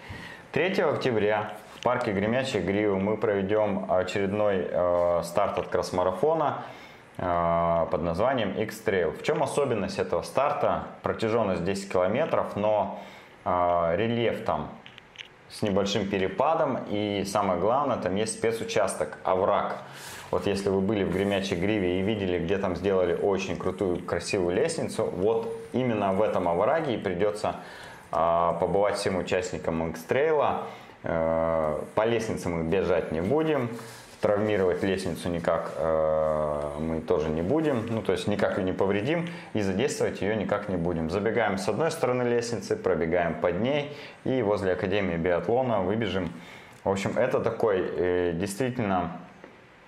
3 0.52 0.82
октября 0.84 1.54
в 1.76 1.84
парке 1.84 2.12
Гремячей 2.12 2.62
Гривы 2.62 2.98
мы 2.98 3.18
проведем 3.18 3.92
очередной 3.92 4.68
э, 4.70 5.22
старт 5.24 5.60
от 5.60 5.68
кросс-марафона 5.68 6.64
э, 7.18 7.86
под 7.92 8.02
названием 8.02 8.52
X-Trail. 8.54 9.12
В 9.12 9.24
чем 9.24 9.44
особенность 9.44 10.00
этого 10.00 10.24
старта? 10.24 10.84
Протяженность 11.04 11.64
10 11.64 11.92
километров, 11.92 12.56
но 12.56 13.00
э, 13.44 13.96
рельеф 13.98 14.44
там 14.44 14.70
с 15.50 15.62
небольшим 15.62 16.10
перепадом 16.10 16.80
и 16.90 17.24
самое 17.26 17.60
главное, 17.60 17.98
там 17.98 18.16
есть 18.16 18.34
спецучасток, 18.34 19.18
овраг. 19.24 19.78
Вот 20.32 20.48
если 20.48 20.70
вы 20.70 20.82
были 20.82 21.04
в 21.04 21.12
Гремячей 21.14 21.58
Гриве 21.58 22.00
и 22.00 22.02
видели, 22.02 22.40
где 22.40 22.58
там 22.58 22.76
сделали 22.76 23.14
очень 23.14 23.58
крутую, 23.58 24.04
красивую 24.04 24.56
лестницу, 24.56 25.06
вот 25.06 25.56
именно 25.74 26.14
в 26.14 26.22
этом 26.22 26.48
овраге 26.48 26.96
и 26.96 26.98
придется 26.98 27.58
а, 28.12 28.54
побывать 28.54 28.98
всем 28.98 29.18
участникам 29.18 29.88
X-трейла. 29.90 30.64
Э, 31.04 31.80
По 31.94 32.06
лестнице 32.06 32.50
мы 32.50 32.64
бежать 32.64 33.12
не 33.12 33.22
будем, 33.22 33.70
травмировать 34.22 34.82
лестницу 34.82 35.30
никак 35.30 35.74
э, 35.78 36.62
мы 36.80 37.00
тоже 37.02 37.30
не 37.30 37.44
будем, 37.44 37.86
ну 37.90 38.02
то 38.02 38.12
есть 38.12 38.28
никак 38.28 38.58
ее 38.58 38.64
не 38.64 38.74
повредим 38.74 39.30
и 39.54 39.62
задействовать 39.62 40.22
ее 40.22 40.36
никак 40.36 40.68
не 40.68 40.78
будем. 40.78 41.12
Забегаем 41.12 41.60
с 41.60 41.70
одной 41.70 41.92
стороны 41.92 42.24
лестницы, 42.24 42.76
пробегаем 42.76 43.36
под 43.36 43.62
ней 43.62 43.96
и 44.24 44.42
возле 44.42 44.74
Академии 44.74 45.16
биатлона 45.16 45.82
выбежим. 45.82 46.32
В 46.84 46.90
общем, 46.90 47.18
это 47.18 47.40
такой 47.40 47.86
э, 47.86 48.32
действительно 48.34 49.12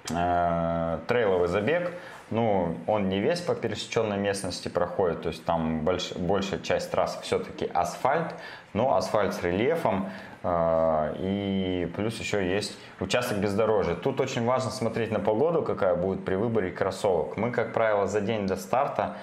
э, 0.10 1.00
трейловый 1.08 1.48
забег. 1.48 1.92
Ну, 2.30 2.76
он 2.88 3.08
не 3.08 3.22
весь 3.22 3.40
по 3.40 3.56
пересеченной 3.56 4.18
местности 4.18 4.68
проходит, 4.68 5.22
то 5.22 5.30
есть 5.30 5.46
там 5.46 5.86
больш, 5.86 6.12
большая 6.14 6.60
часть 6.60 6.92
трассы 6.92 7.20
все-таки 7.22 7.70
асфальт, 7.74 8.34
но 8.74 8.96
асфальт 8.98 9.34
с 9.34 9.42
рельефом. 9.44 10.10
э, 10.44 11.16
и 11.20 11.92
плюс 11.96 12.20
еще 12.20 12.46
есть 12.46 12.78
участок 13.00 13.38
бездорожья. 13.38 13.96
Тут 13.96 14.20
очень 14.20 14.46
важно 14.46 14.72
смотреть 14.72 15.12
на 15.12 15.20
погоду, 15.20 15.64
какая 15.64 15.96
будет 15.96 16.26
при 16.26 16.36
выборе 16.36 16.72
кроссовок. 16.72 17.38
Мы, 17.38 17.52
как 17.52 17.74
правило, 17.74 18.08
за 18.08 18.22
день 18.22 18.46
до 18.46 18.58
старта 18.58 19.16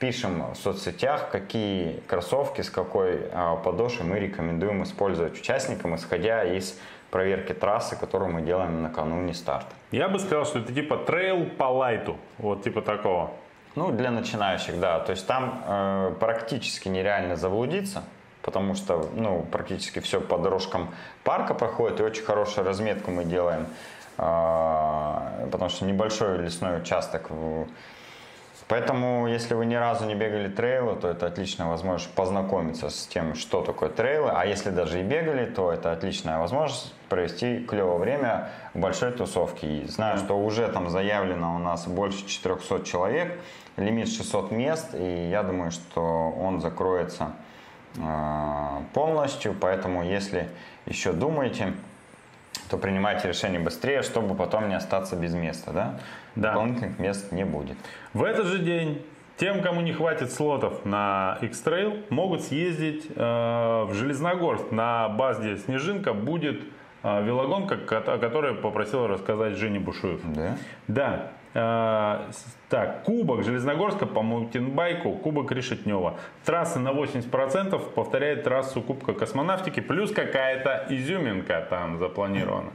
пишем 0.00 0.52
в 0.52 0.56
соцсетях, 0.56 1.30
какие 1.30 2.00
кроссовки 2.06 2.62
с 2.62 2.70
какой 2.70 3.20
а, 3.32 3.56
подошвой 3.56 4.06
мы 4.06 4.18
рекомендуем 4.18 4.82
использовать 4.82 5.38
участникам, 5.38 5.94
исходя 5.94 6.42
из 6.42 6.78
проверки 7.10 7.52
трассы, 7.52 7.96
которую 7.96 8.32
мы 8.32 8.42
делаем 8.42 8.82
накануне 8.82 9.34
старта. 9.34 9.72
Я 9.90 10.08
бы 10.08 10.18
сказал, 10.18 10.44
что 10.44 10.60
это 10.60 10.72
типа 10.72 10.96
трейл 10.96 11.46
по 11.46 11.64
лайту. 11.64 12.16
Вот 12.38 12.62
типа 12.62 12.82
такого. 12.82 13.30
Ну, 13.76 13.92
для 13.92 14.10
начинающих, 14.10 14.80
да. 14.80 14.98
То 15.00 15.12
есть 15.12 15.26
там 15.26 15.62
э, 15.66 16.14
практически 16.18 16.88
нереально 16.88 17.36
заблудиться, 17.36 18.02
потому 18.42 18.74
что, 18.74 19.08
ну, 19.14 19.42
практически 19.50 20.00
все 20.00 20.20
по 20.20 20.38
дорожкам 20.38 20.88
парка 21.24 21.54
проходит, 21.54 22.00
и 22.00 22.02
очень 22.02 22.24
хорошую 22.24 22.66
разметку 22.66 23.10
мы 23.12 23.24
делаем, 23.24 23.66
э, 24.18 25.48
потому 25.52 25.68
что 25.70 25.84
небольшой 25.84 26.38
лесной 26.38 26.78
участок. 26.80 27.30
в- 27.30 27.66
Поэтому, 28.70 29.26
если 29.26 29.54
вы 29.54 29.66
ни 29.66 29.74
разу 29.74 30.06
не 30.06 30.14
бегали 30.14 30.46
трейлы, 30.48 30.94
то 30.94 31.08
это 31.08 31.26
отличная 31.26 31.66
возможность 31.66 32.14
познакомиться 32.14 32.88
с 32.88 33.04
тем, 33.08 33.34
что 33.34 33.62
такое 33.62 33.88
трейлы. 33.88 34.30
А 34.32 34.46
если 34.46 34.70
даже 34.70 35.00
и 35.00 35.02
бегали, 35.02 35.44
то 35.44 35.72
это 35.72 35.90
отличная 35.90 36.38
возможность 36.38 36.94
провести 37.08 37.66
клевое 37.66 37.98
время 37.98 38.50
в 38.72 38.78
большой 38.78 39.10
тусовке. 39.10 39.66
И 39.66 39.88
знаю, 39.88 40.18
что 40.18 40.38
уже 40.38 40.68
там 40.68 40.88
заявлено 40.88 41.56
у 41.56 41.58
нас 41.58 41.88
больше 41.88 42.24
400 42.28 42.84
человек, 42.84 43.40
лимит 43.76 44.06
600 44.06 44.52
мест, 44.52 44.94
и 44.94 45.28
я 45.28 45.42
думаю, 45.42 45.72
что 45.72 46.30
он 46.38 46.60
закроется 46.60 47.32
э, 47.96 48.82
полностью. 48.94 49.52
Поэтому, 49.60 50.04
если 50.04 50.48
еще 50.86 51.12
думаете, 51.12 51.74
то 52.70 52.78
принимайте 52.78 53.28
решение 53.28 53.60
быстрее, 53.60 54.02
чтобы 54.02 54.34
потом 54.34 54.68
не 54.68 54.76
остаться 54.76 55.16
без 55.16 55.34
места. 55.34 55.72
Да? 55.72 56.00
Да. 56.36 56.52
Дополнительных 56.52 56.98
мест 56.98 57.32
не 57.32 57.44
будет. 57.44 57.76
В 58.14 58.22
этот 58.22 58.46
же 58.46 58.60
день 58.60 59.04
тем, 59.36 59.60
кому 59.60 59.80
не 59.80 59.92
хватит 59.92 60.32
слотов 60.32 60.84
на 60.84 61.38
X-Trail, 61.40 62.04
могут 62.10 62.42
съездить 62.42 63.06
э, 63.08 63.20
в 63.20 63.90
Железногорск. 63.94 64.70
На 64.70 65.08
базе 65.08 65.56
Снежинка 65.56 66.12
будет 66.12 66.60
э, 67.02 67.24
велогонка, 67.24 67.74
о 67.74 68.18
которой 68.18 68.54
попросил 68.54 69.08
рассказать 69.08 69.54
Женя 69.54 69.80
Бушуев. 69.80 70.20
Да? 70.24 70.56
Да. 70.86 71.32
С- 71.52 72.56
так, 72.68 73.02
кубок 73.02 73.42
Железногорска 73.42 74.06
по 74.06 74.22
маутинбайку, 74.22 75.10
кубок 75.12 75.50
Решетнева. 75.50 76.14
Трасса 76.44 76.78
на 76.78 76.92
80% 76.92 77.92
повторяет 77.94 78.44
трассу 78.44 78.80
Кубка 78.80 79.12
космонавтики, 79.12 79.80
плюс 79.80 80.12
какая-то 80.12 80.86
изюминка 80.90 81.66
там 81.68 81.98
запланирована. 81.98 82.70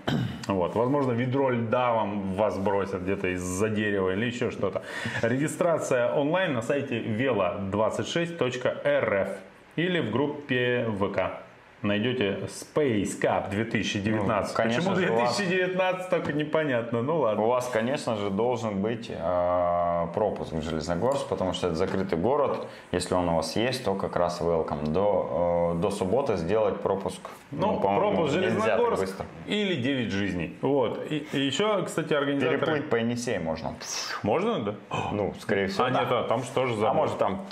Вот, 0.48 0.76
возможно, 0.76 1.14
ведро 1.14 1.50
льда 1.52 1.94
вам 1.94 2.34
вас 2.34 2.58
бросят 2.58 3.04
где-то 3.04 3.30
из-за 3.30 3.70
дерева 3.70 4.10
или 4.12 4.26
еще 4.26 4.52
что-то. 4.52 4.82
Регистрация 5.22 6.12
онлайн 6.14 6.54
на 6.54 6.62
сайте 6.62 7.00
velo26.rf 7.00 9.30
или 9.78 10.00
в 10.02 10.12
группе 10.12 10.86
ВК. 11.00 11.45
Найдете 11.86 12.40
Space 12.48 13.20
Cup 13.22 13.50
2019. 13.52 14.50
Ну, 14.50 14.56
конечно 14.56 14.92
Почему 14.92 14.96
же, 15.08 15.12
у 15.14 15.16
вас- 15.20 15.38
2019, 15.38 16.10
только 16.10 16.34
непонятно. 16.34 17.02
Ну 17.04 17.20
ладно. 17.20 17.44
У 17.44 17.48
вас, 17.48 17.68
конечно 17.72 18.16
же, 18.16 18.30
должен 18.30 18.82
быть 18.82 19.10
э, 19.10 20.08
пропуск 20.14 20.52
в 20.54 20.62
Железногорск, 20.62 21.28
потому 21.28 21.54
что 21.54 21.68
это 21.68 21.76
закрытый 21.76 22.18
город. 22.18 22.68
Если 22.92 23.14
он 23.14 23.30
у 23.30 23.36
вас 23.36 23.56
есть, 23.56 23.86
то 23.86 23.94
как 23.94 24.16
раз 24.16 24.42
welcome. 24.42 24.88
До, 24.88 25.74
э, 25.76 25.82
до 25.82 25.92
субботы 25.92 26.38
сделать 26.38 26.82
пропуск. 26.82 27.20
Ну, 27.52 27.80
по-моему, 27.80 28.16
пропуск 28.16 28.34
так 28.34 28.44
Железногорск 28.44 29.02
быстро. 29.02 29.26
или 29.46 29.76
9 29.76 30.12
жизней. 30.12 30.58
Вот. 30.62 31.00
И, 31.12 31.28
и 31.34 31.40
еще, 31.40 31.84
кстати, 31.84 32.14
организаторы... 32.14 32.58
Переплыть 32.58 32.90
по 32.90 32.96
Енисею 32.96 33.44
можно. 33.44 33.76
Можно, 34.24 34.60
да? 34.60 34.76
Ну, 35.12 35.34
скорее 35.40 35.68
всего, 35.68 35.86
А, 35.86 35.90
да. 35.92 36.00
нет, 36.02 36.12
а 36.12 36.24
там 36.24 36.42
же 36.44 36.50
тоже 36.50 36.74
А 36.88 36.94
может 36.94 37.18
там 37.20 37.46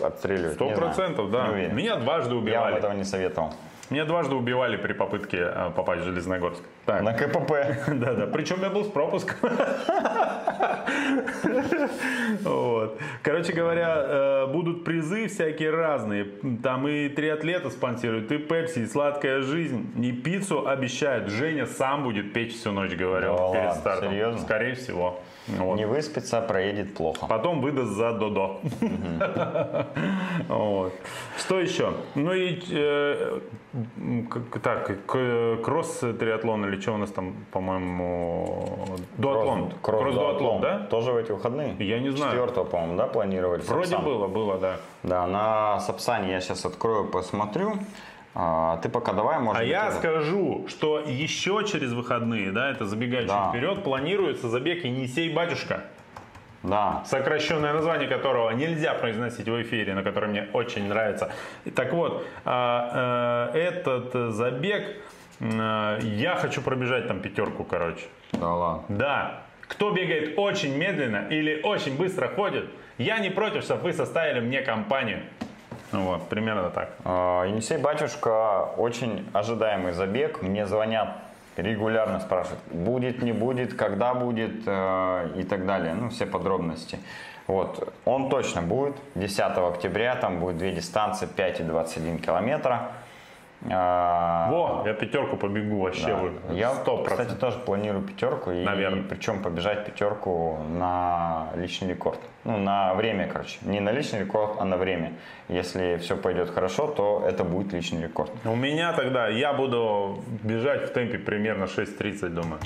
отстреливать. 0.00 0.54
Сто 0.54 0.70
процентов, 0.70 1.30
да. 1.30 1.48
Меня 1.48 1.96
дважды 1.96 2.30
Я 2.30 2.34
вам 2.36 2.42
убивали. 2.44 2.76
этого 2.76 2.92
не 2.92 3.04
советовал. 3.04 3.52
Меня 3.90 4.04
дважды 4.04 4.36
убивали 4.36 4.76
при 4.76 4.92
попытке 4.92 5.38
э, 5.52 5.70
попасть 5.74 6.02
в 6.02 6.04
Железногорск. 6.04 6.62
Так. 6.86 7.02
На 7.02 7.12
КПП. 7.12 7.52
Да, 7.88 8.14
да. 8.14 8.26
Причем 8.26 8.62
я 8.62 8.70
был 8.70 8.84
с 8.84 8.88
пропуском. 8.88 9.36
Вот. 12.42 12.98
Короче 13.22 13.52
говоря, 13.52 13.96
э, 13.96 14.46
будут 14.46 14.84
призы 14.84 15.26
всякие 15.28 15.70
разные. 15.70 16.26
Там 16.62 16.86
и 16.86 17.08
триатлета 17.08 17.70
спонсируют, 17.70 18.30
и 18.32 18.38
Пепси, 18.38 18.80
и 18.80 18.86
сладкая 18.86 19.40
жизнь, 19.42 19.92
и 20.00 20.12
пиццу 20.12 20.66
обещают. 20.68 21.28
Женя 21.28 21.66
сам 21.66 22.04
будет 22.04 22.32
печь 22.32 22.54
всю 22.54 22.72
ночь, 22.72 22.92
говорил, 22.92 23.36
Да 23.36 23.50
перед 23.50 23.64
ладно, 23.66 23.80
стартом. 23.80 24.10
серьезно? 24.10 24.40
Скорее 24.40 24.74
всего. 24.74 25.20
Вот. 25.48 25.76
Не 25.76 25.86
выспится, 25.86 26.40
проедет 26.40 26.94
плохо. 26.94 27.26
Потом 27.26 27.60
выдаст 27.60 27.92
за 27.92 28.12
Додо. 28.12 28.60
Что 31.38 31.60
еще? 31.60 31.92
Ну 32.14 32.32
и 32.32 32.60
э, 32.70 33.40
так, 34.62 34.90
кросс-триатлон 35.06 36.66
или 36.66 36.80
что 36.80 36.92
у 36.94 36.96
нас 36.96 37.10
там, 37.10 37.34
по-моему, 37.52 38.96
дуатлон. 39.18 39.72
Кросс-дуатлон, 39.82 40.60
да? 40.60 40.78
Тоже 40.90 41.12
в 41.12 41.16
эти 41.16 41.32
выходные? 41.32 41.76
Я 41.78 42.00
не 42.00 42.10
знаю. 42.10 42.32
Четвертого, 42.32 42.64
по-моему, 42.64 42.96
да, 42.96 43.06
планировали? 43.06 43.60
Вроде 43.62 43.86
Сапсан. 43.88 44.04
было, 44.04 44.26
было, 44.28 44.58
да. 44.58 44.76
Да, 45.02 45.26
на 45.26 45.80
Сапсане 45.80 46.32
я 46.32 46.40
сейчас 46.40 46.64
открою, 46.64 47.08
посмотрю. 47.08 47.74
А, 48.34 48.76
ты 48.78 48.88
пока 48.88 49.12
давай, 49.12 49.38
может 49.40 49.56
А 49.60 49.64
быть, 49.64 49.70
я 49.70 49.88
это- 49.88 49.96
скажу, 49.96 50.64
что 50.68 51.00
еще 51.00 51.64
через 51.66 51.92
выходные, 51.92 52.52
да, 52.52 52.70
это 52.70 52.86
забегая 52.86 53.22
чуть 53.22 53.28
Да. 53.30 53.48
вперед, 53.50 53.82
планируется 53.82 54.48
забег 54.48 54.84
Енисей 54.84 55.32
Батюшка. 55.34 55.82
Да, 56.62 57.02
сокращенное 57.06 57.72
название 57.72 58.06
которого 58.06 58.50
нельзя 58.50 58.92
произносить 58.94 59.48
в 59.48 59.62
эфире, 59.62 59.94
но 59.94 60.02
которое 60.02 60.26
мне 60.26 60.48
очень 60.52 60.88
нравится. 60.88 61.32
Так 61.74 61.92
вот, 61.92 62.26
а, 62.44 63.50
э, 63.54 63.58
этот 63.58 64.34
забег, 64.34 64.96
э, 65.40 65.98
я 66.02 66.36
хочу 66.36 66.60
пробежать 66.60 67.08
там 67.08 67.20
пятерку, 67.20 67.64
короче. 67.64 68.04
да 68.32 68.54
ладно. 68.54 68.84
Да, 68.88 69.42
кто 69.68 69.90
бегает 69.90 70.34
очень 70.36 70.76
медленно 70.76 71.26
или 71.30 71.62
очень 71.62 71.96
быстро 71.96 72.28
ходит, 72.28 72.66
я 72.98 73.18
не 73.20 73.30
против, 73.30 73.62
чтобы 73.62 73.84
вы 73.84 73.92
составили 73.94 74.40
мне 74.40 74.60
компанию. 74.60 75.20
Ну 75.92 76.02
Вот, 76.02 76.28
примерно 76.28 76.70
так. 76.70 76.94
А, 77.04 77.44
Енисей 77.46 77.78
Батюшка 77.78 78.74
очень 78.76 79.26
ожидаемый 79.32 79.92
забег. 79.92 80.42
Мне 80.42 80.66
звонят 80.66 81.16
регулярно, 81.62 82.20
спрашивают, 82.20 82.60
будет, 82.70 83.22
не 83.22 83.32
будет, 83.32 83.74
когда 83.74 84.14
будет 84.14 84.62
э, 84.66 85.32
и 85.36 85.42
так 85.44 85.66
далее. 85.66 85.94
Ну, 85.94 86.08
все 86.10 86.26
подробности. 86.26 86.98
Вот, 87.46 87.92
он 88.04 88.28
точно 88.28 88.62
будет. 88.62 88.96
10 89.14 89.40
октября 89.40 90.14
там 90.14 90.40
будет 90.40 90.58
две 90.58 90.72
дистанции, 90.72 91.26
5 91.26 91.60
и 91.60 91.62
21 91.64 92.18
километра. 92.18 92.92
А, 93.68 94.48
Во, 94.50 94.82
я 94.86 94.94
пятерку 94.94 95.36
побегу 95.36 95.80
вообще. 95.82 96.06
да. 96.06 96.16
вы- 96.16 96.32
Я, 96.56 96.70
сто 96.74 96.96
кстати, 96.96 97.08
процентов. 97.16 97.38
тоже 97.38 97.58
планирую 97.58 98.02
пятерку. 98.02 98.50
И, 98.52 98.64
причем 99.08 99.42
побежать 99.42 99.84
пятерку 99.84 100.58
на 100.78 101.48
личный 101.56 101.88
рекорд. 101.90 102.18
Ну, 102.44 102.56
на 102.56 102.94
время, 102.94 103.28
короче. 103.28 103.58
Не 103.62 103.80
на 103.80 103.92
личный 103.92 104.20
рекорд, 104.20 104.52
а 104.58 104.64
на 104.64 104.76
время. 104.78 105.12
Если 105.48 105.98
все 105.98 106.16
пойдет 106.16 106.48
хорошо, 106.50 106.86
то 106.86 107.22
это 107.28 107.44
будет 107.44 107.72
личный 107.74 108.02
рекорд. 108.02 108.30
У 108.46 108.56
меня 108.56 108.92
тогда, 108.94 109.28
я 109.28 109.52
буду 109.52 110.22
бежать 110.42 110.88
в 110.88 110.92
темпе 110.94 111.18
примерно 111.18 111.64
6.30, 111.64 112.30
думаю. 112.30 112.60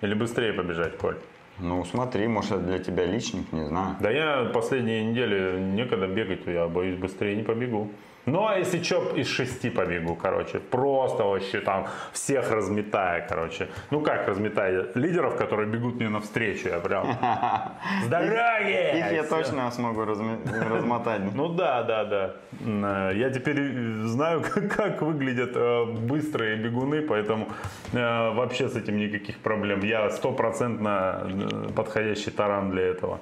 Или 0.00 0.14
быстрее 0.14 0.52
побежать, 0.54 0.96
Коль. 0.96 1.16
Ну, 1.58 1.84
смотри, 1.84 2.26
может, 2.28 2.52
это 2.52 2.60
для 2.60 2.78
тебя 2.78 3.04
личник, 3.04 3.52
не 3.52 3.64
знаю. 3.66 3.96
Да 4.00 4.10
я 4.10 4.44
последние 4.54 5.04
недели 5.04 5.58
некогда 5.58 6.06
бегать, 6.06 6.46
я 6.46 6.68
боюсь 6.68 6.96
быстрее 6.96 7.36
не 7.36 7.42
побегу. 7.42 7.88
Ну 8.30 8.46
а 8.46 8.58
если 8.58 8.82
что, 8.82 9.16
из 9.16 9.26
шести 9.28 9.70
побегу, 9.70 10.14
короче. 10.14 10.58
Просто 10.58 11.24
вообще 11.24 11.60
там 11.60 11.86
всех 12.12 12.50
разметая, 12.50 13.26
короче. 13.28 13.68
Ну 13.90 14.00
как 14.00 14.28
разметая? 14.28 14.86
Лидеров, 14.94 15.36
которые 15.36 15.68
бегут 15.68 15.94
мне 15.94 16.08
навстречу, 16.08 16.68
я 16.68 16.78
прям... 16.80 17.06
С 18.04 18.08
дороги! 18.08 18.98
Их 18.98 19.12
я 19.12 19.24
точно 19.24 19.70
смогу 19.70 20.04
размотать. 20.04 21.34
Ну 21.34 21.48
да, 21.48 21.82
да, 21.82 22.04
да. 22.04 22.34
Э, 22.60 23.12
Я 23.14 23.30
теперь 23.30 23.60
э, 23.60 24.02
знаю, 24.04 24.42
как, 24.76 25.02
выглядят 25.02 25.52
э, 25.54 25.84
быстрые 25.84 26.56
бегуны, 26.56 27.00
поэтому 27.02 27.48
вообще 27.92 28.68
с 28.68 28.76
этим 28.76 28.98
никаких 28.98 29.38
проблем. 29.38 29.80
Я 29.80 30.10
стопроцентно 30.10 31.70
подходящий 31.74 32.30
таран 32.30 32.70
для 32.70 32.82
этого. 32.82 33.20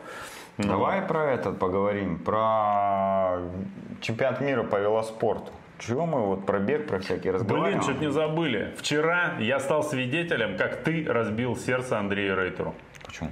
Ну, 0.58 0.68
Давай 0.68 1.02
про 1.02 1.32
этот 1.32 1.58
поговорим, 1.58 2.18
про 2.18 3.40
чемпионат 4.00 4.40
мира 4.40 4.62
по 4.62 4.76
велоспорту. 4.76 5.52
Чего 5.78 6.06
мы 6.06 6.22
вот 6.22 6.46
про 6.46 6.58
бег, 6.58 6.86
про 6.88 6.98
всякие 7.00 7.32
Блин, 7.32 7.42
разговариваем? 7.42 7.82
чуть 7.82 8.00
не 8.00 8.10
забыли. 8.10 8.74
Вчера 8.78 9.34
я 9.38 9.60
стал 9.60 9.82
свидетелем, 9.84 10.56
как 10.56 10.82
ты 10.82 11.04
разбил 11.06 11.56
сердце 11.56 11.98
Андрею 11.98 12.34
Рейтеру. 12.36 12.74
Почему? 13.04 13.30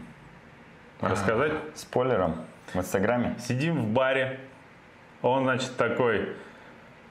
Рассказать? 1.01 1.53
Спойлером 1.75 2.37
в 2.75 2.77
Инстаграме? 2.77 3.37
Сидим 3.39 3.81
в 3.81 3.89
баре. 3.89 4.41
Он, 5.23 5.45
значит, 5.45 5.75
такой 5.79 6.29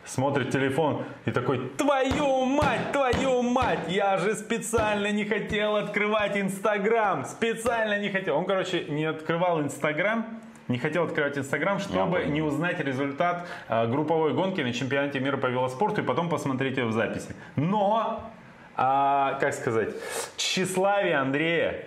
смотрит 0.06 0.52
телефон 0.52 1.04
и 1.26 1.32
такой, 1.32 1.70
твою 1.78 2.46
мать, 2.46 2.92
твою 2.92 3.42
мать, 3.42 3.80
я 3.90 4.18
же 4.18 4.36
специально 4.36 5.12
не 5.12 5.26
хотел 5.26 5.76
открывать 5.76 6.38
Инстаграм, 6.38 7.26
специально 7.26 8.00
не 8.00 8.10
хотел. 8.10 8.38
Он, 8.38 8.46
короче, 8.46 8.86
не 8.86 9.06
открывал 9.06 9.62
Инстаграм, 9.62 10.26
не 10.68 10.78
хотел 10.78 11.04
открывать 11.04 11.38
Инстаграм, 11.38 11.80
чтобы 11.80 12.26
не 12.26 12.42
узнать 12.42 12.80
результат 12.80 13.48
э, 13.68 13.88
групповой 13.88 14.34
гонки 14.34 14.62
на 14.62 14.74
чемпионате 14.74 15.20
мира 15.20 15.38
по 15.38 15.48
велоспорту 15.48 16.02
и 16.02 16.04
потом 16.06 16.30
посмотреть 16.30 16.78
ее 16.78 16.86
в 16.86 16.94
записи. 16.94 17.36
Но, 17.56 18.32
а, 18.76 19.38
как 19.40 19.54
сказать, 19.54 19.90
тщеславие 20.38 21.18
Андрея 21.18 21.86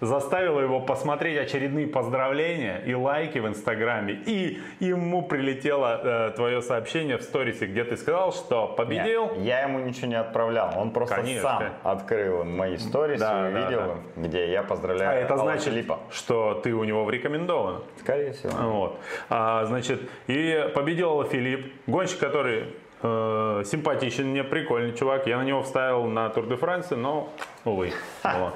заставило 0.00 0.60
его 0.60 0.80
посмотреть 0.80 1.38
очередные 1.38 1.86
поздравления 1.86 2.82
и 2.86 2.94
лайки 2.94 3.38
в 3.38 3.46
Инстаграме. 3.46 4.14
И 4.26 4.60
ему 4.80 5.22
прилетело 5.22 6.00
э, 6.02 6.30
твое 6.36 6.62
сообщение 6.62 7.18
в 7.18 7.22
сторисе, 7.22 7.66
где 7.66 7.84
ты 7.84 7.96
сказал, 7.96 8.32
что 8.32 8.68
победил. 8.68 9.26
Нет, 9.34 9.38
я 9.44 9.62
ему 9.62 9.80
ничего 9.80 10.06
не 10.08 10.14
отправлял. 10.18 10.72
Он 10.76 10.90
просто 10.90 11.16
Конечно. 11.16 11.42
сам 11.42 11.64
открыл 11.82 12.44
мои 12.44 12.76
сторис 12.76 13.20
Да, 13.20 13.48
и 13.48 13.52
да, 13.52 13.58
увидел, 13.60 13.80
да. 14.16 14.22
где 14.28 14.50
я 14.50 14.62
поздравляю 14.62 15.10
А 15.10 15.14
это 15.14 15.34
Алла 15.34 15.44
значит, 15.44 15.72
Филиппа. 15.72 15.98
что 16.10 16.60
ты 16.62 16.74
у 16.74 16.84
него 16.84 17.04
в 17.04 17.10
рекомендован. 17.10 17.82
Скорее 18.00 18.32
всего. 18.32 18.52
Вот. 18.70 19.00
А, 19.28 19.64
значит, 19.66 20.00
и 20.26 20.70
победил 20.74 21.24
Филипп, 21.24 21.72
гонщик, 21.86 22.18
который 22.18 22.74
э, 23.02 23.62
симпатичен 23.64 24.28
мне, 24.28 24.44
прикольный 24.44 24.92
чувак. 24.96 25.26
Я 25.26 25.38
на 25.38 25.44
него 25.44 25.62
вставил 25.62 26.04
на 26.04 26.28
Тур 26.30 26.46
де 26.46 26.56
Франции, 26.56 26.94
но, 26.96 27.32
увы. 27.64 27.92
Вот. 28.22 28.54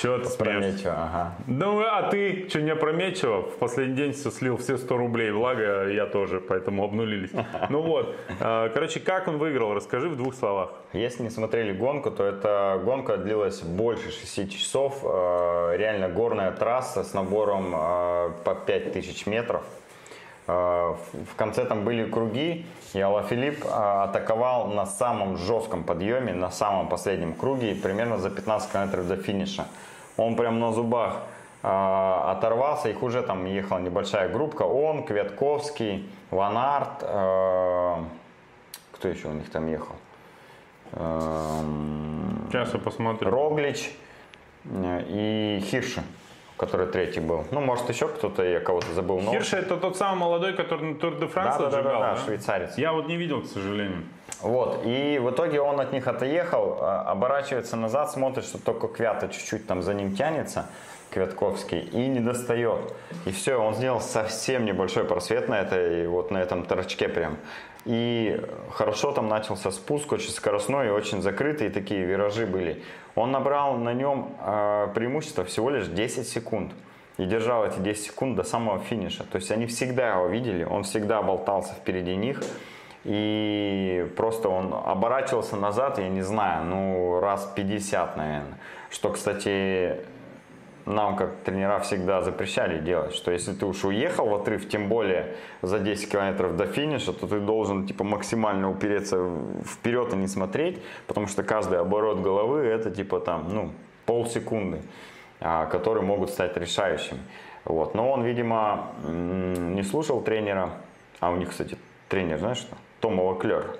Чё 0.00 0.18
ты 0.18 0.26
смеешься? 0.26 0.38
Прометчиво, 0.38 0.92
ага. 0.92 1.34
Ну, 1.48 1.80
а 1.80 2.08
ты 2.08 2.48
что 2.48 2.60
не 2.60 2.70
опрометчиво? 2.70 3.42
В 3.42 3.58
последний 3.58 3.96
день 3.96 4.12
все 4.12 4.30
слил 4.30 4.56
все 4.56 4.78
100 4.78 4.96
рублей, 4.96 5.32
благо 5.32 5.88
я 5.88 6.06
тоже, 6.06 6.40
поэтому 6.40 6.84
обнулились. 6.84 7.30
Ну 7.70 7.82
вот, 7.82 8.14
э, 8.40 8.70
короче, 8.72 9.00
как 9.00 9.26
он 9.26 9.38
выиграл, 9.38 9.74
расскажи 9.74 10.08
в 10.08 10.16
двух 10.16 10.34
словах. 10.34 10.70
Если 10.92 11.24
не 11.24 11.30
смотрели 11.30 11.72
гонку, 11.72 12.10
то 12.12 12.24
эта 12.24 12.80
гонка 12.84 13.16
длилась 13.16 13.60
больше 13.60 14.12
6 14.12 14.52
часов. 14.52 15.00
Э, 15.02 15.74
Реально 15.76 16.08
горная 16.08 16.52
трасса 16.52 17.02
с 17.02 17.12
набором 17.14 17.74
э, 17.74 18.30
по 18.44 18.54
5000 18.54 19.26
метров. 19.26 19.64
Э, 20.48 20.94
В 21.30 21.34
конце 21.36 21.64
там 21.64 21.84
были 21.84 22.10
круги, 22.10 22.66
и 22.94 23.00
Алафилипп 23.00 23.64
э, 23.64 23.68
атаковал 23.68 24.68
на 24.68 24.86
самом 24.86 25.36
жестком 25.36 25.84
подъеме, 25.84 26.32
на 26.32 26.50
самом 26.50 26.88
последнем 26.88 27.34
круге, 27.34 27.74
примерно 27.74 28.18
за 28.18 28.30
15 28.30 28.72
километров 28.72 29.06
до 29.06 29.16
финиша. 29.16 29.66
Он 30.16 30.34
прям 30.36 30.58
на 30.58 30.72
зубах 30.72 31.18
э, 31.62 31.68
оторвался, 31.68 32.88
их 32.88 33.02
уже 33.02 33.22
там 33.22 33.44
ехала 33.44 33.78
небольшая 33.78 34.28
группка. 34.30 34.62
Он, 34.62 35.04
Квятковский, 35.04 36.10
Ван 36.30 36.56
Арт, 36.56 36.98
кто 38.92 39.08
еще 39.08 39.28
у 39.28 39.32
них 39.32 39.50
там 39.50 39.66
ехал? 39.68 39.94
Эм, 40.92 42.46
Сейчас 42.50 42.72
я 42.74 42.80
посмотрю. 42.80 43.30
Роглич 43.30 43.90
и 44.64 45.62
Хирши, 45.64 46.02
который 46.58 46.86
третий 46.86 47.20
был. 47.20 47.44
Ну, 47.52 47.60
может, 47.60 47.88
еще 47.88 48.08
кто-то, 48.08 48.42
я 48.42 48.60
кого-то 48.60 48.92
забыл. 48.92 49.20
но- 49.20 49.30
Хирш 49.30 49.54
это 49.54 49.76
тот 49.76 49.96
самый 49.96 50.18
молодой, 50.18 50.52
который 50.52 50.92
на 50.92 50.94
Тур 50.98 51.14
де 51.14 51.20
да, 51.20 51.26
Франс 51.28 51.56
да, 51.56 51.70
да, 51.70 51.78
отжигал, 51.78 52.00
да, 52.00 52.14
да? 52.14 52.20
швейцарец. 52.24 52.76
Я 52.76 52.92
вот 52.92 53.06
не 53.06 53.16
видел, 53.16 53.42
к 53.42 53.46
сожалению. 53.46 54.02
Вот, 54.42 54.82
и 54.84 55.18
в 55.18 55.30
итоге 55.30 55.60
он 55.60 55.80
от 55.80 55.92
них 55.92 56.06
отъехал, 56.06 56.78
а, 56.80 57.02
оборачивается 57.02 57.76
назад, 57.76 58.10
смотрит, 58.10 58.44
что 58.44 58.58
только 58.58 58.88
Квята 58.88 59.28
чуть-чуть 59.28 59.66
там 59.66 59.82
за 59.82 59.94
ним 59.94 60.14
тянется, 60.14 60.66
Квятковский, 61.10 61.80
и 61.80 62.06
не 62.08 62.20
достает. 62.20 62.92
И 63.24 63.30
все, 63.30 63.56
он 63.56 63.74
сделал 63.74 64.00
совсем 64.00 64.64
небольшой 64.64 65.04
просвет 65.04 65.48
на 65.48 65.60
этой, 65.60 66.06
вот 66.08 66.30
на 66.30 66.38
этом 66.38 66.64
торчке 66.64 67.08
прям. 67.08 67.38
И 67.84 68.40
хорошо 68.72 69.12
там 69.12 69.28
начался 69.28 69.70
спуск, 69.70 70.12
очень 70.12 70.30
скоростной 70.30 70.88
и 70.88 70.90
очень 70.90 71.22
закрытые 71.22 71.70
такие 71.70 72.04
виражи 72.04 72.44
были. 72.44 72.82
Он 73.18 73.32
набрал 73.32 73.76
на 73.76 73.94
нем 73.94 74.28
э, 74.40 74.88
преимущество 74.94 75.44
всего 75.44 75.70
лишь 75.70 75.88
10 75.88 76.28
секунд. 76.28 76.72
И 77.16 77.24
держал 77.24 77.66
эти 77.66 77.80
10 77.80 78.04
секунд 78.04 78.36
до 78.36 78.44
самого 78.44 78.78
финиша. 78.78 79.24
То 79.24 79.36
есть 79.36 79.50
они 79.50 79.66
всегда 79.66 80.10
его 80.14 80.28
видели, 80.28 80.62
он 80.62 80.84
всегда 80.84 81.20
болтался 81.20 81.74
впереди 81.74 82.14
них. 82.14 82.40
И 83.02 84.08
просто 84.16 84.48
он 84.48 84.72
оборачивался 84.72 85.56
назад, 85.56 85.98
я 85.98 86.08
не 86.08 86.22
знаю, 86.22 86.64
ну 86.66 87.18
раз 87.18 87.52
50, 87.56 88.16
наверное. 88.16 88.58
Что, 88.88 89.10
кстати, 89.10 89.96
нам 90.88 91.16
как 91.16 91.36
тренера 91.44 91.78
всегда 91.80 92.22
запрещали 92.22 92.78
делать, 92.80 93.14
что 93.14 93.30
если 93.30 93.52
ты 93.52 93.66
уж 93.66 93.84
уехал 93.84 94.28
в 94.28 94.34
отрыв, 94.34 94.68
тем 94.68 94.88
более 94.88 95.36
за 95.62 95.78
10 95.78 96.10
километров 96.10 96.56
до 96.56 96.66
финиша, 96.66 97.12
то 97.12 97.26
ты 97.26 97.40
должен 97.40 97.86
типа 97.86 98.04
максимально 98.04 98.70
упереться 98.70 99.30
вперед 99.64 100.12
и 100.12 100.16
не 100.16 100.28
смотреть, 100.28 100.82
потому 101.06 101.26
что 101.26 101.42
каждый 101.42 101.78
оборот 101.78 102.20
головы 102.20 102.60
это 102.60 102.90
типа 102.90 103.20
там, 103.20 103.52
ну, 103.52 103.70
полсекунды. 104.06 104.80
а, 105.40 105.66
которые 105.66 106.04
могут 106.04 106.30
стать 106.30 106.56
решающими. 106.56 107.20
Вот. 107.64 107.94
Но 107.94 108.10
он, 108.10 108.24
видимо, 108.24 108.92
не 109.04 109.82
слушал 109.82 110.20
тренера, 110.22 110.70
а 111.20 111.30
у 111.30 111.36
них, 111.36 111.50
кстати, 111.50 111.76
тренер, 112.08 112.38
знаешь 112.38 112.58
что? 112.58 112.76
Тома 113.00 113.22
Лаклер. 113.22 113.76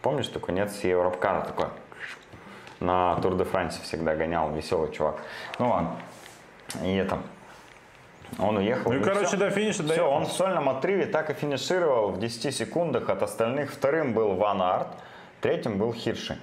Помнишь 0.00 0.28
такой, 0.28 0.54
нет, 0.54 0.70
с 0.70 0.84
Европкара 0.84 1.42
такой. 1.42 1.66
На 2.80 3.16
Тур 3.16 3.36
де 3.36 3.44
Франсе 3.44 3.80
всегда 3.82 4.16
гонял, 4.16 4.50
веселый 4.52 4.90
чувак. 4.90 5.16
Ну 5.58 5.68
ладно. 5.68 5.96
И 6.84 6.94
это, 6.94 7.18
он 8.38 8.56
уехал. 8.56 8.92
Ну 8.92 8.98
и, 8.98 9.02
короче, 9.02 9.26
всё. 9.26 9.36
до 9.36 9.50
финиша 9.50 9.82
Все, 9.82 9.88
доехал. 9.88 10.10
он 10.10 10.26
в 10.26 10.32
сольном 10.32 10.68
отрыве 10.68 11.06
так 11.06 11.30
и 11.30 11.34
финишировал 11.34 12.10
в 12.10 12.18
10 12.18 12.54
секундах 12.54 13.08
от 13.08 13.22
остальных. 13.22 13.72
Вторым 13.72 14.14
был 14.14 14.34
Ван 14.34 14.62
Арт, 14.62 14.88
третьим 15.40 15.78
был 15.78 15.92
Хирши. 15.92 16.38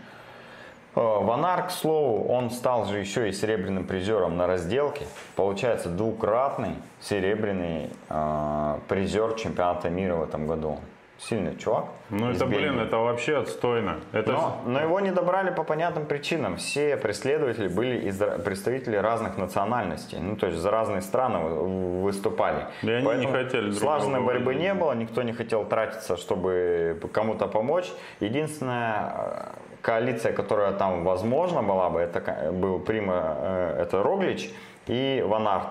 Э, 0.96 1.00
Ван 1.00 1.46
Арт, 1.46 1.68
к 1.68 1.72
слову, 1.72 2.28
он 2.28 2.52
стал 2.52 2.86
же 2.86 3.00
еще 3.00 3.30
и 3.30 3.32
серебряным 3.32 3.86
призером 3.86 4.38
на 4.38 4.48
разделке. 4.48 5.06
Получается, 5.36 5.90
двукратный 5.90 6.76
серебряный 7.02 7.90
э, 8.10 8.80
призер 8.88 9.34
чемпионата 9.34 9.90
мира 9.90 10.16
в 10.16 10.24
этом 10.24 10.48
году. 10.48 10.80
Сильный 11.20 11.57
чувак. 11.57 11.86
Ну 12.09 12.32
это, 12.32 12.45
блин, 12.45 12.80
это 12.80 12.97
вообще 12.97 13.38
отстойно. 13.38 13.99
Это 14.13 14.32
Но, 14.32 14.61
но 14.65 14.80
его 14.80 15.01
не 15.01 15.11
добрали 15.11 15.51
по 15.51 15.63
понятным 15.63 16.05
причинам. 16.05 16.55
Все 16.55 16.95
преследователи 16.95 17.67
были 17.67 18.07
из 18.07 18.17
представители 18.45 18.95
разных 18.95 19.38
национальностей. 19.38 20.17
Ну, 20.20 20.38
то 20.38 20.47
есть 20.47 20.59
за 20.59 20.72
разные 20.72 21.01
страны 21.01 21.39
вы- 21.39 22.01
выступали. 22.03 22.67
И 22.84 22.89
они 22.89 23.26
не 23.26 23.28
хотели 23.28 23.72
Слаженной 23.72 24.22
борьбы 24.22 24.55
не 24.55 24.74
было, 24.74 24.93
никто 24.93 25.22
не 25.24 25.34
хотел 25.34 25.65
тратиться, 25.65 26.15
чтобы 26.15 26.97
кому-то 27.11 27.47
помочь. 27.47 27.91
Единственная 28.22 29.13
э, 29.13 29.55
коалиция, 29.82 30.32
которая 30.32 30.72
там 30.72 31.03
возможно 31.03 31.61
была 31.61 31.89
бы, 31.89 31.99
это 31.99 32.51
был 32.53 32.80
Прима, 32.80 33.36
э, 33.38 33.82
это 33.82 34.01
Роглич 34.03 34.49
и 34.88 35.22
Ван 35.28 35.47
Арт. 35.47 35.67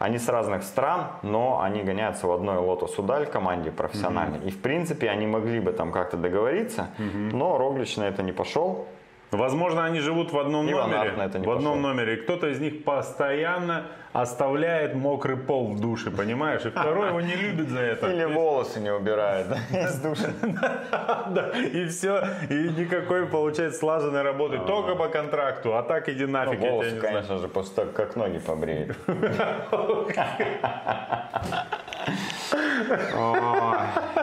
Они 0.00 0.16
с 0.16 0.28
разных 0.28 0.62
стран, 0.62 1.08
но 1.22 1.60
они 1.60 1.82
гоняются 1.82 2.26
в 2.26 2.32
одной 2.32 2.56
Лотос 2.56 2.98
Удаль 2.98 3.26
команде 3.26 3.70
профессиональной. 3.70 4.38
И 4.48 4.50
в 4.50 4.62
принципе 4.62 5.10
они 5.10 5.26
могли 5.26 5.60
бы 5.60 5.72
там 5.72 5.92
как-то 5.92 6.16
договориться, 6.16 6.88
но 7.32 7.58
Роглич 7.58 7.98
на 7.98 8.04
это 8.04 8.22
не 8.22 8.32
пошел. 8.32 8.86
Возможно, 9.30 9.84
они 9.84 10.00
живут 10.00 10.32
в 10.32 10.38
одном 10.38 10.68
И 10.68 10.74
Ван 10.74 10.90
номере. 10.90 11.12
Это 11.16 11.38
не 11.38 11.46
в 11.46 11.50
одном 11.50 11.74
пошел. 11.74 11.88
номере. 11.88 12.14
И 12.14 12.16
кто-то 12.16 12.48
из 12.48 12.58
них 12.58 12.84
постоянно 12.84 13.84
оставляет 14.12 14.94
мокрый 14.94 15.36
пол 15.36 15.72
в 15.72 15.80
душе, 15.80 16.10
понимаешь? 16.10 16.64
И 16.64 16.70
второй 16.70 17.08
его 17.08 17.20
не 17.20 17.34
любит 17.34 17.68
за 17.68 17.78
это. 17.78 18.10
Или 18.10 18.24
волосы 18.24 18.80
не 18.80 18.92
убирает 18.92 19.46
из 19.70 20.00
души. 20.00 20.32
Да, 21.30 21.50
и 21.50 21.86
все, 21.86 22.24
и 22.48 22.54
никакой, 22.70 23.26
получается, 23.26 23.78
слаженной 23.78 24.22
работы. 24.22 24.58
Только 24.66 24.96
по 24.96 25.08
контракту, 25.08 25.76
а 25.76 25.82
так 25.82 26.08
иди 26.08 26.26
Ну, 26.26 26.32
нафиг, 26.32 26.60
волосы, 26.60 27.00
конечно 27.00 27.38
же, 27.38 27.48
после 27.48 27.74
того, 27.76 27.92
как 27.92 28.16
ноги 28.16 28.38
побреет. 28.38 28.96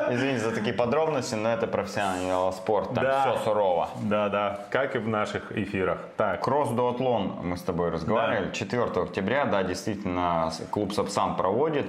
Извините 0.10 0.40
за 0.40 0.52
такие 0.52 0.74
подробности, 0.74 1.36
но 1.36 1.50
это 1.50 1.68
профессиональный 1.68 2.28
велоспорт, 2.28 2.94
там 2.94 3.04
Да. 3.04 3.22
все 3.22 3.44
сурово. 3.44 3.90
Да, 4.04 4.30
да, 4.30 4.60
как 4.70 4.96
и 4.96 5.00
в 5.00 5.08
наших 5.08 5.52
эфирах. 5.52 6.00
Так, 6.18 6.42
Кросс 6.44 6.70
дуатлон 6.70 7.34
мы 7.44 7.58
с 7.58 7.62
тобой 7.62 7.90
разговаривали. 7.90 8.52
4 8.52 8.84
октября, 9.04 9.46
да, 9.46 9.64
действительно, 9.64 10.52
клуб 10.72 10.94
Сапсан 10.94 11.36
проводит. 11.36 11.86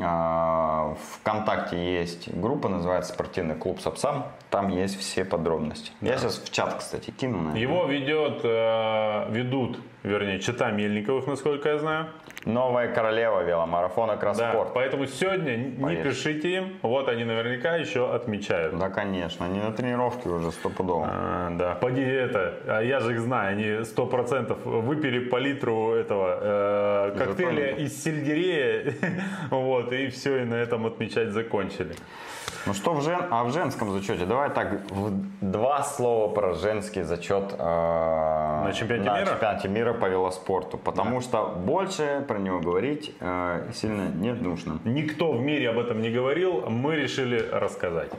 А, 0.00 0.94
Вконтакте 1.16 1.76
есть 2.00 2.32
группа, 2.32 2.68
называется 2.68 3.12
«Спортивный 3.12 3.56
клуб 3.56 3.80
Сапсан». 3.80 4.24
Там 4.50 4.68
есть 4.68 4.98
все 4.98 5.24
подробности. 5.24 5.92
Я 6.00 6.18
сейчас 6.18 6.38
в 6.38 6.50
чат, 6.52 6.74
кстати, 6.78 7.12
кину. 7.12 7.36
наверное. 7.38 7.60
его 7.60 7.86
ведет, 7.86 8.40
э, 8.42 9.30
ведут, 9.30 9.78
вернее, 10.02 10.40
Чита 10.40 10.72
Мельниковых, 10.72 11.28
насколько 11.28 11.68
я 11.68 11.78
знаю. 11.78 12.06
Новая 12.46 12.88
королева 12.92 13.42
веломарафона 13.44 14.14
Да, 14.14 14.20
Кросспорт. 14.20 14.70
поэтому 14.74 15.06
сегодня 15.06 15.56
не 15.56 15.82
Поверь. 15.82 16.04
пишите 16.04 16.56
им, 16.56 16.78
вот 16.82 17.08
они 17.08 17.24
наверняка 17.24 17.76
еще 17.76 18.12
отмечают. 18.12 18.76
Да, 18.78 18.88
конечно. 18.88 19.44
Они 19.46 19.60
на 19.60 19.70
тренировке 19.72 20.28
уже 20.30 20.50
стопудово. 20.50 21.06
А, 21.08 21.50
да, 21.50 21.74
поди 21.74 22.02
это, 22.02 22.54
а 22.66 22.80
я 22.80 22.98
же 23.00 23.12
их 23.12 23.20
знаю, 23.20 23.52
они 23.52 23.84
сто 23.84 24.06
процентов 24.06 24.58
выпили 24.64 25.20
по 25.20 25.36
литру 25.36 25.92
этого 25.92 27.10
э, 27.12 27.18
коктейля 27.18 27.76
из 27.76 28.02
сельдерея, 28.02 28.94
вот, 29.50 29.92
и 29.92 30.08
все, 30.08 30.38
и 30.42 30.44
на 30.44 30.54
этом 30.54 30.86
отмечать 30.86 31.28
закончили. 31.30 31.94
Ну 32.66 32.74
что 32.74 32.92
в 32.92 33.02
жен... 33.02 33.22
А 33.30 33.44
в 33.44 33.52
женском 33.52 33.90
зачете? 33.92 34.26
Давай 34.26 34.50
так, 34.50 34.90
в 34.90 35.12
два 35.40 35.82
слова 35.82 36.32
про 36.32 36.54
женский 36.54 37.02
зачет 37.02 37.54
э, 37.58 38.64
на 38.64 38.72
чемпионате 38.72 39.10
мира? 39.10 39.32
чемпионате 39.32 39.68
мира 39.68 39.92
по 39.94 40.06
велоспорту. 40.06 40.76
Потому 40.76 41.20
что 41.20 41.46
больше 41.46 42.24
про 42.28 42.38
него 42.38 42.60
говорить 42.60 43.14
э, 43.20 43.70
сильно 43.72 44.08
не 44.08 44.32
нужно. 44.32 44.78
Никто 44.84 45.32
в 45.32 45.40
мире 45.40 45.70
об 45.70 45.78
этом 45.78 46.02
не 46.02 46.10
говорил, 46.10 46.68
мы 46.68 46.96
решили 46.96 47.38
рассказать. 47.50 48.10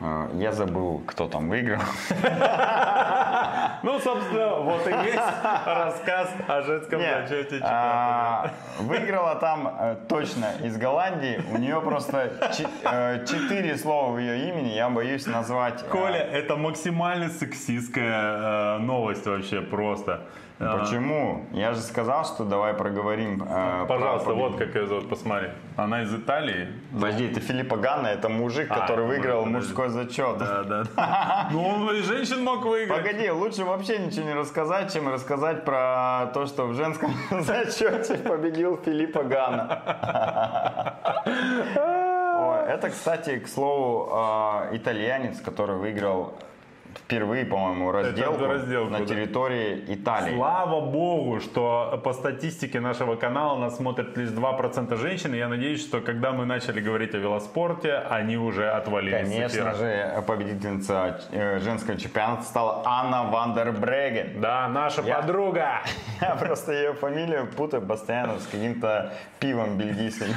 Э, 0.00 0.28
я 0.34 0.52
забыл, 0.52 1.02
кто 1.06 1.28
там 1.28 1.48
выиграл. 1.48 1.82
Ну, 3.82 3.98
собственно, 3.98 4.56
вот 4.56 4.86
и 4.86 4.90
весь 5.04 5.14
рассказ 5.66 6.30
о 6.46 6.62
женском 6.62 7.00
зачете 7.00 7.50
чемпионата. 7.58 7.64
а, 7.64 8.50
выиграла 8.78 9.34
там 9.36 9.76
э, 9.78 9.96
точно 10.08 10.52
из 10.62 10.76
Голландии. 10.76 11.42
У 11.52 11.58
нее 11.58 11.80
просто 11.80 12.32
э, 12.84 13.26
четыре 13.26 13.76
слова 13.76 14.12
в 14.12 14.18
ее 14.18 14.48
имени. 14.48 14.68
Я 14.68 14.88
боюсь 14.88 15.26
назвать. 15.26 15.82
э, 15.82 15.86
Коля, 15.88 16.20
это 16.20 16.56
максимально 16.56 17.28
сексистская 17.28 18.78
новость 18.78 19.26
вообще 19.26 19.60
просто. 19.60 20.20
А, 20.58 20.78
Почему? 20.78 21.44
Я 21.52 21.72
же 21.72 21.80
сказал, 21.80 22.24
что 22.24 22.44
давай 22.44 22.72
проговорим. 22.74 23.42
э, 23.44 23.84
Пожалуйста, 23.88 24.26
про 24.26 24.34
вот 24.34 24.56
как 24.56 24.74
ее 24.76 24.86
зовут, 24.86 25.08
посмотри. 25.08 25.48
Она 25.76 26.02
из 26.02 26.14
Италии. 26.14 26.68
Подожди, 26.92 27.26
это 27.26 27.40
Филиппа 27.40 27.76
Ганна, 27.76 28.12
это 28.12 28.28
мужик, 28.28 28.68
А, 28.70 28.80
который 28.80 29.06
выиграл 29.06 29.44
подожди. 29.44 29.56
мужской 29.56 29.88
зачет. 29.88 30.38
Да, 30.38 30.62
да, 30.62 30.84
да. 30.94 31.48
Ну, 31.50 31.66
он 31.66 31.90
и 31.96 32.02
женщин 32.02 32.44
мог 32.44 32.64
выиграть. 32.64 32.96
Погоди, 33.02 33.28
лучше 33.30 33.64
вообще 33.64 33.98
ничего 33.98 34.26
не 34.26 34.34
рассказать, 34.34 34.92
чем 34.92 35.08
рассказать 35.08 35.64
про 35.64 36.30
то, 36.32 36.46
что 36.46 36.66
в 36.66 36.74
женском 36.74 37.12
зачете 37.40 38.18
победил 38.18 38.76
Филиппа 38.84 39.24
Ганна. 39.24 39.82
Это, 42.68 42.90
кстати, 42.90 43.38
к 43.38 43.48
слову, 43.48 44.08
э, 44.12 44.76
итальянец, 44.76 45.40
который 45.40 45.76
выиграл 45.76 46.34
впервые, 46.98 47.44
по-моему, 47.44 47.92
разделку, 47.92 48.46
разделку, 48.46 48.90
на 48.90 49.00
да. 49.00 49.06
территории 49.06 49.84
Италии. 49.88 50.36
Слава 50.36 50.80
богу, 50.80 51.40
что 51.40 52.00
по 52.04 52.12
статистике 52.12 52.80
нашего 52.80 53.16
канала 53.16 53.58
нас 53.58 53.76
смотрят 53.76 54.16
лишь 54.16 54.30
2% 54.30 54.96
женщин. 54.96 55.34
И 55.34 55.38
я 55.38 55.48
надеюсь, 55.48 55.80
что 55.80 56.00
когда 56.00 56.32
мы 56.32 56.44
начали 56.46 56.80
говорить 56.80 57.14
о 57.14 57.18
велоспорте, 57.18 57.94
они 58.10 58.36
уже 58.36 58.70
отвалились. 58.70 59.28
Конечно 59.28 59.74
же, 59.74 60.22
победительница 60.26 61.20
э, 61.30 61.58
женского 61.60 61.96
чемпионата 61.96 62.42
стала 62.44 62.82
Анна 62.84 63.24
Вандербреген. 63.24 64.40
Да, 64.40 64.68
наша 64.68 65.02
Я- 65.02 65.16
подруга. 65.16 65.82
Я 66.20 66.34
просто 66.36 66.72
ее 66.72 66.94
фамилию 66.94 67.46
путаю 67.46 67.82
постоянно 67.82 68.38
с 68.38 68.46
каким-то 68.46 69.12
пивом 69.38 69.76
бельгийским. 69.76 70.28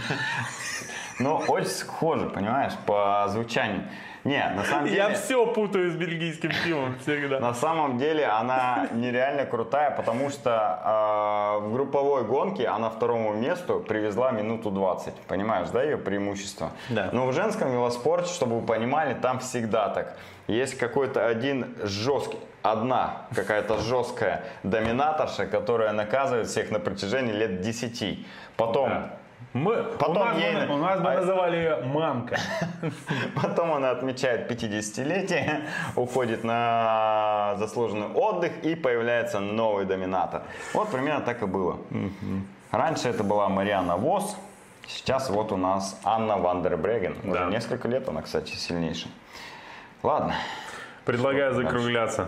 Ну, 1.18 1.36
очень 1.48 1.70
схоже, 1.70 2.30
понимаешь, 2.30 2.74
по 2.86 3.26
звучанию. 3.30 3.84
Не, 4.26 4.44
на 4.56 4.64
самом 4.64 4.86
деле... 4.86 4.98
Я 4.98 5.14
все 5.14 5.46
путаю 5.46 5.92
с 5.92 5.96
бельгийским 5.96 6.52
пивом 6.64 6.98
всегда. 7.00 7.40
На 7.40 7.54
самом 7.54 8.00
деле 8.00 8.26
она 8.26 8.88
нереально 8.92 9.46
крутая, 9.46 9.92
потому 9.92 10.32
что 10.32 11.60
э, 11.62 11.68
в 11.68 11.74
групповой 11.74 12.24
гонке 12.24 12.68
она 12.68 12.90
второму 12.90 13.34
месту 13.34 13.86
привезла 13.88 14.32
минуту 14.32 14.72
20. 14.72 15.14
Понимаешь, 15.28 15.70
да, 15.70 15.84
ее 15.84 15.98
преимущество? 15.98 16.72
Да. 16.90 17.10
Но 17.12 17.28
в 17.28 17.34
женском 17.34 17.72
велоспорте, 17.72 18.34
чтобы 18.34 18.60
вы 18.60 18.66
понимали, 18.66 19.14
там 19.14 19.38
всегда 19.40 19.90
так. 19.90 20.18
Есть 20.48 20.76
какой-то 20.80 21.28
один 21.28 21.76
жесткий, 21.84 22.40
одна 22.64 23.28
какая-то 23.36 23.78
жесткая 23.78 24.44
доминаторша, 24.64 25.46
которая 25.46 25.94
наказывает 25.94 26.48
всех 26.48 26.72
на 26.72 26.80
протяжении 26.80 27.32
лет 27.32 27.62
10. 27.62 28.26
Потом 28.58 28.90
Да. 28.90 29.10
Мы, 29.54 29.84
Потом 29.98 30.18
у, 30.18 30.26
нас 30.26 30.38
ей- 30.38 30.68
бы, 30.68 30.74
у 30.74 30.78
нас 30.78 31.00
бы 31.00 31.12
А- 31.12 31.16
называли 31.16 31.56
ее 31.58 31.78
мамка. 31.86 32.38
Потом 33.42 33.72
она 33.74 33.92
отмечает 33.92 34.52
50-летие, 34.52 35.62
уходит 35.96 36.44
на 36.44 37.56
заслуженный 37.58 38.08
отдых 38.08 38.52
и 38.64 38.76
появляется 38.76 39.40
новый 39.40 39.86
доминатор. 39.86 40.42
Вот 40.74 40.90
примерно 40.92 41.22
так 41.22 41.42
и 41.42 41.46
было. 41.46 41.78
Раньше 42.72 43.08
это 43.10 43.24
была 43.24 43.48
Мариана 43.48 43.96
Вос, 43.96 44.36
сейчас 44.88 45.30
вот 45.30 45.54
у 45.54 45.58
нас 45.58 45.98
Анна 46.04 46.36
Вандербреген. 46.38 47.16
Уже 47.24 47.40
Да. 47.40 47.46
несколько 47.46 47.88
лет 47.88 48.10
она, 48.10 48.22
кстати, 48.24 48.54
сильнейшая. 48.56 49.12
Ладно. 50.04 50.34
Предлагаю 51.06 51.54
Что 51.54 51.62
дальше? 51.64 52.28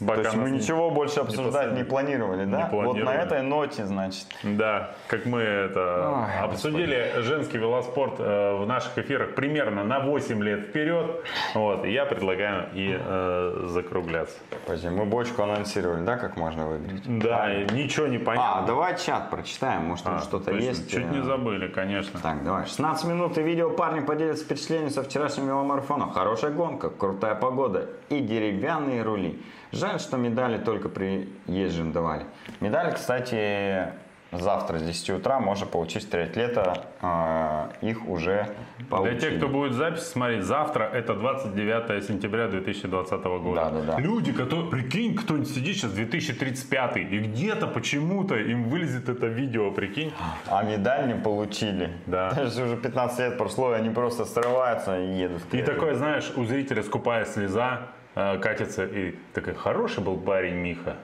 Пока 0.00 0.14
То 0.14 0.20
есть 0.22 0.34
мы 0.36 0.42
нас 0.42 0.50
не- 0.50 0.58
ничего 0.58 0.90
больше 0.90 1.20
обсуждать 1.20 1.44
не, 1.72 1.84
посадили. 1.84 1.84
планировали, 1.84 2.44
да? 2.44 2.68
Вот 2.72 2.84
планировали. 2.84 3.04
на 3.16 3.22
этой 3.22 3.42
ноте, 3.42 3.86
значит. 3.86 4.26
Да, 4.42 4.90
как 5.06 5.24
мы 5.26 5.40
это 5.40 6.26
Ой, 6.26 6.44
обсудили 6.44 7.12
женский 7.18 7.58
велоспорт 7.58 8.14
э, 8.18 8.56
в 8.56 8.66
наших 8.66 8.98
эфирах 8.98 9.34
примерно 9.34 9.84
на 9.84 10.00
8 10.00 10.42
лет 10.42 10.60
вперед. 10.68 11.22
Вот, 11.54 11.84
и 11.84 11.92
я 11.92 12.06
предлагаю 12.06 12.68
и 12.74 12.96
э, 12.98 13.66
закругляться. 13.68 14.36
Подожди, 14.66 14.88
мы 14.88 15.04
бочку 15.04 15.42
анонсировали, 15.42 16.04
да, 16.04 16.16
как 16.16 16.36
можно 16.36 16.66
выиграть? 16.66 17.18
Да, 17.20 17.54
и 17.54 17.64
ничего 17.72 18.06
не 18.08 18.16
А, 18.16 18.20
понятно. 18.20 18.66
давай 18.66 18.98
чат 18.98 19.30
прочитаем, 19.30 19.82
может 19.84 20.04
там 20.04 20.16
А, 20.16 20.18
что-то 20.20 20.50
есть. 20.52 20.90
Чуть 20.90 21.10
не 21.10 21.18
э, 21.20 21.22
забыли, 21.22 21.68
конечно. 21.68 22.18
Так, 22.20 22.42
давай. 22.42 22.66
16 22.66 23.04
минут 23.06 23.38
и 23.38 23.42
видео 23.42 23.70
парни 23.70 24.00
поделятся 24.00 24.44
впечатлениями 24.44 24.90
со 24.90 25.02
вчерашнего 25.02 25.46
веломарафона. 25.46 26.10
Хорошая 26.12 26.50
гонка, 26.50 26.90
крутая 26.90 27.34
погода 27.36 27.88
и 28.08 28.20
деревянные 28.20 29.02
рули. 29.02 29.40
Жаль, 29.74 30.00
что 30.00 30.16
медали 30.16 30.58
только 30.58 30.88
приезжим 30.88 31.92
давали. 31.92 32.24
Медали, 32.60 32.92
кстати, 32.94 33.88
завтра 34.32 34.78
с 34.78 34.82
10 34.82 35.10
утра 35.10 35.40
можно 35.40 35.66
получить 35.66 36.08
триатлета. 36.10 36.86
а, 37.06 37.70
их 37.82 38.08
уже 38.08 38.48
Для 38.78 38.86
получили. 38.86 39.18
тех, 39.20 39.36
кто 39.36 39.48
будет 39.48 39.72
запись 39.74 40.06
смотреть, 40.06 40.42
завтра 40.44 40.84
это 40.84 41.14
29 41.14 42.02
сентября 42.04 42.48
2020 42.48 43.10
года. 43.24 43.54
Да, 43.54 43.70
да, 43.70 43.80
да. 43.92 43.98
Люди, 44.00 44.32
которые, 44.32 44.70
прикинь, 44.70 45.14
кто-нибудь 45.14 45.48
сидит 45.50 45.76
сейчас 45.76 45.92
2035 45.92 46.96
и 46.96 47.18
где-то 47.18 47.66
почему-то 47.66 48.36
им 48.36 48.64
вылезет 48.64 49.08
это 49.08 49.26
видео, 49.26 49.70
прикинь. 49.70 50.12
А 50.48 50.62
медаль 50.62 51.08
не 51.08 51.14
получили. 51.14 51.90
Да. 52.06 52.30
Даже 52.32 52.64
уже 52.64 52.76
15 52.76 53.18
лет 53.18 53.38
прошло, 53.38 53.72
и 53.74 53.76
они 53.76 53.90
просто 53.90 54.24
срываются 54.24 54.98
и 54.98 55.12
едут. 55.14 55.42
И 55.52 55.62
такое, 55.62 55.94
знаешь, 55.94 56.32
у 56.36 56.44
зрителя 56.44 56.82
скупая 56.82 57.24
слеза 57.26 57.80
э, 57.92 57.93
катится, 58.14 58.84
и 58.84 59.14
такой, 59.32 59.54
хороший 59.54 60.02
был 60.02 60.16
парень 60.16 60.54
Миха. 60.54 60.96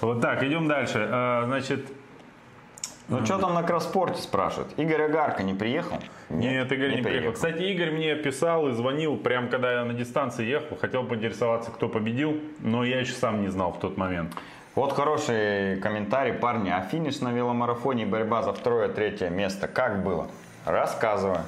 Вот 0.00 0.20
так, 0.20 0.42
идем 0.42 0.68
дальше. 0.68 0.98
Э, 0.98 1.42
значит, 1.46 1.86
Ну 3.08 3.24
что 3.24 3.38
там 3.38 3.54
на 3.54 3.62
кросспорте 3.62 4.20
спрашивают? 4.20 4.72
Игорь 4.76 5.02
Агарко 5.02 5.42
не 5.42 5.54
приехал? 5.54 5.98
нет, 6.28 6.70
Игорь 6.72 6.96
не, 6.96 7.02
приехал. 7.02 7.32
Кстати, 7.32 7.62
Игорь 7.62 7.90
мне 7.90 8.14
писал 8.16 8.68
и 8.68 8.72
звонил, 8.72 9.16
прям 9.16 9.48
когда 9.48 9.72
я 9.72 9.84
на 9.84 9.94
дистанции 9.94 10.44
ехал, 10.44 10.76
хотел 10.76 11.04
поинтересоваться, 11.04 11.70
кто 11.70 11.88
победил, 11.88 12.40
но 12.60 12.84
я 12.84 13.00
еще 13.00 13.12
сам 13.12 13.42
не 13.42 13.48
знал 13.48 13.72
в 13.72 13.80
тот 13.80 13.96
момент. 13.96 14.32
Вот 14.74 14.92
хороший 14.92 15.76
комментарий, 15.80 16.32
парни. 16.32 16.70
А 16.70 16.80
финиш 16.80 17.20
на 17.20 17.30
веломарафоне 17.32 18.04
и 18.04 18.06
борьба 18.06 18.42
за 18.42 18.54
второе-третье 18.54 19.28
место 19.28 19.68
как 19.68 20.02
было? 20.02 20.28
Рассказываю. 20.64 21.40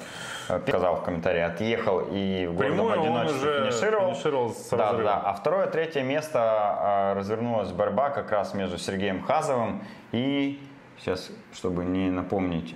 Сказал 0.44 0.96
в 0.96 1.02
комментарии, 1.02 1.40
отъехал 1.40 2.00
и 2.10 2.46
в 2.46 2.54
гордом 2.54 2.74
Прямую 2.76 2.92
он 2.92 3.00
одиночестве 3.00 3.50
уже 3.50 3.70
финишировал. 3.70 4.12
финишировал 4.12 4.50
с 4.50 4.68
да, 4.70 4.76
разрывом. 4.76 5.04
да. 5.04 5.20
А 5.20 5.34
второе-третье 5.34 6.02
место 6.02 6.38
а, 6.40 7.14
развернулась 7.14 7.70
борьба 7.72 8.10
как 8.10 8.30
раз 8.30 8.54
между 8.54 8.78
Сергеем 8.78 9.22
Хазовым 9.22 9.82
и 10.12 10.60
сейчас, 10.98 11.30
чтобы 11.52 11.84
не 11.84 12.10
напомнить 12.10 12.74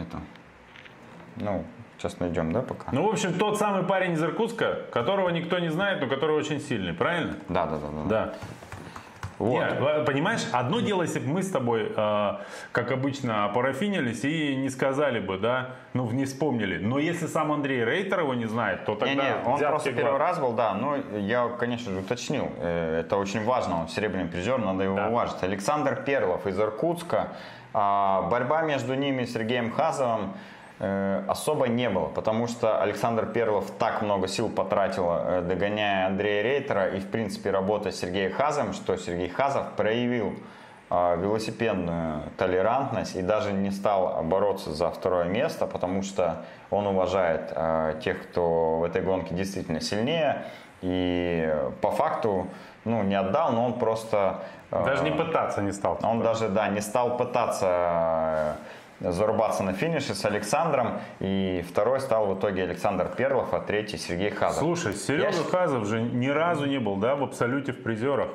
это, 0.00 0.20
ну, 1.36 1.64
сейчас 1.96 2.20
найдем, 2.20 2.52
да, 2.52 2.62
пока? 2.62 2.90
Ну, 2.92 3.06
в 3.06 3.12
общем, 3.12 3.34
тот 3.34 3.58
самый 3.58 3.84
парень 3.84 4.12
из 4.12 4.22
Иркутска, 4.22 4.78
которого 4.92 5.30
никто 5.30 5.58
не 5.58 5.68
знает, 5.70 6.00
но 6.00 6.06
который 6.08 6.36
очень 6.36 6.60
сильный, 6.60 6.92
правильно? 6.92 7.36
Да, 7.48 7.66
да, 7.66 7.78
да, 7.78 7.88
да. 7.90 8.04
Да. 8.08 8.34
Вот. 9.38 9.52
Нет, 9.52 10.04
понимаешь, 10.04 10.42
одно 10.52 10.80
дело, 10.80 11.02
если 11.02 11.20
бы 11.20 11.28
мы 11.28 11.42
с 11.42 11.50
тобой, 11.50 11.92
э, 11.96 12.32
как 12.72 12.90
обычно, 12.90 13.48
парафинились 13.54 14.24
и 14.24 14.56
не 14.56 14.68
сказали 14.68 15.20
бы, 15.20 15.38
да, 15.38 15.70
ну, 15.94 16.10
не 16.10 16.24
вспомнили. 16.24 16.78
Но 16.78 16.98
если 16.98 17.26
сам 17.26 17.52
Андрей 17.52 17.84
Рейтер 17.84 18.20
его 18.20 18.34
не 18.34 18.46
знает, 18.46 18.84
то 18.84 18.96
тогда 18.96 19.14
Не-не, 19.14 19.34
он 19.46 19.56
взят 19.56 19.70
просто 19.70 19.90
всех 19.90 19.96
первый 19.96 20.18
глаз. 20.18 20.30
раз 20.30 20.38
был, 20.40 20.52
да, 20.54 20.74
но 20.74 20.96
я, 21.16 21.48
конечно 21.58 21.92
же, 21.92 22.00
уточнил, 22.00 22.50
э, 22.58 23.00
это 23.00 23.16
очень 23.16 23.44
важно, 23.44 23.80
он 23.82 23.88
серебряный 23.88 24.26
призер, 24.28 24.58
надо 24.58 24.82
его 24.84 24.96
Да. 24.96 25.08
уважить. 25.08 25.42
Александр 25.42 26.02
Перлов 26.04 26.46
из 26.46 26.58
Иркутска, 26.58 27.28
а, 27.74 28.22
борьба 28.30 28.62
между 28.62 28.94
ними 28.94 29.22
и 29.22 29.26
Сергеем 29.26 29.70
Хазовым 29.70 30.32
особо 30.78 31.66
не 31.66 31.90
было, 31.90 32.06
потому 32.06 32.46
что 32.46 32.80
Александр 32.80 33.26
Перлов 33.26 33.70
так 33.78 34.00
много 34.02 34.28
сил 34.28 34.48
потратил, 34.48 35.10
э, 35.10 35.42
догоняя 35.42 36.06
Андрея 36.06 36.42
Рейтера 36.42 36.86
и, 36.88 37.00
в 37.00 37.08
принципе, 37.08 37.50
работая 37.50 37.92
с 37.92 37.98
Сергеем 37.98 38.32
Хазовым, 38.32 38.72
что 38.72 38.96
Сергей 38.96 39.28
Хазов 39.28 39.72
проявил 39.76 40.34
а, 40.90 41.16
велосипедную 41.16 42.22
толерантность 42.36 43.16
и 43.16 43.22
даже 43.22 43.52
не 43.52 43.72
стал 43.72 44.22
бороться 44.22 44.72
за 44.72 44.90
второе 44.90 45.24
место, 45.24 45.66
потому 45.66 46.02
что 46.02 46.44
он 46.70 46.86
уважает 46.86 47.52
тех, 48.02 48.22
кто 48.22 48.76
в 48.78 48.84
этой 48.84 49.02
гонке 49.02 49.34
действительно 49.34 49.80
сильнее. 49.80 50.46
И 50.80 51.54
по 51.80 51.90
факту, 51.90 52.46
ну, 52.84 53.02
не 53.02 53.14
отдал, 53.14 53.52
но 53.52 53.66
он 53.66 53.78
просто... 53.78 54.40
Даже 54.70 55.02
не 55.02 55.10
пытаться 55.10 55.62
не 55.62 55.72
стал. 55.72 55.98
Он 56.02 56.22
даже, 56.22 56.48
да, 56.48 56.68
не 56.68 56.80
стал 56.80 57.16
пытаться 57.16 57.66
э, 57.66 58.52
зарубаться 59.00 59.62
на 59.62 59.72
финише 59.72 60.14
с 60.14 60.24
Александром. 60.24 61.00
И 61.20 61.64
второй 61.68 62.00
стал 62.00 62.26
в 62.26 62.38
итоге 62.38 62.64
Александр 62.64 63.08
Перлов, 63.08 63.54
а 63.54 63.60
третий 63.60 63.96
Сергей 63.98 64.30
Хазов. 64.30 64.58
Слушай, 64.58 64.94
Серега 64.94 65.36
Я 65.36 65.44
Хазов 65.44 65.86
же 65.86 66.00
ни 66.00 66.28
разу 66.28 66.66
не 66.66 66.78
был, 66.78 66.96
да, 66.96 67.16
в 67.16 67.22
абсолюте 67.22 67.72
в 67.72 67.82
призерах. 67.82 68.28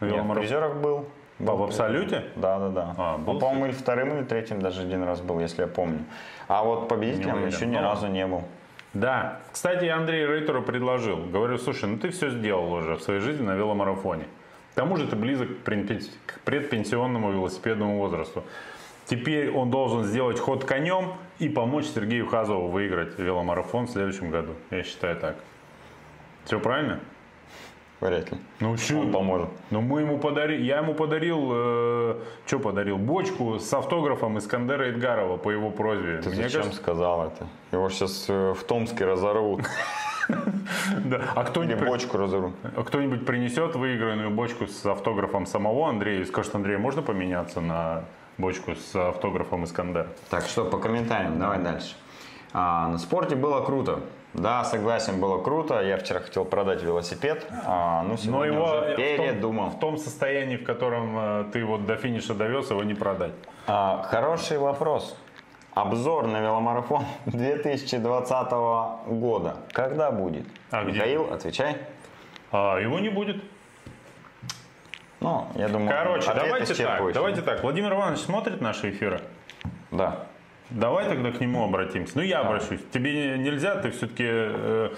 Нет, 0.00 0.24
в 0.24 0.34
призерах 0.34 0.76
был. 0.76 1.06
А, 1.40 1.52
в 1.52 1.62
абсолюте? 1.64 2.24
Да, 2.36 2.58
да, 2.58 2.68
да. 2.68 2.94
А, 2.96 3.18
был 3.18 3.34
Он, 3.34 3.38
по-моему, 3.40 3.66
или 3.66 3.72
вторым, 3.72 4.16
или 4.16 4.24
третьим 4.24 4.60
даже 4.60 4.82
один 4.82 5.02
раз 5.02 5.20
был, 5.20 5.40
если 5.40 5.62
я 5.62 5.66
помню. 5.66 6.04
А 6.46 6.62
вот 6.62 6.88
победителем 6.88 7.34
уверен. 7.34 7.52
еще 7.52 7.66
ни 7.66 7.76
Ну, 7.76 7.82
разу 7.82 8.06
не 8.06 8.26
был. 8.26 8.44
Да. 8.92 9.40
Кстати, 9.50 9.84
я 9.84 9.96
Андрею 9.96 10.30
Рейтеру 10.32 10.62
предложил. 10.62 11.16
Говорю, 11.16 11.58
слушай, 11.58 11.88
ну 11.88 11.98
ты 11.98 12.10
все 12.10 12.30
сделал 12.30 12.72
уже 12.72 12.94
в 12.94 13.02
своей 13.02 13.20
жизни 13.20 13.44
на 13.44 13.56
веломарафоне. 13.56 14.24
К 14.72 14.76
тому 14.76 14.96
же 14.96 15.06
ты 15.08 15.16
близок 15.16 15.48
к 15.58 16.40
предпенсионному 16.44 17.32
велосипедному 17.32 17.98
возрасту. 17.98 18.44
Теперь 19.06 19.50
он 19.50 19.70
должен 19.70 20.04
сделать 20.04 20.38
ход 20.40 20.64
конем 20.64 21.12
и 21.38 21.48
помочь 21.48 21.86
Сергею 21.86 22.26
Хазову 22.26 22.68
выиграть 22.68 23.18
веломарафон 23.18 23.86
в 23.86 23.90
следующем 23.90 24.30
году. 24.30 24.52
Я 24.70 24.82
считаю 24.82 25.16
так. 25.16 25.36
Все 26.44 26.58
правильно? 26.58 27.00
Вряд 28.00 28.32
ли. 28.32 28.38
Ну, 28.60 28.76
чё? 28.76 29.00
Он 29.00 29.12
поможет. 29.12 29.48
Ну, 29.70 29.80
мы 29.80 30.00
ему 30.02 30.18
подарили, 30.18 30.62
я 30.62 30.78
ему 30.78 30.94
подарил, 30.94 32.18
что 32.46 32.58
подарил? 32.58 32.98
Бочку 32.98 33.58
с 33.58 33.72
автографом 33.72 34.36
Искандера 34.38 34.88
Эдгарова 34.90 35.36
по 35.38 35.50
его 35.50 35.70
просьбе. 35.70 36.18
Ты 36.18 36.28
Мне 36.30 36.42
зачем 36.42 36.62
кажется, 36.62 36.82
сказал 36.82 37.26
это? 37.28 37.46
Его 37.72 37.88
сейчас 37.88 38.28
в 38.28 38.62
Томске 38.66 39.06
разорвут. 39.06 39.62
да. 40.28 41.32
А 41.34 41.42
Или 41.42 41.48
кто-нибудь, 41.50 41.78
при- 41.78 41.88
бочку 41.88 42.18
разорвут. 42.18 42.54
а 42.76 42.82
кто-нибудь 42.82 43.24
принесет 43.26 43.74
выигранную 43.74 44.30
бочку 44.30 44.66
с 44.66 44.84
автографом 44.84 45.46
самого 45.46 45.88
Андрея 45.88 46.20
и 46.20 46.24
скажет, 46.24 46.54
Андрей, 46.54 46.76
можно 46.76 47.00
поменяться 47.00 47.60
на 47.60 48.04
бочку 48.38 48.74
с 48.74 48.94
автографом 48.96 49.64
Искандера? 49.64 50.08
Так, 50.30 50.44
что 50.46 50.64
по 50.64 50.78
комментариям, 50.78 51.38
давай 51.38 51.58
дальше. 51.58 51.94
А, 52.52 52.88
на 52.88 52.98
спорте 52.98 53.34
было 53.36 53.60
круто. 53.64 54.00
Да, 54.32 54.64
согласен, 54.64 55.20
было 55.20 55.40
круто. 55.42 55.80
Я 55.80 55.96
вчера 55.96 56.20
хотел 56.20 56.44
продать 56.44 56.82
велосипед, 56.82 57.46
а, 57.66 58.02
ну 58.02 58.16
Но 58.24 58.44
его 58.44 58.64
уже 58.64 58.80
в 58.80 58.86
том, 58.86 58.96
передумал. 58.96 59.70
в 59.70 59.78
том 59.78 59.96
состоянии, 59.96 60.56
в 60.56 60.64
котором 60.64 61.16
э, 61.16 61.44
ты 61.52 61.64
вот 61.64 61.86
до 61.86 61.96
финиша 61.96 62.34
довез, 62.34 62.70
его 62.70 62.82
не 62.82 62.94
продать. 62.94 63.32
А, 63.68 64.02
хороший 64.10 64.58
вопрос. 64.58 65.16
Обзор 65.74 66.26
на 66.26 66.40
веломарафон 66.40 67.04
2020 67.26 68.50
года. 69.08 69.56
Когда 69.72 70.10
будет? 70.10 70.46
А 70.70 70.82
где? 70.82 70.92
Михаил, 70.94 71.32
отвечай. 71.32 71.76
А 72.50 72.78
его 72.78 72.98
не 72.98 73.08
будет. 73.10 73.42
Ну, 75.24 75.48
я 75.54 75.68
думаю, 75.68 75.88
Короче, 75.88 76.30
давайте 76.34 76.74
так, 76.74 77.12
давайте 77.14 77.40
так. 77.40 77.62
Владимир 77.62 77.94
Иванович 77.94 78.20
смотрит 78.20 78.60
наши 78.60 78.90
эфиры? 78.90 79.20
Да. 79.90 80.26
Давай 80.68 81.06
тогда 81.08 81.30
к 81.32 81.40
нему 81.40 81.64
обратимся. 81.64 82.12
Ну, 82.16 82.22
я 82.22 82.40
обращусь. 82.40 82.80
Тебе 82.92 83.38
не- 83.38 83.42
нельзя, 83.42 83.76
ты 83.76 83.90
все-таки, 83.90 84.90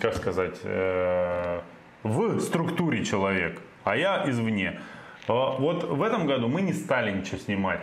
как 0.00 0.14
сказать, 0.14 0.58
э, 0.64 1.60
в 2.02 2.40
структуре 2.40 3.04
человек, 3.04 3.60
а 3.84 3.96
я 3.96 4.24
извне. 4.30 4.80
А 5.28 5.56
Вот 5.58 5.84
в 5.84 6.02
этом 6.02 6.26
году 6.26 6.48
мы 6.48 6.62
не 6.62 6.72
стали 6.72 7.12
ничего 7.12 7.36
снимать. 7.36 7.80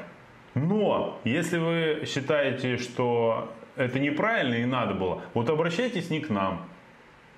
Но, 0.55 1.19
если 1.25 1.59
вы 1.59 2.05
считаете, 2.07 2.77
что 2.77 3.53
это 3.75 3.99
неправильно 3.99 4.55
и 4.55 4.65
надо 4.65 4.95
было, 4.95 5.21
вот 5.35 5.47
обращайтесь 5.51 6.09
не 6.09 6.21
к 6.21 6.31
нам, 6.31 6.65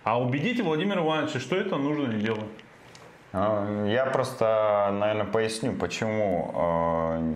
а 0.06 0.18
убедите 0.18 0.64
Владимира 0.64 1.02
Ивановича, 1.02 1.40
что 1.40 1.58
это 1.58 1.76
нужно 1.76 2.14
делать. 2.14 2.46
А, 3.34 3.86
Я 3.86 4.06
просто, 4.06 4.90
наверное, 4.94 5.26
поясню, 5.26 5.74
почему 5.74 6.52
э, 6.56 7.34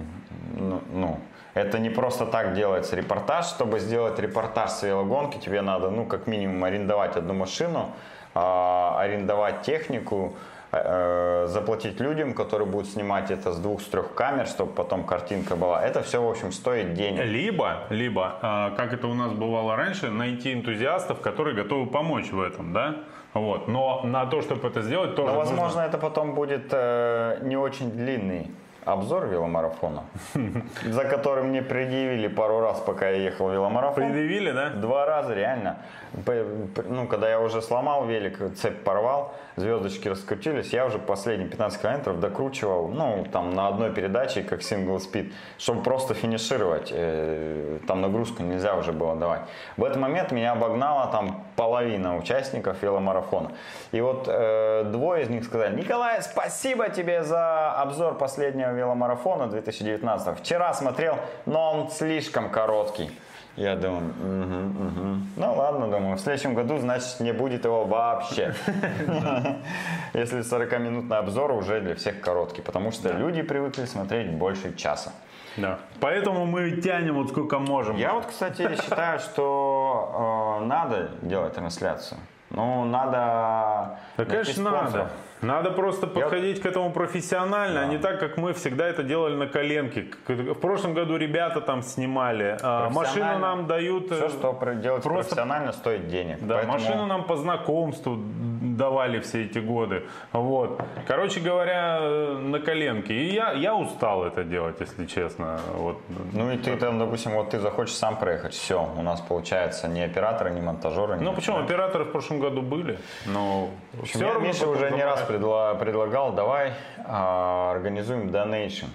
ну, 0.58 0.82
ну, 0.92 1.20
это 1.54 1.80
не 1.80 1.90
просто 1.90 2.26
так 2.26 2.54
делается 2.54 2.96
репортаж. 2.96 3.46
Чтобы 3.46 3.80
сделать 3.80 4.20
репортаж 4.20 4.72
с 4.72 4.84
велогонки, 4.84 5.38
тебе 5.38 5.62
надо, 5.62 5.90
ну, 5.90 6.06
как 6.06 6.28
минимум, 6.28 6.64
арендовать 6.64 7.16
одну 7.16 7.34
машину, 7.34 7.92
а, 8.34 9.00
арендовать 9.00 9.62
технику, 9.62 10.36
э, 10.72 11.46
заплатить 11.50 12.00
людям, 12.00 12.34
которые 12.34 12.68
будут 12.68 12.90
снимать 12.90 13.30
это 13.30 13.52
с 13.52 13.60
двух, 13.60 13.82
с 13.82 13.86
трех 13.86 14.16
камер, 14.16 14.48
чтобы 14.48 14.72
потом 14.74 15.04
картинка 15.04 15.56
была. 15.56 15.84
Это 15.84 16.02
все, 16.02 16.24
в 16.24 16.28
общем, 16.28 16.52
стоит 16.52 16.96
денег. 16.96 17.24
Либо, 17.24 17.84
либо, 17.90 18.40
а, 18.42 18.72
как 18.72 18.94
это 18.94 19.08
у 19.08 19.14
нас 19.14 19.32
бывало 19.32 19.76
раньше, 19.76 20.10
найти 20.10 20.54
энтузиастов, 20.54 21.22
которые 21.22 21.56
готовы 21.56 21.86
помочь 21.86 22.32
в 22.32 22.42
этом, 22.42 22.74
да? 22.74 22.96
Вот. 23.34 23.68
Но 23.68 24.02
на 24.04 24.26
то, 24.26 24.42
чтобы 24.42 24.68
это 24.68 24.82
сделать, 24.82 25.16
тоже 25.16 25.32
Но, 25.34 25.40
нужно- 25.40 25.56
возможно, 25.56 25.82
это 25.82 25.98
потом 25.98 26.34
будет 26.36 26.68
э, 26.72 27.40
не 27.42 27.58
очень 27.58 27.92
длинный 27.92 28.52
обзор 28.86 29.26
веломарафона, 29.28 30.04
за 30.86 31.06
который 31.06 31.44
мне 31.44 31.62
предъявили 31.62 32.28
пару 32.28 32.60
раз, 32.60 32.80
пока 32.80 33.10
я 33.10 33.18
ехал 33.18 33.48
в 33.48 33.54
веломарафон. 33.54 33.96
Предъявили, 34.04 34.52
да? 34.52 34.70
Два 34.70 35.06
раза, 35.06 35.34
реально. 35.34 35.78
Ну, 36.16 37.08
когда 37.08 37.30
я 37.30 37.40
уже 37.40 37.62
сломал 37.62 38.06
велик, 38.06 38.38
цепь 38.56 38.84
порвал, 38.84 39.34
звездочки 39.56 40.08
раскрутились, 40.08 40.72
я 40.72 40.86
уже 40.86 41.00
последние 41.00 41.50
15 41.50 41.82
километров 41.82 42.20
докручивал, 42.20 42.88
ну, 42.90 43.26
там, 43.32 43.54
на 43.56 43.68
одной 43.68 43.92
передаче, 43.92 44.44
как 44.44 44.62
сингл 44.62 45.00
спид, 45.00 45.34
чтобы 45.58 45.82
просто 45.82 46.14
финишировать. 46.14 46.90
Э, 46.92 47.80
Там 47.88 48.02
нагрузку 48.02 48.44
нельзя 48.44 48.76
уже 48.76 48.92
было 48.92 49.16
давать. 49.16 49.42
В 49.78 49.84
этот 49.84 49.98
момент 49.98 50.32
меня 50.32 50.52
обогнала 50.52 51.08
там 51.12 51.44
половина 51.56 52.18
участников 52.18 52.82
веломарафона. 52.84 53.52
И 53.92 54.02
вот 54.02 54.26
э, 54.28 54.84
двое 54.86 55.24
из 55.24 55.30
них 55.30 55.44
сказали, 55.44 55.76
Николай, 55.76 56.22
спасибо 56.22 56.90
тебе 56.90 57.24
за 57.24 57.72
обзор 57.74 58.18
последнего 58.18 58.72
веломарафона 58.72 59.48
2019. 59.48 60.40
Вчера 60.40 60.74
смотрел, 60.74 61.18
но 61.46 61.72
он 61.74 61.90
слишком 61.90 62.50
короткий. 62.50 63.12
Я 63.56 63.76
думаю, 63.76 64.02
«Мгм, 64.20 64.66
мгм». 64.66 65.28
ну 65.36 65.54
ладно, 65.54 65.88
думаю, 65.88 66.18
в 66.18 66.20
следующем 66.20 66.56
году, 66.56 66.80
значит, 66.80 67.20
не 67.20 67.34
будет 67.34 67.66
его 67.66 67.86
вообще. 67.86 68.56
Если 70.14 70.40
40-минутный 70.40 71.18
обзор 71.18 71.52
уже 71.52 71.80
для 71.82 71.94
всех 71.94 72.20
короткий, 72.20 72.64
потому 72.64 72.92
что 72.92 73.12
люди 73.14 73.44
привыкли 73.44 73.86
смотреть 73.86 74.32
больше 74.32 74.76
часа. 74.76 75.12
Да. 75.58 75.78
Поэтому 76.00 76.48
мы 76.48 76.72
тянем 76.72 77.14
вот 77.14 77.30
сколько 77.30 77.60
можем. 77.60 77.96
Я 77.96 78.14
вот, 78.14 78.26
кстати, 78.26 78.76
считаю, 78.76 79.20
что 79.20 80.60
э, 80.62 80.66
надо 80.66 81.12
делать 81.22 81.54
трансляцию. 81.54 82.20
Ну, 82.50 82.86
надо... 82.86 84.00
Да, 84.18 84.26
конечно, 84.26 84.64
надо. 84.64 85.10
Надо 85.44 85.72
просто 85.72 86.08
Я- 86.08 86.12
подходить 86.22 86.62
к 86.62 86.66
этому 86.66 86.92
профессионально, 86.92 87.82
а 87.82 87.86
не 87.86 87.98
так, 87.98 88.20
как 88.20 88.38
мы 88.38 88.54
всегда 88.54 88.88
это 88.88 89.04
делали 89.04 89.36
на 89.36 89.48
коленке. 89.48 90.06
В 90.28 90.54
прошлом 90.56 90.94
году 90.94 91.18
ребята 91.18 91.62
там 91.62 91.82
снимали. 91.82 92.58
а, 92.62 92.90
Машину 92.90 93.38
нам 93.40 93.68
дают... 93.68 94.12
э, 94.12 94.16
Все, 94.16 94.30
что 94.30 94.58
делать 94.76 95.04
просто- 95.04 95.36
профессионально, 95.36 95.72
стоит 95.74 96.08
денег. 96.08 96.38
Да, 96.42 96.56
Поэтому- 96.56 96.74
машину 96.74 97.06
нам 97.06 97.24
по 97.26 97.36
знакомству 97.38 98.18
давали 98.62 99.20
все 99.20 99.44
эти 99.46 99.60
годы. 99.60 100.04
Вот. 100.32 100.82
Короче 101.08 101.40
говоря, 101.40 102.00
э, 102.02 102.38
на 102.40 102.60
коленке. 102.60 103.14
И 103.14 103.34
я, 103.34 103.52
я 103.52 103.76
устал 103.76 104.24
это 104.26 104.44
делать, 104.44 104.78
если 104.80 105.06
честно. 105.06 105.60
Вот. 105.76 105.98
Ну 106.34 106.52
и 106.52 106.58
ты 106.58 106.76
там, 106.78 107.00
допустим, 107.00 107.32
вот 107.34 107.50
ты 107.52 107.60
захочешь 107.60 107.96
сам 107.96 108.16
проехать, 108.18 108.54
все, 108.54 108.90
у 108.98 109.02
нас 109.02 109.22
получается 109.22 109.88
ни 109.88 110.00
оператора, 110.00 110.50
ни 110.50 110.62
монтажера. 110.62 111.16
ни 111.16 111.24
Ну 111.24 111.34
почему, 111.34 111.58
операторы 111.58 112.06
в 112.06 112.12
прошлом 112.12 112.40
году 112.40 112.62
были, 112.62 112.98
но 113.26 113.70
все 114.06 114.20
я- 114.20 114.34
равно 114.34 114.48
Миша 114.48 114.68
уже 114.68 114.92
не 114.92 115.04
раз 115.04 115.22
предла- 115.34 115.76
предлагал, 115.78 116.32
давай 116.32 116.74
а, 117.06 117.72
организуем 117.72 118.30
донейшн 118.30 118.88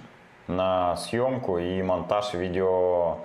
на 0.47 0.97
съемку 0.97 1.59
и 1.59 1.83
монтаж 1.83 2.35
видео 2.35 3.19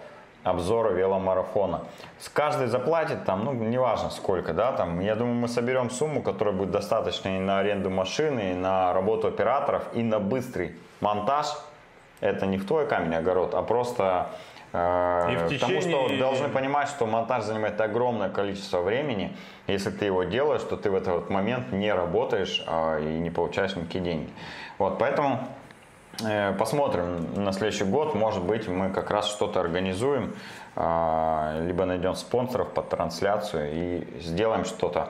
обзора 0.44 0.90
веломарафона. 0.92 1.82
С 2.20 2.28
каждой 2.28 2.68
заплатит 2.68 3.24
там, 3.24 3.46
ну, 3.46 3.54
неважно 3.54 4.10
сколько, 4.10 4.54
да, 4.54 4.74
там, 4.74 5.00
я 5.00 5.16
думаю, 5.16 5.36
мы 5.36 5.48
соберем 5.48 5.90
сумму, 5.90 6.22
которая 6.22 6.54
будет 6.54 6.72
достаточной 6.72 7.38
и 7.38 7.40
на 7.40 7.60
аренду 7.60 7.90
машины, 7.90 8.52
и 8.52 8.54
на 8.54 8.94
работу 8.94 9.28
операторов, 9.28 9.84
и 9.94 10.04
на 10.04 10.20
быстрый 10.20 10.76
монтаж. 11.00 11.48
Это 12.20 12.46
не 12.46 12.58
в 12.58 12.66
твой 12.66 12.88
камень 12.88 13.16
огород, 13.16 13.54
а 13.54 13.62
просто 13.62 14.28
И 14.74 15.36
в 15.36 15.44
потому 15.60 15.82
что 15.82 15.92
течение- 15.92 16.20
должны 16.20 16.50
понимать, 16.50 16.90
что 16.90 17.06
монтаж 17.06 17.44
занимает 17.44 17.80
огромное 17.80 18.30
количество 18.30 18.82
времени. 18.82 19.36
Если 19.68 19.92
ты 19.92 20.06
его 20.06 20.24
делаешь, 20.24 20.64
то 20.64 20.78
ты 20.78 20.90
в 20.90 20.96
этот 20.96 21.30
момент 21.30 21.72
не 21.72 21.94
работаешь 21.94 22.64
а, 22.66 23.00
и 23.00 23.20
не 23.20 23.30
получаешь 23.30 23.76
никакие 23.76 24.04
деньги. 24.04 24.30
Вот, 24.80 24.98
поэтому 24.98 25.48
э, 26.24 26.54
посмотрим 26.54 27.34
на 27.36 27.52
следующий 27.52 27.84
год. 27.86 28.16
Может 28.16 28.44
быть, 28.44 28.68
мы 28.68 28.90
как 28.90 29.12
раз 29.12 29.30
что-то 29.30 29.60
организуем, 29.60 30.34
а, 30.76 31.60
либо 31.62 31.86
найдем 31.86 32.16
спонсоров 32.16 32.74
под 32.74 32.90
трансляцию 32.90 33.70
и 33.72 34.20
сделаем 34.22 34.66
что-то. 34.66 35.10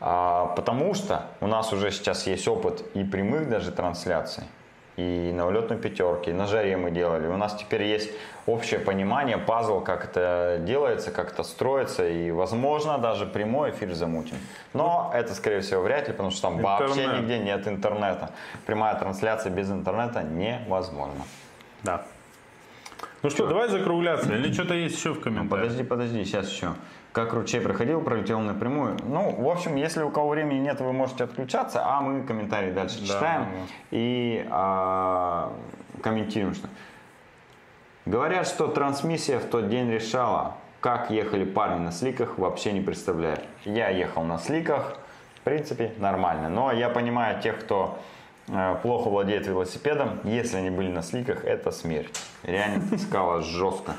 А, 0.00 0.46
Потому 0.56 0.94
что 0.94 1.26
у 1.40 1.46
нас 1.46 1.70
уже 1.72 1.90
сейчас 1.90 2.26
есть 2.26 2.48
опыт 2.48 2.82
и 2.94 3.04
прямых 3.04 3.48
даже 3.50 3.72
трансляций, 3.72 4.44
и 4.96 5.32
на 5.34 5.46
улетной 5.46 5.78
пятерке, 5.78 6.30
и 6.30 6.34
на 6.34 6.46
жаре 6.46 6.76
мы 6.76 6.90
делали. 6.90 7.26
У 7.26 7.36
нас 7.36 7.54
теперь 7.54 7.82
есть 7.84 8.10
общее 8.46 8.80
понимание, 8.80 9.38
пазл, 9.38 9.80
как 9.80 10.04
это 10.04 10.58
делается, 10.60 11.10
как 11.10 11.32
это 11.32 11.42
строится, 11.42 12.06
и, 12.06 12.30
возможно, 12.30 12.98
даже 12.98 13.26
прямой 13.26 13.70
эфир 13.70 13.92
замутим. 13.94 14.36
Но 14.74 15.10
это, 15.14 15.34
скорее 15.34 15.60
всего, 15.60 15.82
вряд 15.82 16.08
ли, 16.08 16.12
потому 16.12 16.30
что 16.30 16.42
там 16.42 16.58
вообще 16.58 17.04
Интернет. 17.04 17.20
нигде 17.20 17.38
нет 17.38 17.68
интернета. 17.68 18.30
Прямая 18.66 18.94
трансляция 18.96 19.50
без 19.50 19.70
интернета 19.70 20.22
невозможна. 20.22 21.24
Да. 21.82 22.02
Ну 23.22 23.30
что, 23.30 23.46
давай 23.46 23.68
закругляться. 23.68 24.34
Или 24.34 24.52
что-то 24.52 24.74
есть 24.74 24.96
еще 24.96 25.14
в 25.14 25.20
комментариях? 25.20 25.68
Подожди, 25.68 25.84
подожди, 25.84 26.24
сейчас 26.24 26.50
еще. 26.50 26.74
Как 27.12 27.32
ручей 27.34 27.60
проходил, 27.60 28.00
пролетел 28.00 28.40
напрямую. 28.40 28.96
Ну, 29.04 29.30
в 29.30 29.48
общем, 29.48 29.76
если 29.76 30.02
у 30.02 30.10
кого 30.10 30.30
времени 30.30 30.58
нет, 30.58 30.80
вы 30.80 30.92
можете 30.92 31.24
отключаться, 31.24 31.82
а 31.84 32.00
мы 32.00 32.24
комментарии 32.24 32.72
дальше 32.72 33.00
Да, 33.00 33.06
читаем 33.06 33.42
ну. 33.42 33.66
и 33.92 34.46
а, 34.50 35.52
комментируем. 36.02 36.54
Что... 36.54 36.68
Говорят, 38.06 38.48
что 38.48 38.66
трансмиссия 38.66 39.38
в 39.38 39.44
тот 39.44 39.68
день 39.68 39.88
решала, 39.90 40.56
как 40.80 41.10
ехали 41.10 41.44
парни 41.44 41.78
на 41.78 41.92
сликах, 41.92 42.38
вообще 42.38 42.72
не 42.72 42.80
представляю. 42.80 43.38
Я 43.64 43.90
ехал 43.90 44.24
на 44.24 44.38
сликах, 44.38 44.98
в 45.36 45.40
принципе, 45.42 45.92
нормально. 45.98 46.48
Но 46.48 46.72
я 46.72 46.88
понимаю 46.88 47.40
тех, 47.40 47.60
кто 47.60 48.00
плохо 48.82 49.08
владеет 49.08 49.46
велосипедом, 49.46 50.20
если 50.24 50.58
они 50.58 50.70
были 50.70 50.88
на 50.88 51.02
сликах, 51.02 51.44
это 51.44 51.70
смерть. 51.70 52.20
Реально 52.42 52.82
таскало 52.90 53.42
жестко. 53.42 53.92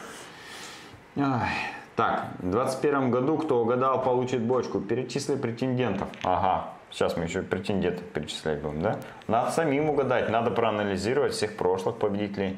Ай. 1.18 1.50
Так, 1.96 2.26
в 2.40 2.50
21 2.50 3.12
году, 3.12 3.38
кто 3.38 3.62
угадал, 3.62 4.02
получит 4.02 4.42
бочку. 4.42 4.80
Перечисли 4.80 5.36
претендентов. 5.36 6.08
Ага, 6.24 6.72
сейчас 6.90 7.16
мы 7.18 7.26
еще 7.26 7.44
претендентов 7.44 8.04
перечислять 8.06 8.62
будем, 8.62 8.82
да? 8.82 8.98
Надо 9.28 9.52
самим 9.52 9.90
угадать, 9.90 10.30
надо 10.30 10.50
проанализировать 10.50 11.34
всех 11.34 11.56
прошлых 11.56 11.98
победителей, 11.98 12.58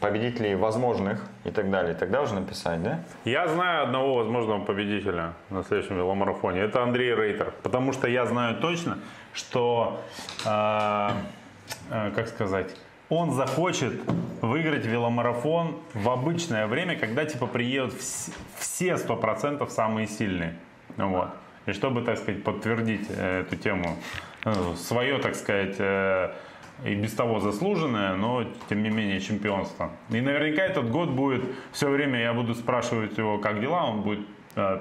победителей 0.00 0.56
возможных 0.56 1.24
и 1.44 1.50
так 1.50 1.70
далее. 1.70 1.94
Тогда 1.94 2.22
уже 2.22 2.34
написать, 2.34 2.82
да? 2.82 3.04
Я 3.24 3.46
знаю 3.46 3.84
одного 3.84 4.16
возможного 4.16 4.64
победителя 4.64 5.34
на 5.50 5.62
следующем 5.62 5.96
веломарафоне. 5.96 6.60
Это 6.60 6.82
Андрей 6.82 7.14
Рейтер. 7.14 7.54
Потому 7.62 7.92
что 7.92 8.08
я 8.08 8.26
знаю 8.26 8.56
точно, 8.56 8.98
что, 9.34 10.00
э, 10.46 11.10
э, 11.90 12.12
как 12.14 12.28
сказать, 12.28 12.74
он 13.08 13.32
захочет 13.32 14.00
выиграть 14.40 14.86
веломарафон 14.86 15.76
в 15.92 16.08
обычное 16.08 16.66
время, 16.66 16.96
когда 16.96 17.24
типа 17.24 17.46
приедут 17.46 17.94
вс- 17.94 18.32
все 18.58 18.96
100% 18.96 19.68
самые 19.70 20.06
сильные. 20.06 20.54
Ну 20.96 21.08
Вот. 21.10 21.28
И 21.66 21.72
чтобы, 21.72 22.02
так 22.02 22.18
сказать, 22.18 22.42
подтвердить 22.42 23.06
э, 23.08 23.40
эту 23.40 23.56
тему, 23.56 23.96
ну, 24.44 24.74
свое, 24.76 25.18
так 25.18 25.34
сказать, 25.34 25.76
э, 25.78 26.32
и 26.84 26.94
без 26.94 27.12
того 27.14 27.40
заслуженное, 27.40 28.14
но 28.16 28.44
тем 28.68 28.82
не 28.82 28.90
менее 28.90 29.20
чемпионство. 29.20 29.90
И 30.10 30.20
наверняка 30.20 30.62
этот 30.62 30.90
год 30.90 31.08
будет, 31.10 31.42
все 31.72 31.88
время 31.88 32.20
я 32.20 32.34
буду 32.34 32.54
спрашивать 32.54 33.16
его, 33.16 33.38
как 33.38 33.60
дела, 33.60 33.84
он 33.84 34.02
будет 34.02 34.20
э, 34.20 34.24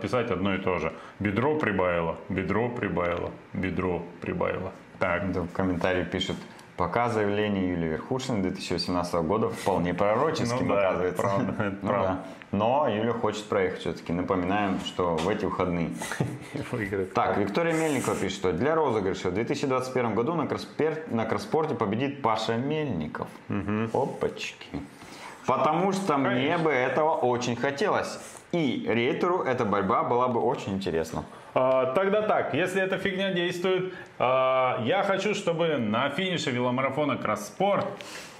писать 0.02 0.32
одно 0.32 0.56
и 0.56 0.58
то 0.60 0.80
же. 0.80 0.94
Бедро 1.20 1.56
прибавило, 1.56 2.18
бедро 2.30 2.70
прибавило, 2.70 3.32
бедро 3.54 4.02
прибавило. 4.22 4.72
Так, 5.00 5.32
Да, 5.32 5.42
В 5.42 5.48
комментарии 5.52 6.04
пишет, 6.04 6.36
пока 6.78 7.10
заявление 7.10 7.70
Юлии 7.70 7.90
Верхушиной 7.90 8.42
2018 8.42 9.14
года 9.16 9.50
вполне 9.50 9.94
пророческим 9.94 10.68
Ну 10.68 10.76
да, 10.76 10.90
оказывается. 10.90 11.22
правда, 11.22 11.52
это 11.64 11.76
Ну 11.82 11.88
правда. 11.90 12.08
да. 12.08 12.24
Но 12.52 12.88
Юля 12.88 13.14
хочет 13.14 13.46
проехать 13.50 13.80
все-таки. 13.80 14.14
Напоминаем, 14.14 14.80
что 14.86 15.16
в 15.18 15.28
эти 15.28 15.46
выходные. 15.46 15.90
Так, 17.16 17.38
Виктория 17.40 17.74
Мельникова 17.74 18.16
пишет, 18.16 18.38
что 18.38 18.54
для 18.54 18.76
розыгрыша 18.76 19.30
в 19.32 19.34
2021 19.34 20.14
году 20.14 20.36
на, 20.36 20.44
Краспер- 20.44 21.12
на 21.12 21.26
Кросспорте 21.26 21.74
победит 21.74 22.22
Паша 22.22 22.56
Мельников. 22.58 23.28
Опачки. 23.92 24.68
Потому 25.48 25.92
что 25.94 26.18
мне 26.18 26.30
Конечно. 26.30 26.64
бы 26.64 26.72
этого 26.72 27.16
очень 27.16 27.56
хотелось. 27.56 28.20
И 28.54 28.86
рейтеру 28.88 29.42
эта 29.42 29.66
борьба 29.66 30.04
была 30.04 30.28
бы 30.28 30.40
очень 30.40 30.74
интересна. 30.74 31.24
А, 31.56 31.88
Тогда 31.94 32.22
так, 32.22 32.54
если 32.54 32.80
эта 32.84 33.00
фигня 33.00 33.32
действует, 33.32 33.94
а, 34.20 34.80
я 34.86 35.02
хочу, 35.02 35.34
чтобы 35.34 35.78
на 35.78 36.10
финише 36.12 36.52
веломарафона 36.52 37.18
Кросспорт 37.18 37.88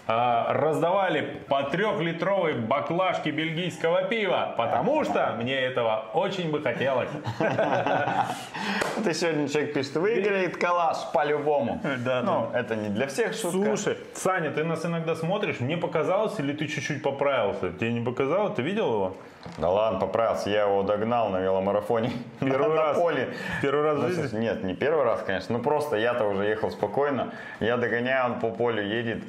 раздавали 0.08 1.42
по 1.48 1.64
трехлитровой 1.64 2.54
баклажке 2.54 3.32
бельгийского 3.32 4.04
пива, 4.04 4.54
потому 4.58 5.04
что 5.06 5.36
мне 5.40 5.56
этого 5.56 6.06
очень 6.14 6.52
бы 6.52 6.62
хотелось. 6.62 7.10
Ты 9.04 9.14
сегодня 9.14 9.48
человек 9.48 9.74
пишет, 9.74 9.96
выиграет 9.96 10.58
калаш 10.58 10.98
по-любому. 11.14 11.82
Да, 12.00 12.22
Ну, 12.22 12.50
это 12.54 12.76
не 12.76 12.90
для 12.90 13.08
всех 13.08 13.34
шутка. 13.34 13.76
Слушай, 13.76 13.98
Саня, 14.14 14.52
ты 14.52 14.64
нас 14.64 14.86
иногда 14.86 15.16
смотришь, 15.16 15.60
мне 15.60 15.78
показалось, 15.78 16.40
или 16.40 16.54
ты 16.54 16.68
чуть-чуть 16.68 17.02
поправился? 17.02 17.72
Тебе 17.72 17.94
не 17.94 18.02
показалось? 18.02 18.56
Ты 18.56 18.62
видел 18.62 18.94
его? 18.94 19.18
Да 19.58 19.70
ладно, 19.70 20.00
поправился, 20.00 20.50
я 20.50 20.64
его 20.64 20.84
догнал 20.84 21.30
на 21.30 21.40
веломарафоне. 21.40 22.12
Первый 22.40 22.78
раз. 22.78 22.98
поле. 22.98 23.34
Первый 23.62 23.84
раз 23.84 24.00
в 24.00 24.08
жизни? 24.08 24.40
Нет, 24.40 24.64
не 24.64 24.74
первый 24.74 25.04
раз, 25.04 25.22
конечно. 25.26 25.58
Ну 25.58 25.64
просто 25.64 25.98
я-то 25.98 26.26
уже 26.26 26.46
ехал 26.46 26.72
спокойно. 26.72 27.34
Я 27.60 27.78
догоняю, 27.78 28.34
он 28.34 28.40
по 28.40 28.50
полю 28.50 28.84
едет. 28.84 29.24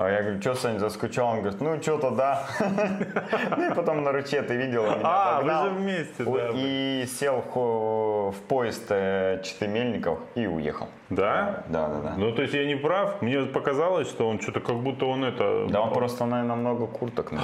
А 0.00 0.08
Я 0.08 0.22
говорю, 0.22 0.40
что, 0.40 0.54
Сань, 0.54 0.78
заскучал? 0.78 1.30
Он 1.30 1.40
говорит, 1.40 1.60
ну, 1.60 1.82
что-то 1.82 2.12
да. 2.12 2.46
Ну, 3.56 3.70
и 3.70 3.74
потом 3.74 4.04
на 4.04 4.12
руче 4.12 4.42
ты 4.42 4.54
видел, 4.54 4.84
меня 4.84 5.00
А, 5.02 5.40
вы 5.42 5.50
же 5.50 5.74
вместе, 5.74 6.24
да. 6.24 6.50
И 6.54 7.04
сел 7.06 7.42
в 7.52 8.34
поезд 8.46 8.86
э, 8.90 9.42
Читымельников 9.42 10.20
и 10.36 10.46
уехал. 10.46 10.86
Да? 11.10 11.64
Да, 11.68 11.88
да, 11.88 12.00
да. 12.00 12.14
Ну, 12.16 12.30
то 12.30 12.42
есть 12.42 12.54
я 12.54 12.64
не 12.64 12.76
прав? 12.76 13.20
Мне 13.22 13.40
показалось, 13.40 14.08
что 14.08 14.28
он 14.28 14.40
что-то 14.40 14.60
как 14.60 14.76
будто 14.76 15.06
он 15.06 15.24
это... 15.24 15.66
Да 15.68 15.80
он 15.80 15.92
просто, 15.92 16.26
наверное, 16.26 16.54
много 16.54 16.86
курток 16.86 17.32
на. 17.32 17.40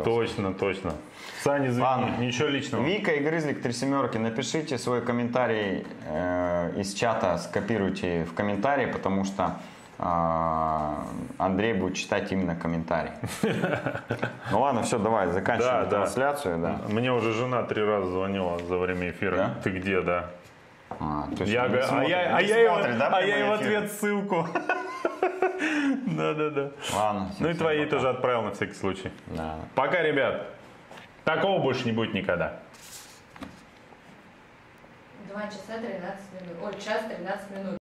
Точно, 0.04 0.54
точно. 0.54 0.92
Саня, 1.42 1.68
извини, 1.68 2.26
ничего 2.26 2.48
личного. 2.48 2.84
Вика 2.84 3.10
и 3.10 3.20
Грызлик 3.22 3.60
три 3.60 3.72
семерки, 3.72 4.16
напишите 4.16 4.78
свой 4.78 5.02
комментарий 5.02 5.86
э, 6.06 6.72
из 6.80 6.94
чата, 6.94 7.36
скопируйте 7.36 8.24
в 8.24 8.32
комментарии, 8.32 8.86
потому 8.86 9.24
что 9.24 9.58
Андрей 9.98 11.72
будет 11.74 11.96
читать 11.96 12.30
именно 12.32 12.54
комментарий. 12.56 13.12
Ну 14.50 14.60
ладно, 14.60 14.82
все, 14.82 14.98
давай, 14.98 15.26
заканчиваем 15.28 15.74
Да, 15.74 15.84
да. 15.84 15.90
трансляцию, 15.90 16.58
да. 16.58 16.80
Мне 16.88 17.12
уже 17.12 17.32
жена 17.34 17.62
три 17.64 17.82
раза 17.84 18.06
звонила 18.10 18.58
за 18.60 18.78
время 18.78 19.10
эфира. 19.10 19.36
Да? 19.36 19.54
Ты 19.62 19.70
где, 19.70 20.00
да? 20.00 20.30
А, 21.00 21.24
то 21.36 21.42
есть 21.42 21.52
Я, 21.52 21.64
а 21.64 21.82
смотрит- 21.82 22.08
я, 22.08 22.36
а 22.36 22.40
я, 22.40 22.74
смотрит, 22.74 22.98
да, 22.98 23.08
а 23.12 23.20
я 23.20 23.36
эфир? 23.40 23.52
ответ 23.54 23.92
ссылку. 23.92 24.48
Да-да-да. 26.06 26.70
Ладно. 26.94 27.30
Ну 27.40 27.48
и 27.50 27.54
твои 27.54 27.80
пока. 27.84 27.90
тоже 27.90 28.08
отправил 28.08 28.42
на 28.42 28.52
всякий 28.52 28.74
случай. 28.74 29.12
Да. 29.26 29.56
Пока, 29.74 30.00
ребят. 30.02 30.46
Такого 31.24 31.60
больше 31.60 31.84
не 31.84 31.92
будет 31.92 32.14
никогда. 32.14 32.54
2 35.30 35.42
часа 35.42 35.78
13 35.78 36.00
минут. 36.40 36.56
Ой, 36.64 36.72
час 36.80 37.02
13 37.06 37.50
минут. 37.50 37.76